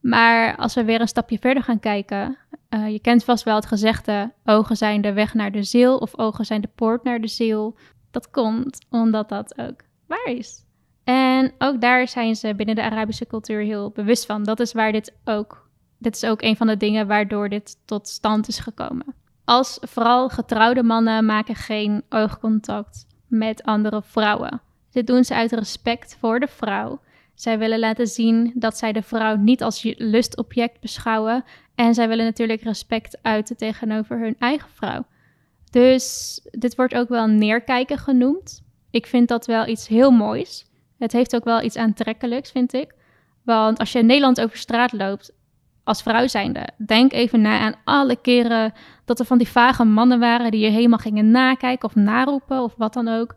Maar 0.00 0.56
als 0.56 0.74
we 0.74 0.84
weer 0.84 1.00
een 1.00 1.08
stapje 1.08 1.38
verder 1.38 1.62
gaan 1.62 1.80
kijken, 1.80 2.38
uh, 2.70 2.88
je 2.88 3.00
kent 3.00 3.24
vast 3.24 3.44
wel 3.44 3.54
het 3.54 3.66
gezegde: 3.66 4.32
ogen 4.44 4.76
zijn 4.76 5.00
de 5.00 5.12
weg 5.12 5.34
naar 5.34 5.52
de 5.52 5.62
ziel 5.62 5.96
of 5.96 6.18
ogen 6.18 6.44
zijn 6.44 6.60
de 6.60 6.70
poort 6.74 7.04
naar 7.04 7.20
de 7.20 7.28
ziel. 7.28 7.76
Dat 8.10 8.30
komt 8.30 8.86
omdat 8.90 9.28
dat 9.28 9.58
ook 9.58 9.80
waar 10.06 10.24
is. 10.24 10.64
En 11.04 11.52
ook 11.58 11.80
daar 11.80 12.08
zijn 12.08 12.36
ze 12.36 12.54
binnen 12.54 12.74
de 12.74 12.82
Arabische 12.82 13.26
cultuur 13.26 13.60
heel 13.60 13.90
bewust 13.90 14.26
van. 14.26 14.44
Dat 14.44 14.60
is 14.60 14.72
waar 14.72 14.92
dit 14.92 15.14
ook. 15.24 15.68
Dit 15.98 16.14
is 16.16 16.24
ook 16.24 16.42
een 16.42 16.56
van 16.56 16.66
de 16.66 16.76
dingen 16.76 17.06
waardoor 17.06 17.48
dit 17.48 17.76
tot 17.84 18.08
stand 18.08 18.48
is 18.48 18.58
gekomen. 18.58 19.14
Als 19.44 19.78
vooral 19.80 20.28
getrouwde 20.28 20.82
mannen 20.82 21.26
maken 21.26 21.54
geen 21.54 22.02
oogcontact 22.08 23.06
met 23.26 23.62
andere 23.62 24.02
vrouwen. 24.02 24.60
Dit 24.90 25.06
doen 25.06 25.24
ze 25.24 25.34
uit 25.34 25.52
respect 25.52 26.16
voor 26.20 26.40
de 26.40 26.46
vrouw. 26.46 27.00
Zij 27.34 27.58
willen 27.58 27.78
laten 27.78 28.06
zien 28.06 28.52
dat 28.54 28.78
zij 28.78 28.92
de 28.92 29.02
vrouw 29.02 29.36
niet 29.36 29.62
als 29.62 29.94
lustobject 29.96 30.80
beschouwen. 30.80 31.44
En 31.74 31.94
zij 31.94 32.08
willen 32.08 32.24
natuurlijk 32.24 32.62
respect 32.62 33.18
uiten 33.22 33.56
tegenover 33.56 34.18
hun 34.18 34.36
eigen 34.38 34.68
vrouw. 34.74 35.04
Dus 35.70 36.40
dit 36.50 36.74
wordt 36.74 36.94
ook 36.94 37.08
wel 37.08 37.26
neerkijken 37.26 37.98
genoemd. 37.98 38.62
Ik 38.90 39.06
vind 39.06 39.28
dat 39.28 39.46
wel 39.46 39.66
iets 39.66 39.88
heel 39.88 40.10
moois. 40.10 40.66
Het 40.98 41.12
heeft 41.12 41.34
ook 41.34 41.44
wel 41.44 41.62
iets 41.62 41.76
aantrekkelijks, 41.76 42.50
vind 42.50 42.72
ik. 42.72 42.94
Want 43.42 43.78
als 43.78 43.92
je 43.92 43.98
in 43.98 44.06
Nederland 44.06 44.40
over 44.40 44.56
straat 44.56 44.92
loopt 44.92 45.32
als 45.84 46.02
vrouw 46.02 46.26
zijnde, 46.26 46.68
denk 46.86 47.12
even 47.12 47.40
na 47.40 47.58
aan 47.58 47.74
alle 47.84 48.16
keren 48.16 48.72
dat 49.04 49.18
er 49.18 49.24
van 49.24 49.38
die 49.38 49.48
vage 49.48 49.84
mannen 49.84 50.18
waren 50.18 50.50
die 50.50 50.60
je 50.60 50.70
helemaal 50.70 50.98
gingen 50.98 51.30
nakijken 51.30 51.88
of 51.88 51.94
naroepen 51.94 52.62
of 52.62 52.74
wat 52.76 52.92
dan 52.92 53.08
ook. 53.08 53.34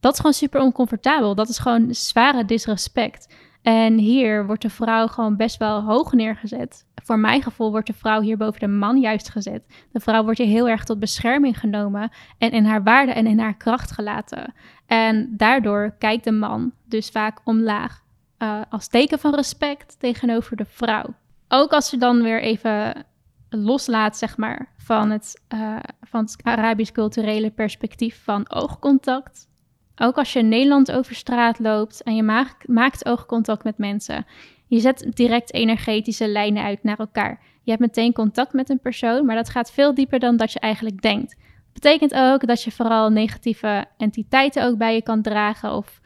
Dat 0.00 0.12
is 0.12 0.18
gewoon 0.18 0.32
super 0.32 0.60
oncomfortabel. 0.60 1.34
Dat 1.34 1.48
is 1.48 1.58
gewoon 1.58 1.94
zware 1.94 2.44
disrespect. 2.44 3.34
En 3.62 3.98
hier 3.98 4.46
wordt 4.46 4.62
de 4.62 4.70
vrouw 4.70 5.06
gewoon 5.06 5.36
best 5.36 5.56
wel 5.56 5.82
hoog 5.82 6.12
neergezet. 6.12 6.86
Voor 6.94 7.18
mijn 7.18 7.42
gevoel 7.42 7.70
wordt 7.70 7.86
de 7.86 7.92
vrouw 7.92 8.20
hier 8.20 8.36
boven 8.36 8.60
de 8.60 8.68
man 8.68 9.00
juist 9.00 9.28
gezet. 9.28 9.62
De 9.92 10.00
vrouw 10.00 10.22
wordt 10.22 10.38
hier 10.38 10.46
heel 10.46 10.68
erg 10.68 10.84
tot 10.84 10.98
bescherming 10.98 11.58
genomen 11.58 12.10
en 12.38 12.50
in 12.50 12.64
haar 12.64 12.82
waarde 12.82 13.12
en 13.12 13.26
in 13.26 13.38
haar 13.38 13.56
kracht 13.56 13.90
gelaten. 13.90 14.54
En 14.86 15.34
daardoor 15.36 15.94
kijkt 15.98 16.24
de 16.24 16.32
man 16.32 16.72
dus 16.84 17.08
vaak 17.08 17.40
omlaag. 17.44 18.02
Uh, 18.38 18.60
als 18.70 18.88
teken 18.88 19.18
van 19.18 19.34
respect 19.34 19.96
tegenover 19.98 20.56
de 20.56 20.64
vrouw. 20.64 21.14
Ook 21.48 21.72
als 21.72 21.88
ze 21.88 21.96
dan 21.96 22.22
weer 22.22 22.42
even 22.42 23.04
loslaat, 23.50 24.16
zeg 24.16 24.36
maar, 24.36 24.72
van 24.76 25.10
het, 25.10 25.42
uh, 25.54 25.76
van 26.00 26.20
het 26.20 26.36
Arabisch 26.42 26.92
culturele 26.92 27.50
perspectief 27.50 28.22
van 28.24 28.50
oogcontact. 28.50 29.48
Ook 29.96 30.16
als 30.16 30.32
je 30.32 30.38
in 30.38 30.48
Nederland 30.48 30.92
over 30.92 31.14
straat 31.14 31.58
loopt 31.58 32.02
en 32.02 32.16
je 32.16 32.52
maakt, 32.66 33.06
oogcontact 33.06 33.64
met 33.64 33.78
mensen, 33.78 34.26
je 34.66 34.80
zet 34.80 35.06
direct 35.10 35.54
energetische 35.54 36.28
lijnen 36.28 36.62
uit 36.62 36.82
naar 36.82 36.98
elkaar. 36.98 37.42
Je 37.62 37.70
hebt 37.70 37.82
meteen 37.82 38.12
contact 38.12 38.52
met 38.52 38.70
een 38.70 38.80
persoon, 38.80 39.26
maar 39.26 39.36
dat 39.36 39.50
gaat 39.50 39.72
veel 39.72 39.94
dieper 39.94 40.18
dan 40.18 40.36
dat 40.36 40.52
je 40.52 40.60
eigenlijk 40.60 41.02
denkt. 41.02 41.36
Dat 41.72 41.82
betekent 41.82 42.14
ook 42.14 42.46
dat 42.46 42.62
je 42.62 42.70
vooral 42.70 43.10
negatieve 43.10 43.84
entiteiten 43.96 44.64
ook 44.64 44.78
bij 44.78 44.94
je 44.94 45.02
kan 45.02 45.22
dragen. 45.22 45.72
Of, 45.72 46.00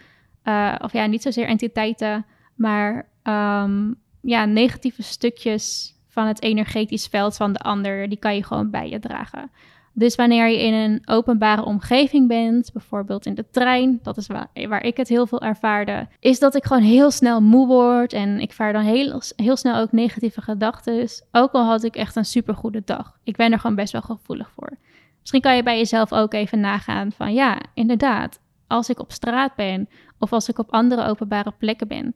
uh, 0.45 0.75
of 0.79 0.93
ja, 0.93 1.07
niet 1.07 1.23
zozeer 1.23 1.47
entiteiten, 1.47 2.27
maar 2.55 3.09
um, 3.23 4.01
ja, 4.23 4.45
negatieve 4.45 5.03
stukjes 5.03 5.95
van 6.09 6.27
het 6.27 6.43
energetisch 6.43 7.07
veld 7.07 7.37
van 7.37 7.53
de 7.53 7.59
ander, 7.59 8.09
die 8.09 8.19
kan 8.19 8.35
je 8.35 8.45
gewoon 8.45 8.71
bij 8.71 8.89
je 8.89 8.99
dragen. 8.99 9.51
Dus 9.95 10.15
wanneer 10.15 10.49
je 10.49 10.63
in 10.63 10.75
een 10.75 11.03
openbare 11.05 11.65
omgeving 11.65 12.29
bent, 12.29 12.73
bijvoorbeeld 12.73 13.27
in 13.27 13.35
de 13.35 13.45
trein, 13.51 14.01
dat 14.03 14.17
is 14.17 14.27
waar, 14.27 14.49
waar, 14.69 14.85
ik 14.85 14.97
het 14.97 15.09
heel 15.09 15.27
veel 15.27 15.41
ervaarde, 15.41 16.09
is 16.21 16.39
dat 16.39 16.55
ik 16.55 16.65
gewoon 16.65 16.83
heel 16.83 17.11
snel 17.11 17.41
moe 17.41 17.67
word 17.67 18.13
en 18.13 18.41
ik 18.41 18.53
vaar 18.53 18.73
dan 18.73 18.83
heel, 18.83 19.21
heel 19.37 19.57
snel 19.57 19.77
ook 19.77 19.93
negatieve 19.93 20.43
gedachten. 20.43 21.09
Ook 21.33 21.53
al 21.53 21.65
had 21.65 21.85
ik 21.85 21.97
echt 21.97 22.17
een 22.17 22.25
supergoede 22.25 22.83
dag. 22.85 23.19
Ik 23.25 23.37
ben 23.37 23.53
er 23.53 23.59
gewoon 23.59 23.77
best 23.77 23.93
wel 23.93 24.03
gevoelig 24.03 24.51
voor. 24.51 24.77
Misschien 25.21 25.41
kan 25.41 25.57
je 25.57 25.63
bij 25.63 25.77
jezelf 25.77 26.13
ook 26.13 26.35
even 26.35 26.61
nagaan 26.61 27.13
van 27.13 27.35
ja, 27.35 27.61
inderdaad, 27.75 28.41
als 28.67 28.89
ik 28.89 29.01
op 29.01 29.13
straat 29.13 29.55
ben 29.55 29.89
of 30.19 30.33
als 30.33 30.49
ik 30.49 30.59
op 30.59 30.73
andere 30.73 31.05
openbare 31.07 31.53
plekken 31.59 31.89
ben, 31.89 32.15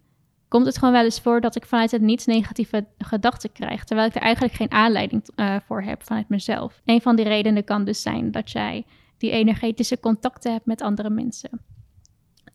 komt 0.48 0.66
het 0.66 0.78
gewoon 0.78 0.94
wel 0.94 1.04
eens 1.04 1.20
voor 1.20 1.40
dat 1.40 1.56
ik 1.56 1.66
vanuit 1.66 1.90
het 1.90 2.02
niets 2.02 2.26
negatieve 2.26 2.86
gedachten 2.98 3.52
krijg, 3.52 3.84
terwijl 3.84 4.08
ik 4.08 4.14
er 4.14 4.22
eigenlijk 4.22 4.54
geen 4.54 4.70
aanleiding 4.70 5.28
uh, 5.36 5.56
voor 5.66 5.82
heb 5.82 6.02
vanuit 6.02 6.28
mezelf. 6.28 6.80
Een 6.84 7.00
van 7.00 7.16
die 7.16 7.24
redenen 7.24 7.64
kan 7.64 7.84
dus 7.84 8.02
zijn 8.02 8.30
dat 8.30 8.50
jij 8.50 8.84
die 9.18 9.30
energetische 9.30 10.00
contacten 10.00 10.52
hebt 10.52 10.66
met 10.66 10.82
andere 10.82 11.10
mensen. 11.10 11.50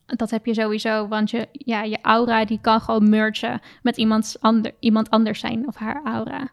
Dat 0.06 0.30
heb 0.30 0.46
je 0.46 0.54
sowieso, 0.54 1.08
want 1.08 1.30
je, 1.30 1.48
ja, 1.52 1.84
je 1.84 1.98
aura 2.02 2.46
die 2.46 2.60
kan 2.62 2.82
gewoon 2.82 3.10
mergen 3.10 3.62
met 3.82 3.98
iemands 3.98 4.42
ander, 4.42 4.74
iemand 4.80 5.10
anders 5.10 5.40
zijn 5.40 5.68
of 5.68 5.76
haar 5.76 6.02
aura. 6.04 6.50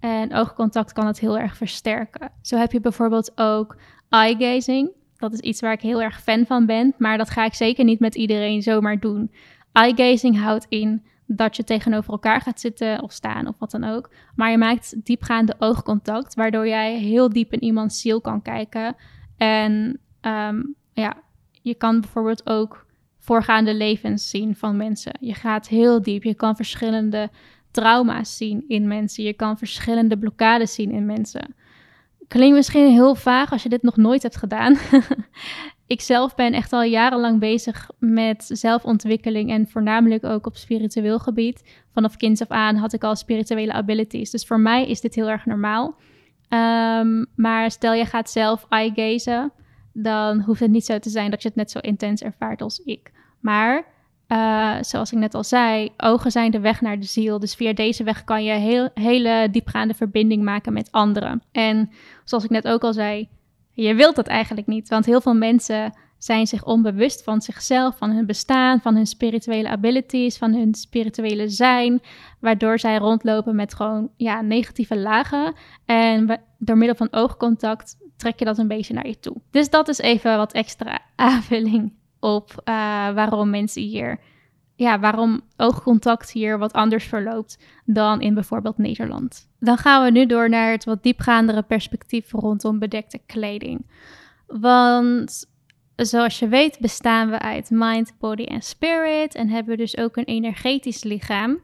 En 0.00 0.34
oogcontact 0.34 0.92
kan 0.92 1.06
het 1.06 1.20
heel 1.20 1.38
erg 1.38 1.56
versterken. 1.56 2.32
Zo 2.42 2.56
heb 2.56 2.72
je 2.72 2.80
bijvoorbeeld 2.80 3.32
ook 3.34 3.76
eye 4.08 4.36
gazing. 4.38 4.90
Dat 5.16 5.32
is 5.32 5.40
iets 5.40 5.60
waar 5.60 5.72
ik 5.72 5.80
heel 5.80 6.02
erg 6.02 6.22
fan 6.22 6.46
van 6.46 6.66
ben, 6.66 6.94
maar 6.98 7.18
dat 7.18 7.30
ga 7.30 7.44
ik 7.44 7.54
zeker 7.54 7.84
niet 7.84 8.00
met 8.00 8.14
iedereen 8.14 8.62
zomaar 8.62 9.00
doen. 9.00 9.32
Eye 9.72 9.94
gazing 9.96 10.38
houdt 10.38 10.66
in 10.68 11.04
dat 11.26 11.56
je 11.56 11.64
tegenover 11.64 12.12
elkaar 12.12 12.40
gaat 12.40 12.60
zitten 12.60 13.02
of 13.02 13.12
staan 13.12 13.46
of 13.46 13.58
wat 13.58 13.70
dan 13.70 13.84
ook. 13.84 14.10
Maar 14.34 14.50
je 14.50 14.58
maakt 14.58 15.04
diepgaande 15.04 15.54
oogcontact, 15.58 16.34
waardoor 16.34 16.68
jij 16.68 16.98
heel 16.98 17.28
diep 17.28 17.52
in 17.52 17.62
iemands 17.62 18.00
ziel 18.00 18.20
kan 18.20 18.42
kijken. 18.42 18.96
En 19.36 20.00
ehm, 20.20 20.62
ja, 20.92 21.16
je 21.62 21.74
kan 21.74 22.00
bijvoorbeeld 22.00 22.46
ook 22.46 22.86
voorgaande 23.18 23.74
levens 23.74 24.30
zien 24.30 24.56
van 24.56 24.76
mensen. 24.76 25.12
Je 25.20 25.34
gaat 25.34 25.68
heel 25.68 26.02
diep. 26.02 26.22
Je 26.22 26.34
kan 26.34 26.56
verschillende 26.56 27.30
trauma's 27.70 28.36
zien 28.36 28.64
in 28.68 28.88
mensen. 28.88 29.24
Je 29.24 29.32
kan 29.32 29.58
verschillende 29.58 30.18
blokkades 30.18 30.74
zien 30.74 30.90
in 30.90 31.06
mensen. 31.06 31.54
Klinkt 32.28 32.56
misschien 32.56 32.92
heel 32.92 33.14
vaag 33.14 33.52
als 33.52 33.62
je 33.62 33.68
dit 33.68 33.82
nog 33.82 33.96
nooit 33.96 34.22
hebt 34.22 34.36
gedaan. 34.36 34.76
ik 35.90 36.00
zelf 36.00 36.34
ben 36.34 36.52
echt 36.52 36.72
al 36.72 36.82
jarenlang 36.82 37.40
bezig 37.40 37.90
met 37.98 38.44
zelfontwikkeling 38.52 39.50
en 39.50 39.68
voornamelijk 39.68 40.24
ook 40.24 40.46
op 40.46 40.56
spiritueel 40.56 41.18
gebied. 41.18 41.82
Vanaf 41.92 42.16
kinds 42.16 42.40
af 42.40 42.48
aan 42.48 42.76
had 42.76 42.92
ik 42.92 43.04
al 43.04 43.16
spirituele 43.16 43.72
abilities. 43.72 44.30
Dus 44.30 44.46
voor 44.46 44.60
mij 44.60 44.86
is 44.86 45.00
dit 45.00 45.14
heel 45.14 45.28
erg 45.28 45.46
normaal. 45.46 45.94
Ehm, 46.48 47.24
maar 47.36 47.70
stel 47.70 47.92
je 47.92 48.04
gaat 48.04 48.30
zelf 48.30 48.66
eye-gazen, 48.68 49.52
dan 49.92 50.40
hoeft 50.40 50.60
het 50.60 50.70
niet 50.70 50.84
zo 50.84 50.98
te 50.98 51.10
zijn 51.10 51.30
dat 51.30 51.42
je 51.42 51.48
het 51.48 51.56
net 51.56 51.70
zo 51.70 51.78
intens 51.78 52.22
ervaart 52.22 52.62
als 52.62 52.78
ik. 52.78 53.12
Maar 53.40 53.84
uh, 54.28 54.76
zoals 54.80 55.12
ik 55.12 55.18
net 55.18 55.34
al 55.34 55.44
zei, 55.44 55.90
ogen 55.96 56.30
zijn 56.30 56.50
de 56.50 56.60
weg 56.60 56.80
naar 56.80 57.00
de 57.00 57.06
ziel. 57.06 57.38
Dus 57.38 57.54
via 57.54 57.72
deze 57.72 58.04
weg 58.04 58.24
kan 58.24 58.44
je 58.44 58.52
heel, 58.52 58.88
hele 58.94 59.48
diepgaande 59.50 59.94
verbinding 59.94 60.42
maken 60.42 60.72
met 60.72 60.92
anderen. 60.92 61.42
En 61.52 61.90
zoals 62.24 62.44
ik 62.44 62.50
net 62.50 62.68
ook 62.68 62.82
al 62.82 62.92
zei, 62.92 63.28
je 63.72 63.94
wilt 63.94 64.16
dat 64.16 64.26
eigenlijk 64.26 64.66
niet. 64.66 64.88
Want 64.88 65.06
heel 65.06 65.20
veel 65.20 65.34
mensen 65.34 65.92
zijn 66.18 66.46
zich 66.46 66.64
onbewust 66.64 67.22
van 67.22 67.40
zichzelf, 67.40 67.96
van 67.96 68.10
hun 68.10 68.26
bestaan, 68.26 68.80
van 68.80 68.94
hun 68.94 69.06
spirituele 69.06 69.68
abilities, 69.68 70.38
van 70.38 70.54
hun 70.54 70.74
spirituele 70.74 71.48
zijn. 71.48 72.02
Waardoor 72.40 72.78
zij 72.78 72.96
rondlopen 72.96 73.56
met 73.56 73.74
gewoon 73.74 74.10
ja, 74.16 74.40
negatieve 74.40 74.98
lagen. 74.98 75.54
En 75.84 76.40
door 76.58 76.76
middel 76.76 76.96
van 76.96 77.08
oogcontact 77.10 77.96
trek 78.16 78.38
je 78.38 78.44
dat 78.44 78.58
een 78.58 78.68
beetje 78.68 78.94
naar 78.94 79.06
je 79.06 79.18
toe. 79.18 79.36
Dus 79.50 79.70
dat 79.70 79.88
is 79.88 79.98
even 79.98 80.36
wat 80.36 80.52
extra 80.52 80.98
aanvulling 81.16 81.92
op 82.20 82.50
uh, 82.50 82.64
waarom 83.14 83.50
mensen 83.50 83.82
hier, 83.82 84.20
ja, 84.80 84.98
waarom 84.98 85.40
oogcontact 85.56 86.30
hier 86.30 86.58
wat 86.58 86.72
anders 86.72 87.04
verloopt 87.04 87.58
dan 87.84 88.20
in 88.20 88.34
bijvoorbeeld 88.34 88.78
Nederland. 88.78 89.48
Dan 89.58 89.76
gaan 89.76 90.04
we 90.04 90.10
nu 90.10 90.26
door 90.26 90.48
naar 90.48 90.70
het 90.70 90.84
wat 90.84 91.02
diepgaandere 91.02 91.62
perspectief 91.62 92.32
rondom 92.32 92.78
bedekte 92.78 93.20
kleding. 93.26 93.86
Want 94.46 95.46
zoals 95.96 96.38
je 96.38 96.48
weet 96.48 96.78
bestaan 96.78 97.30
we 97.30 97.38
uit 97.38 97.70
mind, 97.70 98.14
body 98.18 98.42
en 98.44 98.62
spirit 98.62 99.34
en 99.34 99.48
hebben 99.48 99.76
dus 99.76 99.96
ook 99.96 100.16
een 100.16 100.24
energetisch 100.24 101.02
lichaam. 101.02 101.60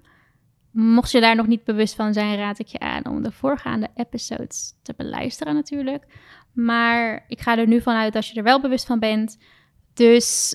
Mocht 0.70 1.10
je 1.10 1.20
daar 1.20 1.36
nog 1.36 1.46
niet 1.46 1.64
bewust 1.64 1.94
van 1.94 2.12
zijn, 2.12 2.36
raad 2.36 2.58
ik 2.58 2.66
je 2.66 2.78
aan 2.78 3.06
om 3.06 3.22
de 3.22 3.32
voorgaande 3.32 3.88
episodes 3.94 4.74
te 4.82 4.94
beluisteren 4.96 5.54
natuurlijk. 5.54 6.04
Maar 6.52 7.24
ik 7.28 7.40
ga 7.40 7.58
er 7.58 7.66
nu 7.66 7.80
vanuit 7.80 8.16
als 8.16 8.30
je 8.30 8.36
er 8.36 8.42
wel 8.42 8.60
bewust 8.60 8.86
van 8.86 8.98
bent, 8.98 9.38
dus 9.94 10.54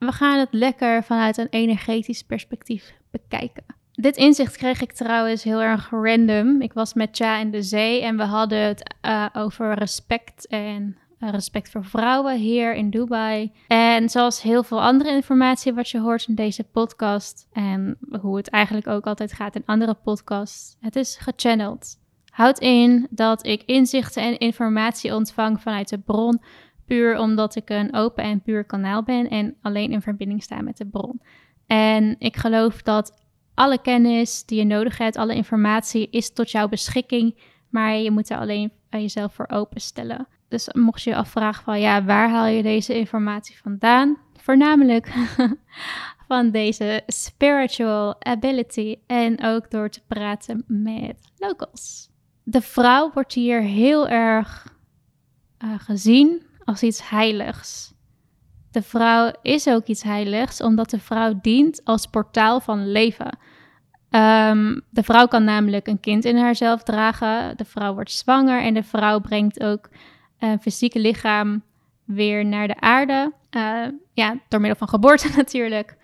we 0.00 0.12
gaan 0.12 0.38
het 0.38 0.48
lekker 0.50 1.04
vanuit 1.04 1.38
een 1.38 1.48
energetisch 1.50 2.22
perspectief 2.22 2.94
bekijken. 3.10 3.64
Dit 3.92 4.16
inzicht 4.16 4.56
kreeg 4.56 4.80
ik 4.80 4.92
trouwens 4.92 5.42
heel 5.42 5.62
erg 5.62 5.90
random. 5.90 6.60
Ik 6.60 6.72
was 6.72 6.94
met 6.94 7.16
Cha 7.16 7.38
in 7.38 7.50
de 7.50 7.62
zee 7.62 8.02
en 8.02 8.16
we 8.16 8.22
hadden 8.22 8.58
het 8.58 8.94
uh, 9.06 9.26
over 9.32 9.74
respect 9.74 10.46
en 10.46 10.96
uh, 11.18 11.30
respect 11.30 11.70
voor 11.70 11.84
vrouwen 11.84 12.36
hier 12.38 12.74
in 12.74 12.90
Dubai. 12.90 13.52
En 13.66 14.08
zoals 14.08 14.42
heel 14.42 14.62
veel 14.62 14.82
andere 14.82 15.10
informatie 15.10 15.72
wat 15.72 15.88
je 15.88 16.00
hoort 16.00 16.28
in 16.28 16.34
deze 16.34 16.64
podcast 16.64 17.46
en 17.52 17.98
hoe 18.20 18.36
het 18.36 18.48
eigenlijk 18.48 18.86
ook 18.86 19.06
altijd 19.06 19.32
gaat 19.32 19.54
in 19.54 19.62
andere 19.66 19.94
podcasts, 19.94 20.76
het 20.80 20.96
is 20.96 21.16
gechanneld. 21.16 21.98
Houd 22.30 22.58
in 22.58 23.06
dat 23.10 23.46
ik 23.46 23.62
inzichten 23.62 24.22
en 24.22 24.38
informatie 24.38 25.14
ontvang 25.14 25.60
vanuit 25.60 25.88
de 25.88 25.98
bron 25.98 26.40
Puur 26.90 27.18
omdat 27.18 27.54
ik 27.54 27.70
een 27.70 27.94
open 27.94 28.24
en 28.24 28.42
puur 28.42 28.64
kanaal 28.64 29.02
ben 29.02 29.28
en 29.28 29.56
alleen 29.62 29.92
in 29.92 30.02
verbinding 30.02 30.42
sta 30.42 30.60
met 30.60 30.76
de 30.76 30.86
bron. 30.86 31.22
En 31.66 32.16
ik 32.18 32.36
geloof 32.36 32.82
dat 32.82 33.22
alle 33.54 33.80
kennis 33.80 34.44
die 34.44 34.58
je 34.58 34.64
nodig 34.64 34.98
hebt, 34.98 35.16
alle 35.16 35.34
informatie 35.34 36.08
is 36.10 36.32
tot 36.32 36.50
jouw 36.50 36.68
beschikking, 36.68 37.38
maar 37.68 37.94
je 37.94 38.10
moet 38.10 38.30
er 38.30 38.38
alleen 38.38 38.72
jezelf 38.88 39.34
voor 39.34 39.48
openstellen. 39.48 40.26
Dus 40.48 40.68
mocht 40.72 41.02
je 41.02 41.10
je 41.10 41.16
afvragen 41.16 41.64
van 41.64 41.80
ja, 41.80 42.04
waar 42.04 42.30
haal 42.30 42.46
je 42.46 42.62
deze 42.62 42.94
informatie 42.94 43.58
vandaan? 43.58 44.16
Voornamelijk 44.36 45.12
van 46.28 46.50
deze 46.50 47.02
spiritual 47.06 48.24
ability 48.24 48.96
en 49.06 49.44
ook 49.44 49.70
door 49.70 49.88
te 49.88 50.00
praten 50.06 50.64
met 50.66 51.32
locals. 51.36 52.10
De 52.42 52.60
vrouw 52.60 53.10
wordt 53.14 53.32
hier 53.32 53.60
heel 53.60 54.08
erg 54.08 54.76
uh, 55.64 55.74
gezien 55.78 56.48
als 56.70 56.82
iets 56.82 57.08
heiligs. 57.08 57.92
De 58.70 58.82
vrouw 58.82 59.32
is 59.42 59.68
ook 59.68 59.86
iets 59.86 60.02
heiligs, 60.02 60.62
omdat 60.62 60.90
de 60.90 60.98
vrouw 60.98 61.38
dient 61.42 61.80
als 61.84 62.06
portaal 62.06 62.60
van 62.60 62.90
leven. 62.90 63.38
Um, 64.10 64.80
de 64.90 65.02
vrouw 65.02 65.26
kan 65.26 65.44
namelijk 65.44 65.86
een 65.86 66.00
kind 66.00 66.24
in 66.24 66.36
haarzelf 66.36 66.82
dragen. 66.82 67.56
De 67.56 67.64
vrouw 67.64 67.94
wordt 67.94 68.10
zwanger 68.10 68.62
en 68.62 68.74
de 68.74 68.82
vrouw 68.82 69.20
brengt 69.20 69.62
ook 69.62 69.88
een 70.38 70.60
fysieke 70.60 70.98
lichaam 70.98 71.62
weer 72.04 72.44
naar 72.44 72.66
de 72.66 72.80
aarde. 72.80 73.32
Uh, 73.50 73.86
ja, 74.12 74.36
door 74.48 74.60
middel 74.60 74.78
van 74.78 74.88
geboorte 74.88 75.28
natuurlijk. 75.36 75.96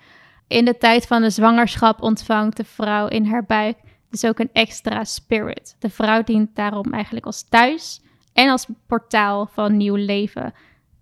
In 0.48 0.64
de 0.64 0.78
tijd 0.78 1.06
van 1.06 1.22
de 1.22 1.30
zwangerschap 1.30 2.02
ontvangt 2.02 2.56
de 2.56 2.64
vrouw 2.64 3.06
in 3.06 3.24
haar 3.26 3.44
buik 3.44 3.76
dus 4.10 4.24
ook 4.24 4.38
een 4.38 4.50
extra 4.52 5.04
spirit. 5.04 5.76
De 5.78 5.90
vrouw 5.90 6.22
dient 6.22 6.56
daarom 6.56 6.92
eigenlijk 6.92 7.26
als 7.26 7.48
thuis 7.48 8.00
en 8.36 8.48
als 8.48 8.66
portaal 8.86 9.46
van 9.46 9.76
nieuw 9.76 9.94
leven. 9.94 10.54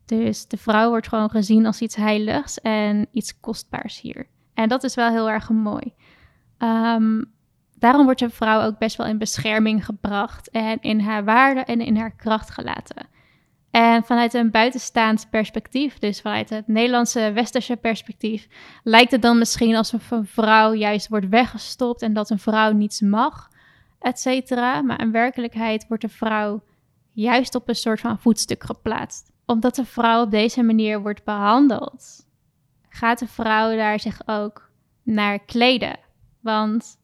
Dus 0.06 0.48
de 0.48 0.56
vrouw 0.56 0.88
wordt 0.88 1.08
gewoon 1.08 1.30
gezien 1.30 1.66
als 1.66 1.80
iets 1.80 1.96
heiligs 1.96 2.60
en 2.60 3.06
iets 3.12 3.40
kostbaars 3.40 4.00
hier. 4.00 4.26
En 4.54 4.68
dat 4.68 4.84
is 4.84 4.94
wel 4.94 5.10
heel 5.10 5.30
erg 5.30 5.50
mooi. 5.50 5.94
Um, 6.58 7.32
daarom 7.78 8.04
wordt 8.04 8.20
een 8.20 8.30
vrouw 8.30 8.66
ook 8.66 8.78
best 8.78 8.96
wel 8.96 9.06
in 9.06 9.18
bescherming 9.18 9.84
gebracht 9.84 10.50
en 10.50 10.80
in 10.80 11.00
haar 11.00 11.24
waarde 11.24 11.60
en 11.60 11.80
in 11.80 11.96
haar 11.96 12.16
kracht 12.16 12.50
gelaten. 12.50 13.06
En 13.70 14.04
vanuit 14.04 14.34
een 14.34 14.50
buitenstaand 14.50 15.26
perspectief, 15.30 15.98
dus 15.98 16.20
vanuit 16.20 16.50
het 16.50 16.68
Nederlandse 16.68 17.32
westerse 17.32 17.76
perspectief, 17.76 18.48
lijkt 18.82 19.10
het 19.10 19.22
dan 19.22 19.38
misschien 19.38 19.76
alsof 19.76 20.10
een 20.10 20.26
vrouw 20.26 20.74
juist 20.74 21.08
wordt 21.08 21.28
weggestopt 21.28 22.02
en 22.02 22.12
dat 22.12 22.30
een 22.30 22.38
vrouw 22.38 22.72
niets 22.72 23.00
mag, 23.00 23.50
et 24.00 24.18
cetera. 24.18 24.82
Maar 24.82 25.00
in 25.00 25.12
werkelijkheid 25.12 25.86
wordt 25.88 26.02
de 26.02 26.08
vrouw 26.08 26.62
juist 27.14 27.54
op 27.54 27.68
een 27.68 27.74
soort 27.74 28.00
van 28.00 28.18
voetstuk 28.18 28.64
geplaatst. 28.64 29.32
Omdat 29.46 29.74
de 29.74 29.84
vrouw 29.84 30.22
op 30.22 30.30
deze 30.30 30.62
manier 30.62 31.02
wordt 31.02 31.24
behandeld, 31.24 32.26
gaat 32.88 33.18
de 33.18 33.26
vrouw 33.26 33.76
daar 33.76 34.00
zich 34.00 34.20
ook 34.26 34.70
naar 35.02 35.38
kleden. 35.38 35.98
Want 36.40 36.98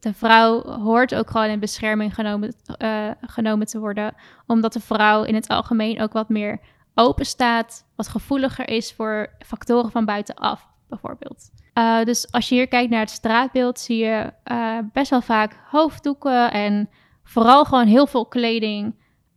de 0.00 0.14
vrouw 0.14 0.62
hoort 0.62 1.14
ook 1.14 1.30
gewoon 1.30 1.48
in 1.48 1.60
bescherming 1.60 2.14
genomen, 2.14 2.54
uh, 2.82 3.10
genomen 3.20 3.66
te 3.66 3.78
worden, 3.78 4.14
omdat 4.46 4.72
de 4.72 4.80
vrouw 4.80 5.22
in 5.22 5.34
het 5.34 5.48
algemeen 5.48 6.00
ook 6.00 6.12
wat 6.12 6.28
meer 6.28 6.60
open 6.94 7.26
staat, 7.26 7.86
wat 7.96 8.08
gevoeliger 8.08 8.68
is 8.68 8.92
voor 8.92 9.28
factoren 9.38 9.90
van 9.90 10.04
buitenaf, 10.04 10.68
bijvoorbeeld. 10.88 11.50
Uh, 11.74 12.04
dus 12.04 12.32
als 12.32 12.48
je 12.48 12.54
hier 12.54 12.68
kijkt 12.68 12.90
naar 12.90 13.00
het 13.00 13.10
straatbeeld, 13.10 13.78
zie 13.78 14.04
je 14.04 14.32
uh, 14.44 14.78
best 14.92 15.10
wel 15.10 15.20
vaak 15.20 15.56
hoofddoeken 15.70 16.52
en 16.52 16.88
vooral 17.24 17.64
gewoon 17.64 17.86
heel 17.86 18.06
veel 18.06 18.26
kleding 18.26 18.94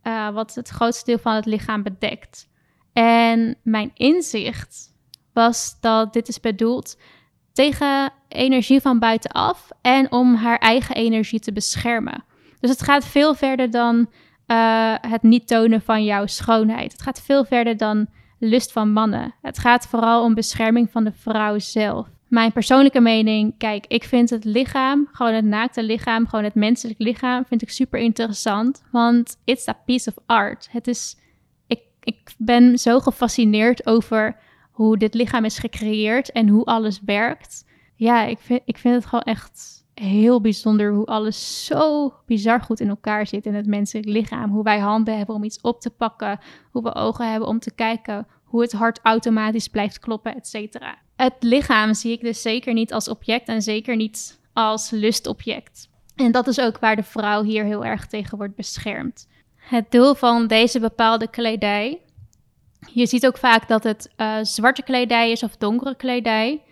uh, 0.08 0.30
wat 0.30 0.54
het 0.54 0.68
grootste 0.68 1.04
deel 1.04 1.18
van 1.18 1.34
het 1.34 1.46
lichaam 1.46 1.82
bedekt. 1.82 2.48
En 2.92 3.56
mijn 3.62 3.90
inzicht 3.94 4.94
was 5.32 5.80
dat 5.80 6.12
dit 6.12 6.28
is 6.28 6.40
bedoeld 6.40 6.96
tegen 7.52 8.12
energie 8.28 8.80
van 8.80 8.98
buitenaf 8.98 9.68
en 9.82 10.12
om 10.12 10.34
haar 10.34 10.58
eigen 10.58 10.94
energie 10.94 11.40
te 11.40 11.52
beschermen. 11.52 12.24
Dus 12.60 12.70
het 12.70 12.82
gaat 12.82 13.04
veel 13.04 13.34
verder 13.34 13.70
dan 13.70 14.10
uh, 14.46 14.94
het 15.00 15.22
niet 15.22 15.46
tonen 15.46 15.82
van 15.82 16.04
jouw 16.04 16.26
schoonheid. 16.26 16.92
Het 16.92 17.02
gaat 17.02 17.22
veel 17.22 17.44
verder 17.44 17.76
dan 17.76 18.06
lust 18.38 18.72
van 18.72 18.92
mannen. 18.92 19.34
Het 19.42 19.58
gaat 19.58 19.86
vooral 19.86 20.24
om 20.24 20.34
bescherming 20.34 20.90
van 20.90 21.04
de 21.04 21.12
vrouw 21.12 21.58
zelf. 21.58 22.08
Mijn 22.28 22.52
persoonlijke 22.52 23.00
mening, 23.00 23.54
kijk, 23.58 23.86
ik 23.86 24.04
vind 24.04 24.30
het 24.30 24.44
lichaam, 24.44 25.08
gewoon 25.12 25.34
het 25.34 25.44
naakte 25.44 25.82
lichaam, 25.82 26.26
gewoon 26.26 26.44
het 26.44 26.54
menselijk 26.54 26.98
lichaam, 26.98 27.44
vind 27.44 27.62
ik 27.62 27.70
super 27.70 28.00
interessant. 28.00 28.82
Want 28.92 29.40
it's 29.44 29.68
a 29.68 29.72
piece 29.72 30.12
of 30.14 30.22
art. 30.26 30.68
Het 30.70 30.88
is, 30.88 31.16
ik, 31.66 31.80
ik 32.00 32.34
ben 32.38 32.78
zo 32.78 33.00
gefascineerd 33.00 33.86
over 33.86 34.36
hoe 34.70 34.96
dit 34.98 35.14
lichaam 35.14 35.44
is 35.44 35.58
gecreëerd 35.58 36.32
en 36.32 36.48
hoe 36.48 36.64
alles 36.64 37.00
werkt. 37.04 37.66
Ja, 37.94 38.24
ik 38.24 38.38
vind, 38.38 38.60
ik 38.64 38.78
vind 38.78 38.94
het 38.94 39.06
gewoon 39.06 39.24
echt 39.24 39.84
heel 39.94 40.40
bijzonder 40.40 40.92
hoe 40.92 41.06
alles 41.06 41.64
zo 41.64 42.14
bizar 42.26 42.60
goed 42.60 42.80
in 42.80 42.88
elkaar 42.88 43.26
zit 43.26 43.46
in 43.46 43.54
het 43.54 43.66
menselijk 43.66 44.08
lichaam. 44.08 44.50
Hoe 44.50 44.62
wij 44.62 44.78
handen 44.78 45.16
hebben 45.16 45.34
om 45.34 45.44
iets 45.44 45.60
op 45.60 45.80
te 45.80 45.90
pakken, 45.90 46.38
hoe 46.70 46.82
we 46.82 46.94
ogen 46.94 47.30
hebben 47.30 47.48
om 47.48 47.58
te 47.58 47.74
kijken, 47.74 48.26
hoe 48.44 48.62
het 48.62 48.72
hart 48.72 49.00
automatisch 49.02 49.68
blijft 49.68 49.98
kloppen, 49.98 50.36
et 50.36 50.46
cetera. 50.46 50.98
Het 51.18 51.34
lichaam 51.40 51.94
zie 51.94 52.12
ik 52.12 52.20
dus 52.20 52.42
zeker 52.42 52.72
niet 52.72 52.92
als 52.92 53.08
object 53.08 53.48
en 53.48 53.62
zeker 53.62 53.96
niet 53.96 54.40
als 54.52 54.90
lustobject. 54.90 55.88
En 56.16 56.32
dat 56.32 56.46
is 56.46 56.60
ook 56.60 56.78
waar 56.78 56.96
de 56.96 57.02
vrouw 57.02 57.42
hier 57.42 57.64
heel 57.64 57.84
erg 57.84 58.06
tegen 58.06 58.38
wordt 58.38 58.54
beschermd. 58.54 59.28
Het 59.56 59.90
doel 59.90 60.14
van 60.14 60.46
deze 60.46 60.80
bepaalde 60.80 61.30
kledij. 61.30 62.00
Je 62.92 63.06
ziet 63.06 63.26
ook 63.26 63.38
vaak 63.38 63.68
dat 63.68 63.84
het 63.84 64.10
uh, 64.16 64.36
zwarte 64.42 64.82
kledij 64.82 65.30
is 65.30 65.42
of 65.42 65.56
donkere 65.56 65.96
kledij. 65.96 66.62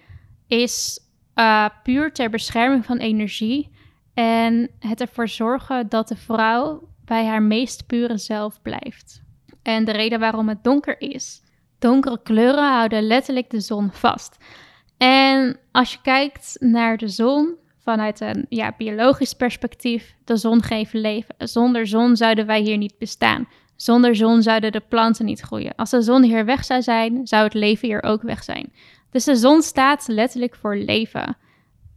Is 0.47 1.01
uh, 1.35 1.67
puur 1.83 2.13
ter 2.13 2.31
bescherming 2.31 2.85
van 2.85 2.97
energie. 2.97 3.71
En 4.15 4.71
het 4.79 5.01
ervoor 5.01 5.29
zorgen 5.29 5.89
dat 5.89 6.09
de 6.09 6.17
vrouw 6.17 6.89
bij 7.05 7.27
haar 7.27 7.43
meest 7.43 7.87
pure 7.87 8.19
zelf 8.19 8.63
blijft. 8.63 9.23
En 9.63 9.85
de 9.85 9.93
reden 9.93 10.21
waarom 10.21 10.49
het 10.49 10.65
donker 10.65 11.01
is. 11.01 11.43
Donkere 11.87 12.20
kleuren 12.22 12.72
houden 12.72 13.07
letterlijk 13.07 13.51
de 13.51 13.61
zon 13.61 13.91
vast. 13.93 14.37
En 14.97 15.59
als 15.72 15.93
je 15.93 15.99
kijkt 16.03 16.57
naar 16.61 16.97
de 16.97 17.09
zon 17.09 17.55
vanuit 17.78 18.20
een 18.20 18.47
ja, 18.49 18.74
biologisch 18.78 19.32
perspectief, 19.32 20.14
de 20.24 20.37
zon 20.37 20.62
geeft 20.62 20.93
leven. 20.93 21.34
Zonder 21.39 21.87
zon 21.87 22.16
zouden 22.16 22.47
wij 22.47 22.61
hier 22.61 22.76
niet 22.76 22.99
bestaan. 22.99 23.49
Zonder 23.76 24.16
zon 24.16 24.43
zouden 24.43 24.72
de 24.72 24.82
planten 24.89 25.24
niet 25.24 25.41
groeien. 25.41 25.74
Als 25.74 25.91
de 25.91 26.03
zon 26.03 26.22
hier 26.22 26.45
weg 26.45 26.64
zou 26.64 26.82
zijn, 26.82 27.26
zou 27.26 27.45
het 27.45 27.55
leven 27.55 27.89
hier 27.89 28.03
ook 28.03 28.22
weg 28.22 28.43
zijn. 28.45 28.72
Dus 29.11 29.24
de 29.24 29.37
zon 29.37 29.62
staat 29.62 30.09
letterlijk 30.09 30.55
voor 30.55 30.76
leven. 30.76 31.37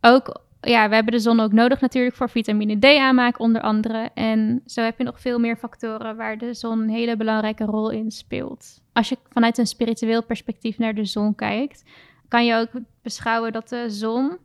Ook, 0.02 0.42
ja, 0.62 0.90
we 0.90 0.96
hebben 0.96 1.14
de 1.14 1.20
zon 1.20 1.40
ook 1.40 1.52
nodig 1.52 1.82
natuurlijk 1.82 2.16
voor 2.16 2.30
vitamine 2.30 2.80
D 2.80 2.86
aanmaak 2.86 3.40
onder 3.40 3.62
andere. 3.62 4.10
En 4.14 4.62
zo 4.66 4.82
heb 4.82 4.98
je 4.98 5.04
nog 5.04 5.20
veel 5.20 5.40
meer 5.40 5.58
factoren 5.58 6.16
waar 6.16 6.38
de 6.38 6.54
zon 6.54 6.82
een 6.82 6.90
hele 6.90 7.18
belangrijke 7.18 7.66
rol 7.66 7.90
in 7.90 8.12
speelt. 8.12 8.82
Als 8.94 9.10
je 9.10 9.18
vanuit 9.30 9.58
een 9.58 9.68
spiritueel 9.68 10.24
perspectief 10.24 10.78
naar 10.78 10.94
de 10.94 11.06
zon 11.06 11.36
kijkt, 11.36 11.84
kan 12.28 12.46
je 12.46 12.56
ook 12.56 12.70
beschouwen 13.02 13.52
dat 13.52 13.70
de 13.70 13.90
zon 13.90 14.38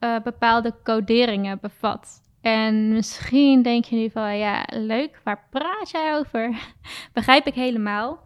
uh, 0.00 0.16
bepaalde 0.22 0.74
coderingen 0.82 1.58
bevat. 1.60 2.22
En 2.40 2.92
misschien 2.92 3.62
denk 3.62 3.84
je 3.84 3.96
nu 3.96 4.10
van, 4.10 4.38
ja, 4.38 4.66
leuk, 4.70 5.20
waar 5.24 5.46
praat 5.50 5.90
jij 5.90 6.14
over? 6.14 6.56
Begrijp 7.12 7.46
ik 7.46 7.54
helemaal. 7.54 8.22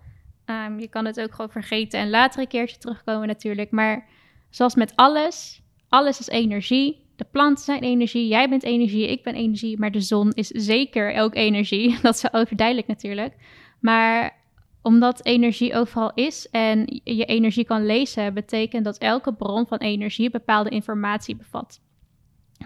Um, 0.46 0.80
je 0.80 0.88
kan 0.88 1.04
het 1.04 1.20
ook 1.20 1.30
gewoon 1.30 1.50
vergeten 1.50 2.00
en 2.00 2.10
later 2.10 2.40
een 2.40 2.48
keertje 2.48 2.78
terugkomen 2.78 3.28
natuurlijk. 3.28 3.70
Maar 3.70 4.06
zoals 4.50 4.74
met 4.74 4.92
alles, 4.96 5.62
alles 5.88 6.18
is 6.18 6.28
energie. 6.28 7.07
De 7.18 7.26
planten 7.30 7.64
zijn 7.64 7.82
energie, 7.82 8.28
jij 8.28 8.48
bent 8.48 8.62
energie, 8.62 9.10
ik 9.10 9.22
ben 9.22 9.34
energie. 9.34 9.78
Maar 9.78 9.90
de 9.90 10.00
zon 10.00 10.32
is 10.32 10.46
zeker 10.46 11.14
ook 11.14 11.34
energie. 11.34 11.98
Dat 12.02 12.14
is 12.14 12.32
overduidelijk 12.32 12.86
natuurlijk. 12.86 13.34
Maar 13.80 14.36
omdat 14.82 15.24
energie 15.24 15.74
overal 15.74 16.12
is 16.14 16.48
en 16.50 17.00
je 17.04 17.24
energie 17.24 17.64
kan 17.64 17.86
lezen, 17.86 18.34
betekent 18.34 18.84
dat 18.84 18.98
elke 18.98 19.34
bron 19.34 19.66
van 19.66 19.78
energie 19.78 20.30
bepaalde 20.30 20.70
informatie 20.70 21.36
bevat. 21.36 21.80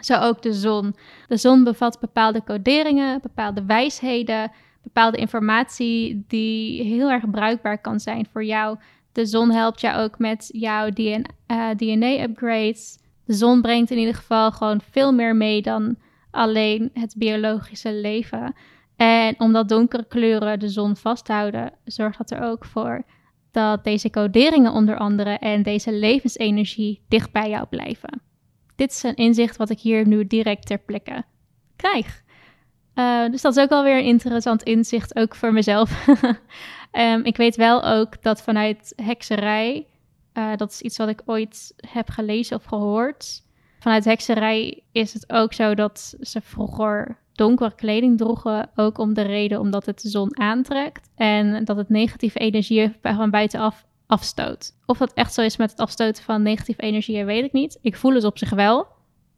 Zo 0.00 0.14
ook 0.14 0.42
de 0.42 0.52
zon. 0.52 0.94
De 1.28 1.36
zon 1.36 1.64
bevat 1.64 2.00
bepaalde 2.00 2.44
coderingen, 2.44 3.20
bepaalde 3.22 3.64
wijsheden, 3.64 4.52
bepaalde 4.82 5.16
informatie 5.16 6.24
die 6.28 6.82
heel 6.82 7.10
erg 7.10 7.30
bruikbaar 7.30 7.80
kan 7.80 8.00
zijn 8.00 8.26
voor 8.32 8.44
jou. 8.44 8.78
De 9.12 9.26
zon 9.26 9.50
helpt 9.50 9.80
jou 9.80 10.02
ook 10.02 10.18
met 10.18 10.48
jouw 10.52 10.88
DNA-upgrades. 11.76 13.00
Eh, 13.22 13.26
de 13.26 13.34
zon 13.34 13.60
brengt 13.60 13.90
in 13.90 13.98
ieder 13.98 14.14
geval 14.14 14.52
gewoon 14.52 14.80
veel 14.90 15.12
meer 15.12 15.36
mee 15.36 15.62
dan 15.62 15.96
alleen 16.30 16.90
het 16.92 17.14
biologische 17.16 17.92
leven. 17.92 18.54
En 18.96 19.34
omdat 19.38 19.68
donkere 19.68 20.04
kleuren 20.04 20.58
de 20.58 20.68
zon 20.68 20.96
vasthouden, 20.96 21.72
zorgt 21.84 22.18
dat 22.18 22.30
er 22.30 22.42
ook 22.42 22.64
voor 22.64 23.04
dat 23.50 23.84
deze 23.84 24.10
coderingen 24.10 24.72
onder 24.72 24.96
andere 24.96 25.30
en 25.30 25.62
deze 25.62 25.92
levensenergie 25.92 27.02
dicht 27.08 27.32
bij 27.32 27.48
jou 27.48 27.66
blijven. 27.66 28.22
Dit 28.76 28.90
is 28.90 29.02
een 29.02 29.14
inzicht 29.14 29.56
wat 29.56 29.70
ik 29.70 29.80
hier 29.80 30.06
nu 30.06 30.26
direct 30.26 30.66
ter 30.66 30.78
plekke 30.78 31.24
krijg. 31.76 32.22
Uh, 32.94 33.30
dus 33.30 33.42
dat 33.42 33.56
is 33.56 33.62
ook 33.62 33.70
alweer 33.70 33.98
een 33.98 34.04
interessant 34.04 34.62
inzicht, 34.62 35.16
ook 35.16 35.34
voor 35.34 35.52
mezelf. 35.52 36.06
um, 36.92 37.24
ik 37.30 37.36
weet 37.36 37.56
wel 37.56 37.84
ook 37.84 38.22
dat 38.22 38.42
vanuit 38.42 38.92
hekserij, 38.96 39.86
uh, 40.34 40.56
dat 40.56 40.70
is 40.70 40.82
iets 40.82 40.96
wat 40.96 41.08
ik 41.08 41.22
ooit 41.24 41.74
heb 41.76 42.10
gelezen 42.10 42.56
of 42.56 42.64
gehoord. 42.64 43.42
Vanuit 43.78 44.04
hekserij 44.04 44.82
is 44.92 45.12
het 45.12 45.32
ook 45.32 45.52
zo 45.52 45.74
dat 45.74 46.16
ze 46.20 46.40
vroeger 46.40 47.18
donkere 47.32 47.74
kleding 47.74 48.18
droegen, 48.18 48.70
ook 48.74 48.98
om 48.98 49.14
de 49.14 49.22
reden 49.22 49.60
omdat 49.60 49.86
het 49.86 50.02
de 50.02 50.08
zon 50.08 50.38
aantrekt 50.38 51.10
en 51.14 51.64
dat 51.64 51.76
het 51.76 51.88
negatieve 51.88 52.38
energie 52.38 52.92
van 53.02 53.30
buitenaf 53.30 53.86
afstoot. 54.06 54.74
Of 54.86 54.98
dat 54.98 55.12
echt 55.12 55.34
zo 55.34 55.42
is 55.42 55.56
met 55.56 55.70
het 55.70 55.80
afstoten 55.80 56.22
van 56.22 56.42
negatieve 56.42 56.82
energie, 56.82 57.24
weet 57.24 57.44
ik 57.44 57.52
niet. 57.52 57.78
Ik 57.82 57.96
voel 57.96 58.14
het 58.14 58.24
op 58.24 58.38
zich 58.38 58.50
wel. 58.50 58.86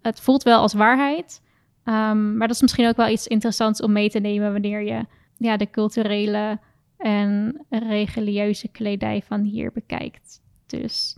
Het 0.02 0.20
voelt 0.20 0.42
wel 0.42 0.60
als 0.60 0.72
waarheid. 0.72 1.42
Um, 1.84 2.36
maar 2.36 2.46
dat 2.46 2.56
is 2.56 2.62
misschien 2.62 2.86
ook 2.86 2.96
wel 2.96 3.08
iets 3.08 3.26
interessants 3.26 3.80
om 3.80 3.92
mee 3.92 4.10
te 4.10 4.18
nemen 4.18 4.52
wanneer 4.52 4.82
je 4.82 5.04
ja, 5.38 5.56
de 5.56 5.70
culturele 5.70 6.58
en 6.96 7.64
religieuze 7.68 8.68
kledij 8.68 9.22
van 9.26 9.42
hier 9.42 9.72
bekijkt. 9.72 10.42
Dus 10.66 11.16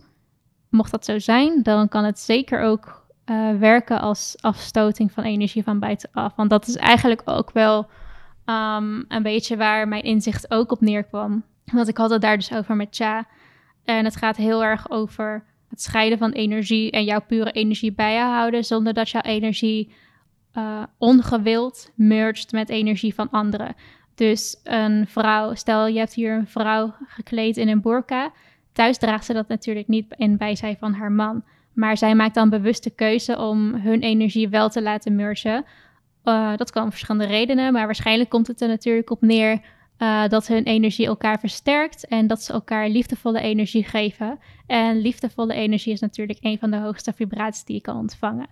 mocht 0.69 0.91
dat 0.91 1.05
zo 1.05 1.19
zijn, 1.19 1.63
dan 1.63 1.87
kan 1.87 2.03
het 2.03 2.19
zeker 2.19 2.61
ook 2.61 3.05
uh, 3.25 3.57
werken 3.57 4.01
als 4.01 4.35
afstoting 4.39 5.11
van 5.11 5.23
energie 5.23 5.63
van 5.63 5.79
buitenaf. 5.79 6.35
Want 6.35 6.49
dat 6.49 6.67
is 6.67 6.75
eigenlijk 6.75 7.21
ook 7.25 7.51
wel 7.51 7.77
um, 8.45 9.05
een 9.07 9.23
beetje 9.23 9.57
waar 9.57 9.87
mijn 9.87 10.03
inzicht 10.03 10.51
ook 10.51 10.71
op 10.71 10.81
neerkwam. 10.81 11.43
Want 11.65 11.87
ik 11.87 11.97
had 11.97 12.09
het 12.09 12.21
daar 12.21 12.37
dus 12.37 12.53
over 12.53 12.75
met 12.75 12.95
Cha. 12.95 13.27
En 13.83 14.05
het 14.05 14.15
gaat 14.15 14.35
heel 14.35 14.63
erg 14.63 14.89
over 14.89 15.43
het 15.69 15.81
scheiden 15.81 16.17
van 16.17 16.31
energie 16.31 16.91
en 16.91 17.03
jouw 17.03 17.21
pure 17.21 17.51
energie 17.51 17.93
bij 17.93 18.13
je 18.13 18.19
houden, 18.19 18.63
zonder 18.63 18.93
dat 18.93 19.09
jouw 19.09 19.21
energie 19.21 19.93
uh, 20.53 20.83
ongewild 20.97 21.91
mergt 21.95 22.51
met 22.51 22.69
energie 22.69 23.13
van 23.13 23.29
anderen. 23.29 23.75
Dus 24.15 24.59
een 24.63 25.07
vrouw, 25.07 25.53
stel 25.53 25.87
je 25.87 25.99
hebt 25.99 26.13
hier 26.13 26.33
een 26.33 26.47
vrouw 26.47 26.95
gekleed 27.07 27.57
in 27.57 27.67
een 27.67 27.81
burka. 27.81 28.31
Thuis 28.77 28.97
draagt 28.97 29.25
ze 29.25 29.33
dat 29.33 29.47
natuurlijk 29.47 29.87
niet 29.87 30.05
in 30.17 30.37
bijzijn 30.37 30.77
van 30.79 30.93
haar 30.93 31.11
man. 31.11 31.43
Maar 31.73 31.97
zij 31.97 32.15
maakt 32.15 32.35
dan 32.35 32.49
bewuste 32.49 32.89
keuze 32.89 33.37
om 33.37 33.73
hun 33.75 34.01
energie 34.01 34.49
wel 34.49 34.69
te 34.69 34.81
laten 34.81 35.15
mergen. 35.15 35.65
Uh, 36.23 36.57
dat 36.57 36.71
kan 36.71 36.83
om 36.83 36.89
verschillende 36.89 37.25
redenen, 37.25 37.73
maar 37.73 37.85
waarschijnlijk 37.85 38.29
komt 38.29 38.47
het 38.47 38.61
er 38.61 38.67
natuurlijk 38.67 39.09
op 39.09 39.21
neer 39.21 39.61
uh, 39.97 40.27
dat 40.27 40.47
hun 40.47 40.63
energie 40.63 41.05
elkaar 41.05 41.39
versterkt 41.39 42.07
en 42.07 42.27
dat 42.27 42.43
ze 42.43 42.53
elkaar 42.53 42.89
liefdevolle 42.89 43.39
energie 43.39 43.83
geven. 43.83 44.39
En 44.67 44.97
liefdevolle 44.97 45.53
energie 45.53 45.93
is 45.93 45.99
natuurlijk 45.99 46.39
een 46.41 46.59
van 46.59 46.71
de 46.71 46.77
hoogste 46.77 47.13
vibraties 47.13 47.63
die 47.63 47.75
je 47.75 47.81
kan 47.81 47.97
ontvangen. 47.97 48.47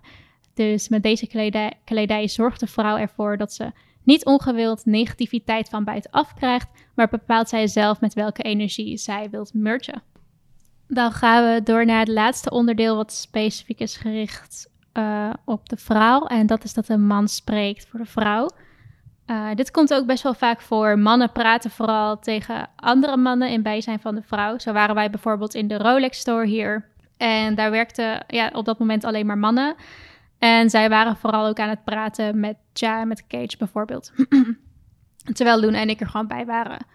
Dus 0.54 0.88
met 0.88 1.02
deze 1.02 1.26
kledij, 1.26 1.72
kledij 1.84 2.28
zorgt 2.28 2.60
de 2.60 2.66
vrouw 2.66 2.96
ervoor 2.96 3.36
dat 3.36 3.52
ze 3.52 3.72
niet 4.02 4.24
ongewild 4.24 4.84
negativiteit 4.84 5.68
van 5.68 5.84
buitenaf 5.84 6.34
krijgt, 6.34 6.68
maar 6.94 7.08
bepaalt 7.08 7.48
zij 7.48 7.66
zelf 7.66 8.00
met 8.00 8.14
welke 8.14 8.42
energie 8.42 8.96
zij 8.96 9.30
wilt 9.30 9.54
mergen. 9.54 10.02
Dan 10.88 11.12
gaan 11.12 11.54
we 11.54 11.62
door 11.62 11.84
naar 11.84 11.98
het 11.98 12.08
laatste 12.08 12.50
onderdeel 12.50 12.96
wat 12.96 13.12
specifiek 13.12 13.78
is 13.78 13.96
gericht 13.96 14.70
uh, 14.94 15.30
op 15.44 15.68
de 15.68 15.76
vrouw. 15.76 16.26
En 16.26 16.46
dat 16.46 16.64
is 16.64 16.74
dat 16.74 16.88
een 16.88 17.06
man 17.06 17.28
spreekt 17.28 17.86
voor 17.86 17.98
de 17.98 18.06
vrouw. 18.06 18.50
Uh, 19.26 19.54
dit 19.54 19.70
komt 19.70 19.94
ook 19.94 20.06
best 20.06 20.22
wel 20.22 20.34
vaak 20.34 20.60
voor. 20.60 20.98
Mannen 20.98 21.32
praten 21.32 21.70
vooral 21.70 22.18
tegen 22.18 22.68
andere 22.76 23.16
mannen 23.16 23.50
in 23.50 23.62
bijzijn 23.62 24.00
van 24.00 24.14
de 24.14 24.22
vrouw. 24.22 24.58
Zo 24.58 24.72
waren 24.72 24.94
wij 24.94 25.10
bijvoorbeeld 25.10 25.54
in 25.54 25.68
de 25.68 25.78
Rolex 25.78 26.18
store 26.18 26.46
hier. 26.46 26.88
En 27.16 27.54
daar 27.54 27.70
werkten 27.70 28.24
ja, 28.26 28.50
op 28.52 28.64
dat 28.64 28.78
moment 28.78 29.04
alleen 29.04 29.26
maar 29.26 29.38
mannen. 29.38 29.74
En 30.38 30.70
zij 30.70 30.88
waren 30.88 31.16
vooral 31.16 31.46
ook 31.46 31.58
aan 31.58 31.68
het 31.68 31.84
praten 31.84 32.40
met 32.40 32.56
Ja 32.72 33.00
en 33.00 33.08
met 33.08 33.26
Cage 33.26 33.56
bijvoorbeeld. 33.58 34.12
Terwijl 35.36 35.60
Luna 35.60 35.78
en 35.78 35.88
ik 35.88 36.00
er 36.00 36.08
gewoon 36.08 36.26
bij 36.26 36.46
waren. 36.46 36.86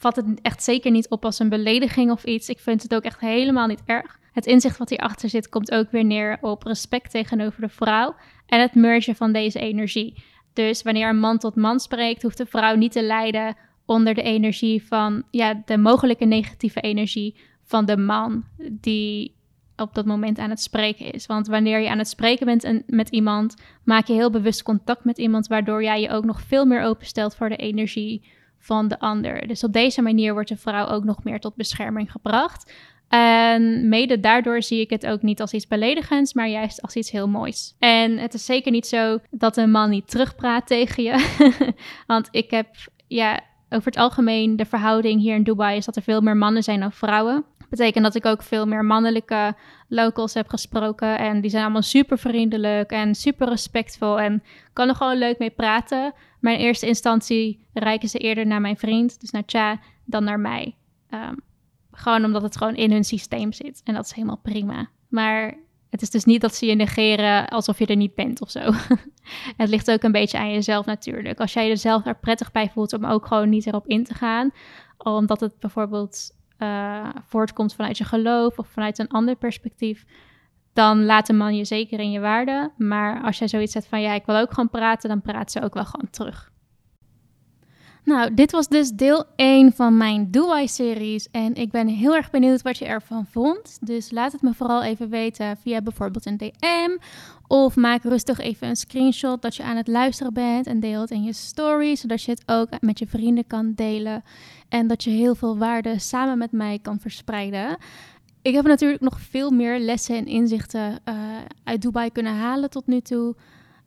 Vat 0.00 0.16
het 0.16 0.26
echt 0.42 0.62
zeker 0.62 0.90
niet 0.90 1.08
op 1.08 1.24
als 1.24 1.38
een 1.38 1.48
belediging 1.48 2.10
of 2.10 2.24
iets. 2.24 2.48
Ik 2.48 2.58
vind 2.58 2.82
het 2.82 2.94
ook 2.94 3.02
echt 3.02 3.20
helemaal 3.20 3.66
niet 3.66 3.82
erg. 3.84 4.18
Het 4.32 4.46
inzicht 4.46 4.78
wat 4.78 4.88
hierachter 4.88 5.28
zit 5.28 5.48
komt 5.48 5.72
ook 5.72 5.90
weer 5.90 6.04
neer 6.04 6.38
op 6.40 6.62
respect 6.62 7.10
tegenover 7.10 7.60
de 7.60 7.68
vrouw 7.68 8.14
en 8.46 8.60
het 8.60 8.74
mergen 8.74 9.16
van 9.16 9.32
deze 9.32 9.58
energie. 9.58 10.24
Dus 10.52 10.82
wanneer 10.82 11.08
een 11.08 11.18
man 11.18 11.38
tot 11.38 11.54
man 11.54 11.80
spreekt, 11.80 12.22
hoeft 12.22 12.38
de 12.38 12.46
vrouw 12.46 12.74
niet 12.74 12.92
te 12.92 13.02
lijden 13.02 13.56
onder 13.86 14.14
de 14.14 14.22
energie 14.22 14.86
van 14.86 15.22
ja, 15.30 15.62
de 15.64 15.78
mogelijke 15.78 16.24
negatieve 16.24 16.80
energie 16.80 17.36
van 17.64 17.84
de 17.86 17.96
man 17.96 18.44
die 18.70 19.34
op 19.76 19.94
dat 19.94 20.06
moment 20.06 20.38
aan 20.38 20.50
het 20.50 20.60
spreken 20.60 21.12
is. 21.12 21.26
Want 21.26 21.46
wanneer 21.46 21.80
je 21.80 21.90
aan 21.90 21.98
het 21.98 22.08
spreken 22.08 22.46
bent 22.46 22.82
met 22.86 23.08
iemand, 23.08 23.56
maak 23.84 24.06
je 24.06 24.12
heel 24.12 24.30
bewust 24.30 24.62
contact 24.62 25.04
met 25.04 25.18
iemand, 25.18 25.46
waardoor 25.46 25.82
jij 25.82 26.00
je 26.00 26.10
ook 26.10 26.24
nog 26.24 26.40
veel 26.40 26.64
meer 26.64 26.82
openstelt 26.82 27.34
voor 27.34 27.48
de 27.48 27.56
energie 27.56 28.38
van 28.60 28.88
de 28.88 28.98
ander. 28.98 29.46
Dus 29.46 29.64
op 29.64 29.72
deze 29.72 30.02
manier 30.02 30.32
wordt 30.32 30.48
de 30.48 30.56
vrouw 30.56 30.86
ook 30.86 31.04
nog 31.04 31.24
meer 31.24 31.40
tot 31.40 31.54
bescherming 31.54 32.10
gebracht. 32.10 32.72
En 33.08 33.88
mede 33.88 34.20
daardoor 34.20 34.62
zie 34.62 34.80
ik 34.80 34.90
het 34.90 35.06
ook 35.06 35.22
niet 35.22 35.40
als 35.40 35.52
iets 35.52 35.66
beledigends, 35.66 36.34
maar 36.34 36.48
juist 36.48 36.82
als 36.82 36.94
iets 36.94 37.10
heel 37.10 37.28
moois. 37.28 37.74
En 37.78 38.18
het 38.18 38.34
is 38.34 38.44
zeker 38.44 38.72
niet 38.72 38.86
zo 38.86 39.18
dat 39.30 39.56
een 39.56 39.70
man 39.70 39.90
niet 39.90 40.10
terugpraat 40.10 40.66
tegen 40.66 41.02
je. 41.02 41.38
Want 42.06 42.28
ik 42.30 42.50
heb, 42.50 42.66
ja, 43.06 43.40
over 43.70 43.86
het 43.86 43.96
algemeen 43.96 44.56
de 44.56 44.64
verhouding 44.64 45.20
hier 45.20 45.34
in 45.34 45.42
Dubai 45.42 45.76
is 45.76 45.84
dat 45.84 45.96
er 45.96 46.02
veel 46.02 46.20
meer 46.20 46.36
mannen 46.36 46.62
zijn 46.62 46.80
dan 46.80 46.92
vrouwen. 46.92 47.44
Betekent 47.70 48.04
dat 48.04 48.14
ik 48.14 48.26
ook 48.26 48.42
veel 48.42 48.66
meer 48.66 48.84
mannelijke 48.84 49.54
locals 49.88 50.34
heb 50.34 50.48
gesproken. 50.48 51.18
En 51.18 51.40
die 51.40 51.50
zijn 51.50 51.62
allemaal 51.62 51.82
super 51.82 52.18
vriendelijk 52.18 52.90
en 52.90 53.14
super 53.14 53.48
respectvol. 53.48 54.20
En 54.20 54.42
kan 54.72 54.88
er 54.88 54.94
gewoon 54.94 55.18
leuk 55.18 55.38
mee 55.38 55.50
praten. 55.50 56.12
Maar 56.40 56.52
in 56.52 56.58
eerste 56.58 56.86
instantie 56.86 57.66
reiken 57.72 58.08
ze 58.08 58.18
eerder 58.18 58.46
naar 58.46 58.60
mijn 58.60 58.76
vriend, 58.76 59.20
dus 59.20 59.30
naar 59.30 59.42
Cha, 59.46 59.80
dan 60.04 60.24
naar 60.24 60.40
mij. 60.40 60.76
Ehm, 61.08 61.34
gewoon 61.92 62.24
omdat 62.24 62.42
het 62.42 62.56
gewoon 62.56 62.74
in 62.74 62.92
hun 62.92 63.04
systeem 63.04 63.52
zit. 63.52 63.80
En 63.84 63.94
dat 63.94 64.04
is 64.04 64.12
helemaal 64.12 64.40
prima. 64.42 64.90
Maar 65.08 65.54
het 65.90 66.02
is 66.02 66.10
dus 66.10 66.24
niet 66.24 66.40
dat 66.40 66.54
ze 66.54 66.66
je 66.66 66.74
negeren 66.74 67.48
alsof 67.48 67.78
je 67.78 67.86
er 67.86 67.96
niet 67.96 68.14
bent 68.14 68.40
of 68.40 68.50
zo. 68.50 68.60
het 69.56 69.68
ligt 69.68 69.90
ook 69.90 70.02
een 70.02 70.12
beetje 70.12 70.38
aan 70.38 70.52
jezelf 70.52 70.86
natuurlijk. 70.86 71.40
Als 71.40 71.52
jij 71.52 71.70
er 71.70 71.76
zelf 71.76 72.06
er 72.06 72.18
prettig 72.18 72.52
bij 72.52 72.70
voelt 72.70 72.92
om 72.92 73.04
ook 73.04 73.26
gewoon 73.26 73.48
niet 73.48 73.66
erop 73.66 73.86
in 73.86 74.04
te 74.04 74.14
gaan, 74.14 74.50
omdat 74.98 75.40
het 75.40 75.58
bijvoorbeeld 75.58 76.38
uh, 76.58 77.08
voortkomt 77.26 77.74
vanuit 77.74 77.98
je 77.98 78.04
geloof 78.04 78.58
of 78.58 78.68
vanuit 78.68 78.98
een 78.98 79.08
ander 79.08 79.36
perspectief, 79.36 80.04
dan 80.72 81.04
laat 81.04 81.28
een 81.28 81.36
man 81.36 81.56
je 81.56 81.64
zeker 81.64 82.00
in 82.00 82.10
je 82.10 82.20
waarde. 82.20 82.70
Maar 82.76 83.22
als 83.22 83.38
jij 83.38 83.48
zoiets 83.48 83.72
zegt 83.72 83.86
van 83.86 84.00
ja, 84.00 84.14
ik 84.14 84.26
wil 84.26 84.36
ook 84.36 84.50
gewoon 84.50 84.70
praten, 84.70 85.08
dan 85.08 85.22
praat 85.22 85.52
ze 85.52 85.62
ook 85.62 85.74
wel 85.74 85.84
gewoon 85.84 86.10
terug. 86.10 86.50
Nou, 88.04 88.34
dit 88.34 88.50
was 88.50 88.68
dus 88.68 88.90
deel 88.90 89.24
1 89.36 89.72
van 89.72 89.96
mijn 89.96 90.30
Do 90.30 90.56
I-series. 90.56 91.30
En 91.30 91.54
ik 91.54 91.70
ben 91.70 91.88
heel 91.88 92.14
erg 92.14 92.30
benieuwd 92.30 92.62
wat 92.62 92.78
je 92.78 92.84
ervan 92.84 93.26
vond. 93.26 93.78
Dus 93.80 94.10
laat 94.10 94.32
het 94.32 94.42
me 94.42 94.54
vooral 94.54 94.82
even 94.82 95.08
weten 95.08 95.56
via 95.56 95.82
bijvoorbeeld 95.82 96.26
een 96.26 96.36
DM. 96.36 96.98
Of 97.46 97.76
maak 97.76 98.02
rustig 98.02 98.38
even 98.38 98.68
een 98.68 98.76
screenshot 98.76 99.42
dat 99.42 99.56
je 99.56 99.62
aan 99.62 99.76
het 99.76 99.88
luisteren 99.88 100.32
bent 100.32 100.66
en 100.66 100.80
deel 100.80 101.00
het 101.00 101.10
in 101.10 101.22
je 101.22 101.32
story. 101.32 101.94
Zodat 101.96 102.22
je 102.22 102.30
het 102.30 102.42
ook 102.46 102.68
met 102.80 102.98
je 102.98 103.06
vrienden 103.06 103.46
kan 103.46 103.72
delen. 103.74 104.22
En 104.68 104.86
dat 104.86 105.04
je 105.04 105.10
heel 105.10 105.34
veel 105.34 105.58
waarde 105.58 105.98
samen 105.98 106.38
met 106.38 106.52
mij 106.52 106.78
kan 106.82 107.00
verspreiden. 107.00 107.76
Ik 108.42 108.54
heb 108.54 108.66
natuurlijk 108.66 109.02
nog 109.02 109.20
veel 109.20 109.50
meer 109.50 109.78
lessen 109.78 110.16
en 110.16 110.26
inzichten 110.26 110.98
uh, 111.08 111.14
uit 111.64 111.82
Dubai 111.82 112.10
kunnen 112.10 112.34
halen 112.34 112.70
tot 112.70 112.86
nu 112.86 113.00
toe. 113.00 113.34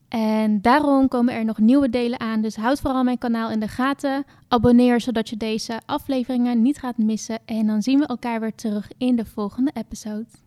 En 0.10 0.62
daarom 0.62 1.08
komen 1.08 1.34
er 1.34 1.45
nog 1.45 1.58
nieuwe 1.58 1.89
delen 1.89 2.20
aan. 2.20 2.41
Dus 2.41 2.56
houd 2.56 2.80
vooral 2.80 3.04
mijn 3.04 3.18
kanaal 3.18 3.49
in 3.49 3.60
de 3.60 3.68
gaten. 3.68 4.26
Abonneer 4.47 5.01
zodat 5.01 5.30
je 5.30 5.38
deze 5.38 5.82
afleveringen 5.86 6.62
niet 6.62 6.78
gaat 6.78 6.97
missen. 6.97 7.39
En 7.45 7.68
dan 7.68 7.82
zien 7.82 7.99
we 7.99 8.06
elkaar 8.06 8.39
weer 8.39 8.56
terug 8.56 8.91
in 8.97 9.16
de 9.16 9.26
volgende 9.26 9.72
episode. 9.74 10.43